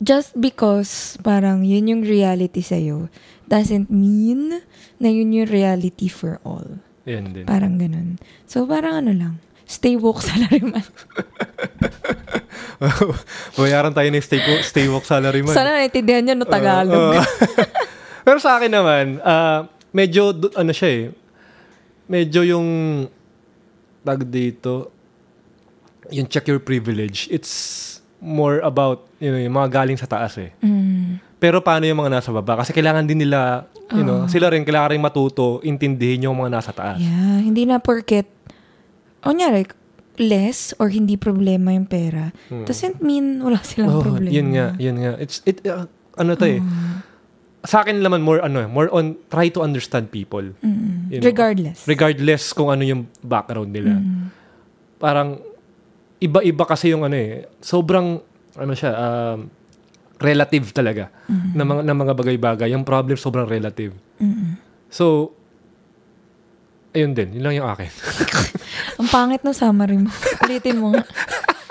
just 0.02 0.34
because 0.34 1.16
parang 1.22 1.62
yun 1.62 1.88
yung 1.88 2.02
reality 2.02 2.66
sa'yo, 2.66 3.08
doesn't 3.45 3.93
mean 3.93 4.66
na 4.97 5.10
yun 5.14 5.30
yung 5.32 5.47
reality 5.47 6.10
for 6.10 6.41
all. 6.41 6.82
Yan 7.06 7.32
din. 7.32 7.45
Parang 7.45 7.78
ganun. 7.78 8.18
So, 8.49 8.66
parang 8.66 9.06
ano 9.06 9.14
lang, 9.14 9.34
stay 9.70 9.95
woke 9.95 10.26
salaryman. 10.26 10.84
Bayaran 13.58 13.93
tayo 13.93 14.10
ng 14.10 14.26
stay, 14.26 14.41
wo- 14.41 14.66
stay 14.66 14.86
walk 14.89 15.06
salary 15.06 15.45
man. 15.45 15.54
Sana 15.54 15.78
naintindihan 15.78 16.26
nyo 16.26 16.34
no 16.41 16.49
Tagalog. 16.49 16.97
Oo. 16.97 17.22
Pero 18.26 18.38
sa 18.41 18.58
akin 18.58 18.72
naman, 18.74 19.06
ah, 19.22 19.70
medyo, 19.93 20.34
ano 20.58 20.74
siya 20.74 20.89
eh, 20.89 21.04
medyo 22.10 22.41
yung, 22.41 22.68
tag 24.02 24.26
dito, 24.26 24.89
yung 26.10 26.26
check 26.26 26.49
your 26.49 26.62
privilege, 26.62 27.30
it's 27.30 27.91
more 28.22 28.61
about, 28.61 29.09
you 29.17 29.34
know, 29.34 29.41
yung 29.41 29.57
mga 29.57 29.82
galing 29.82 29.97
sa 29.97 30.05
taas 30.05 30.38
eh. 30.38 30.53
Mm. 30.61 31.17
Pero 31.41 31.57
paano 31.57 31.89
yung 31.89 31.97
mga 31.97 32.22
nasa 32.22 32.30
baba? 32.30 32.61
Kasi 32.61 32.69
kailangan 32.69 33.09
din 33.09 33.26
nila, 33.26 33.65
you 33.89 34.05
know, 34.05 34.30
sila 34.30 34.53
rin, 34.53 34.61
kailangan 34.61 34.93
rin 34.93 35.01
matuto, 35.01 35.57
intindihin 35.65 36.30
yung 36.30 36.38
mga 36.38 36.53
nasa 36.53 36.69
taas. 36.69 37.01
Yeah, 37.01 37.41
hindi 37.41 37.65
na 37.65 37.82
porket, 37.82 38.30
o 39.26 39.34
nyari, 39.34 39.65
less 40.22 40.78
or 40.78 40.93
hindi 40.93 41.17
problema 41.17 41.74
yung 41.74 41.89
pera, 41.89 42.30
doesn't 42.69 43.01
mean 43.01 43.41
wala 43.41 43.57
silang 43.65 43.89
Oh, 43.89 44.05
problema. 44.05 44.30
yun 44.30 44.53
nga, 44.53 44.78
yun 44.78 45.01
nga. 45.01 45.17
It's, 45.17 45.41
it, 45.49 45.65
uh, 45.65 45.89
ano 46.13 46.38
to 46.38 46.45
eh. 46.45 46.61
Sa 47.65 47.82
akin 47.82 48.05
naman 48.05 48.22
more, 48.22 48.38
ano 48.38 48.61
eh, 48.61 48.69
more 48.69 48.89
on, 48.93 49.17
try 49.34 49.49
to 49.49 49.65
understand 49.65 50.13
people. 50.13 50.45
Mm. 50.61 51.09
You 51.09 51.17
know, 51.22 51.26
Regardless. 51.26 51.89
regardless 51.89 52.53
kung 52.53 52.69
ano 52.69 52.86
yung 52.86 53.09
background 53.26 53.74
nila. 53.74 53.97
Mm. 53.97 54.30
Parang 55.01 55.41
iba-iba 56.22 56.63
kasi 56.63 56.93
yung 56.93 57.01
ano 57.01 57.17
eh, 57.17 57.49
sobrang 57.59 58.22
ano 58.53 58.74
siya, 58.74 58.91
um, 58.93 59.49
relative 60.22 60.69
talaga 60.69 61.09
Mm-hmm. 61.26 61.51
ng 61.57 61.65
mga 61.65 61.82
ng 61.82 61.97
mga 61.97 62.13
bagay-bagay. 62.13 62.67
Yung 62.72 62.86
problem 62.86 63.17
sobrang 63.17 63.47
relative. 63.47 63.95
Mm-mm. 64.19 64.59
So 64.88 65.34
ayun 66.91 67.15
din, 67.15 67.34
yun 67.34 67.43
lang 67.43 67.55
yung 67.55 67.65
akin. 67.65 67.88
Ang 68.99 69.07
pangit 69.07 69.41
ng 69.41 69.55
summary 69.55 69.97
mo. 69.97 70.11
Ulitin 70.45 70.78
mo 70.78 70.91
nga. 70.91 71.07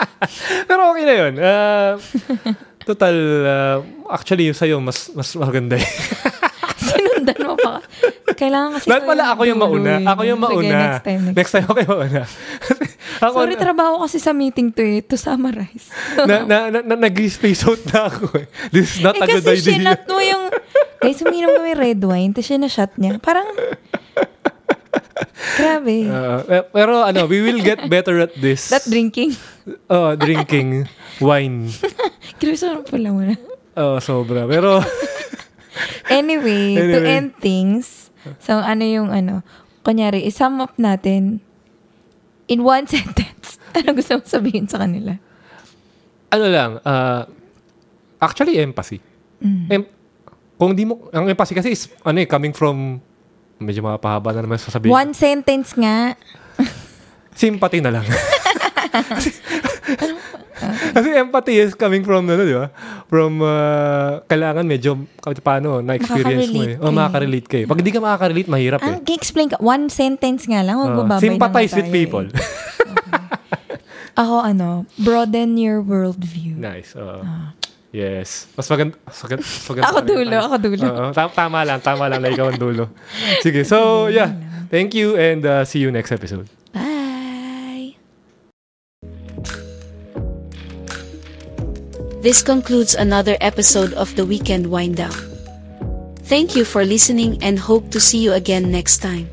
Pero 0.68 0.90
okay 0.90 1.04
na 1.04 1.14
yun. 1.14 1.32
Uh, 1.36 1.92
total, 2.82 3.14
uh, 3.44 3.78
actually 4.08 4.48
yung 4.48 4.56
sa'yo, 4.56 4.80
mas, 4.80 5.12
mas 5.12 5.28
maganda 5.36 5.76
eh. 5.76 5.86
Kailangan 8.40 8.68
kasi 8.72 8.86
Lahat 8.88 9.04
pala 9.04 9.24
ako 9.36 9.42
yung 9.44 9.60
mauna. 9.60 10.00
eh. 10.00 10.08
Ako 10.08 10.20
yung 10.24 10.40
Sige, 10.40 10.48
mauna. 10.48 10.76
next 10.80 11.02
time. 11.04 11.20
Next. 11.28 11.36
Next 11.36 11.52
time 11.52 11.66
ako 11.68 11.76
yung 11.76 11.92
mauna. 11.92 12.22
ako, 13.28 13.36
Sorry, 13.36 13.56
trabaho 13.60 13.94
kasi 14.00 14.16
sa 14.16 14.32
meeting 14.32 14.72
to 14.72 14.80
eh. 14.80 15.04
To 15.04 15.20
summarize. 15.20 15.92
na, 16.28 16.48
na, 16.48 16.56
na, 16.72 16.78
na, 16.80 16.94
nag-space 16.96 17.68
out 17.68 17.84
na 17.92 18.08
ako 18.08 18.32
eh. 18.40 18.48
This 18.72 18.96
is 18.96 19.04
not 19.04 19.20
eh 19.20 19.24
a 19.24 19.26
good 19.28 19.44
kasi 19.44 19.60
idea. 19.60 19.76
sinat 19.76 20.08
mo 20.08 20.24
yung... 20.24 20.48
Guys, 21.00 21.20
uminom 21.20 21.52
kami 21.52 21.72
red 21.76 22.00
wine. 22.00 22.32
Tapos 22.32 22.48
sinashot 22.48 22.96
niya. 22.96 23.20
Parang... 23.20 23.44
Grabe. 25.60 26.08
Uh, 26.08 26.40
eh, 26.48 26.64
pero 26.64 27.04
ano, 27.04 27.28
we 27.28 27.44
will 27.44 27.60
get 27.60 27.84
better 27.88 28.24
at 28.24 28.32
this. 28.40 28.72
That 28.72 28.88
drinking. 28.88 29.36
Oh, 29.88 30.16
drinking 30.16 30.88
wine. 31.20 31.68
Kriso 32.40 32.80
pala 32.88 33.08
mo 33.12 33.20
na. 33.20 33.36
Oh, 33.76 34.00
sobra. 34.00 34.48
Pero, 34.48 34.80
Anyway, 36.10 36.74
to 36.74 36.82
Anyway. 36.82 37.06
end 37.06 37.30
things, 37.38 37.99
so 38.38 38.58
ano 38.58 38.84
yung 38.84 39.08
ano, 39.08 39.42
kunyari, 39.82 40.24
isum 40.26 40.60
up 40.60 40.76
natin 40.76 41.40
in 42.50 42.60
one 42.64 42.84
sentence. 42.94 43.56
Ano 43.70 43.94
gusto 43.94 44.18
mo 44.18 44.24
sabihin 44.26 44.66
sa 44.66 44.82
kanila? 44.82 45.14
ano 46.30 46.46
lang, 46.46 46.70
uh, 46.86 47.22
actually, 48.22 48.62
empathy. 48.62 49.02
Mm. 49.42 49.66
Em- 49.68 49.90
kung 50.54 50.72
di 50.76 50.86
mo, 50.86 51.10
ang 51.10 51.26
empathy 51.26 51.54
kasi 51.58 51.74
is, 51.74 51.90
ano 52.06 52.22
eh, 52.22 52.28
coming 52.28 52.54
from, 52.54 53.02
medyo 53.58 53.82
mapahaba 53.82 54.30
na 54.32 54.46
naman 54.46 54.56
sasabihin. 54.56 54.94
One 54.94 55.12
sentence 55.12 55.74
nga. 55.74 56.14
Sympathy 57.34 57.82
na 57.82 57.98
lang. 57.98 58.06
kasi, 59.10 59.34
kasi 60.96 61.08
empathy 61.14 61.58
is 61.58 61.72
coming 61.74 62.02
from, 62.02 62.24
ano, 62.24 62.42
di 62.42 62.54
ba? 62.54 62.68
From, 63.06 63.40
uh, 63.40 64.20
kailangan 64.26 64.64
medyo, 64.64 64.96
kahit 65.18 65.40
paano, 65.40 65.80
na-experience 65.80 66.50
mo 66.50 66.62
eh. 66.64 66.76
O, 66.76 66.88
eh. 66.88 66.94
makaka-relate 66.94 67.46
ka 67.46 67.56
eh. 67.60 67.66
Pag 67.66 67.78
hindi 67.80 67.92
ka 67.92 68.00
makaka-relate, 68.00 68.48
mahirap 68.48 68.80
eh. 68.80 68.88
Ang 68.90 69.04
explain 69.08 69.48
ka, 69.50 69.56
one 69.58 69.88
sentence 69.88 70.44
nga 70.44 70.60
lang, 70.60 70.76
huwag 70.78 70.92
Oh, 70.94 71.04
babay 71.06 71.22
sympathize 71.22 71.72
with 71.74 71.88
people. 71.88 72.26
eh. 72.26 72.34
Ako 74.20 74.44
ano, 74.44 74.84
broaden 75.00 75.56
your 75.56 75.80
worldview. 75.80 76.58
nice. 76.58 76.92
oo. 76.92 77.24
Yes. 77.90 78.46
Mas 78.54 78.70
maganda. 78.70 78.94
Mas 79.02 79.18
maganda, 79.18 79.42
mas 79.42 79.66
maganda 79.66 79.86
Ako 79.90 79.98
dulo, 80.06 80.36
ako 80.38 80.56
dulo. 80.62 80.86
Oo, 80.86 81.10
ta- 81.10 81.34
tama 81.34 81.66
lang, 81.66 81.82
tama 81.82 82.06
lang 82.06 82.22
na 82.22 82.30
ikaw 82.30 82.46
ang 82.46 82.60
dulo. 82.60 82.86
Sige, 83.42 83.66
so 83.66 84.06
yeah. 84.06 84.30
Thank 84.70 84.94
you 84.94 85.18
and 85.18 85.42
uh, 85.42 85.66
see 85.66 85.82
you 85.82 85.90
next 85.90 86.14
episode. 86.14 86.46
This 92.20 92.42
concludes 92.42 92.94
another 92.94 93.40
episode 93.40 93.94
of 93.94 94.14
the 94.14 94.26
Weekend 94.26 94.68
Wind. 94.68 95.00
Thank 96.28 96.54
you 96.54 96.68
for 96.68 96.84
listening 96.84 97.42
and 97.42 97.58
hope 97.58 97.88
to 97.90 98.00
see 98.00 98.18
you 98.18 98.34
again 98.34 98.70
next 98.70 98.98
time. 98.98 99.30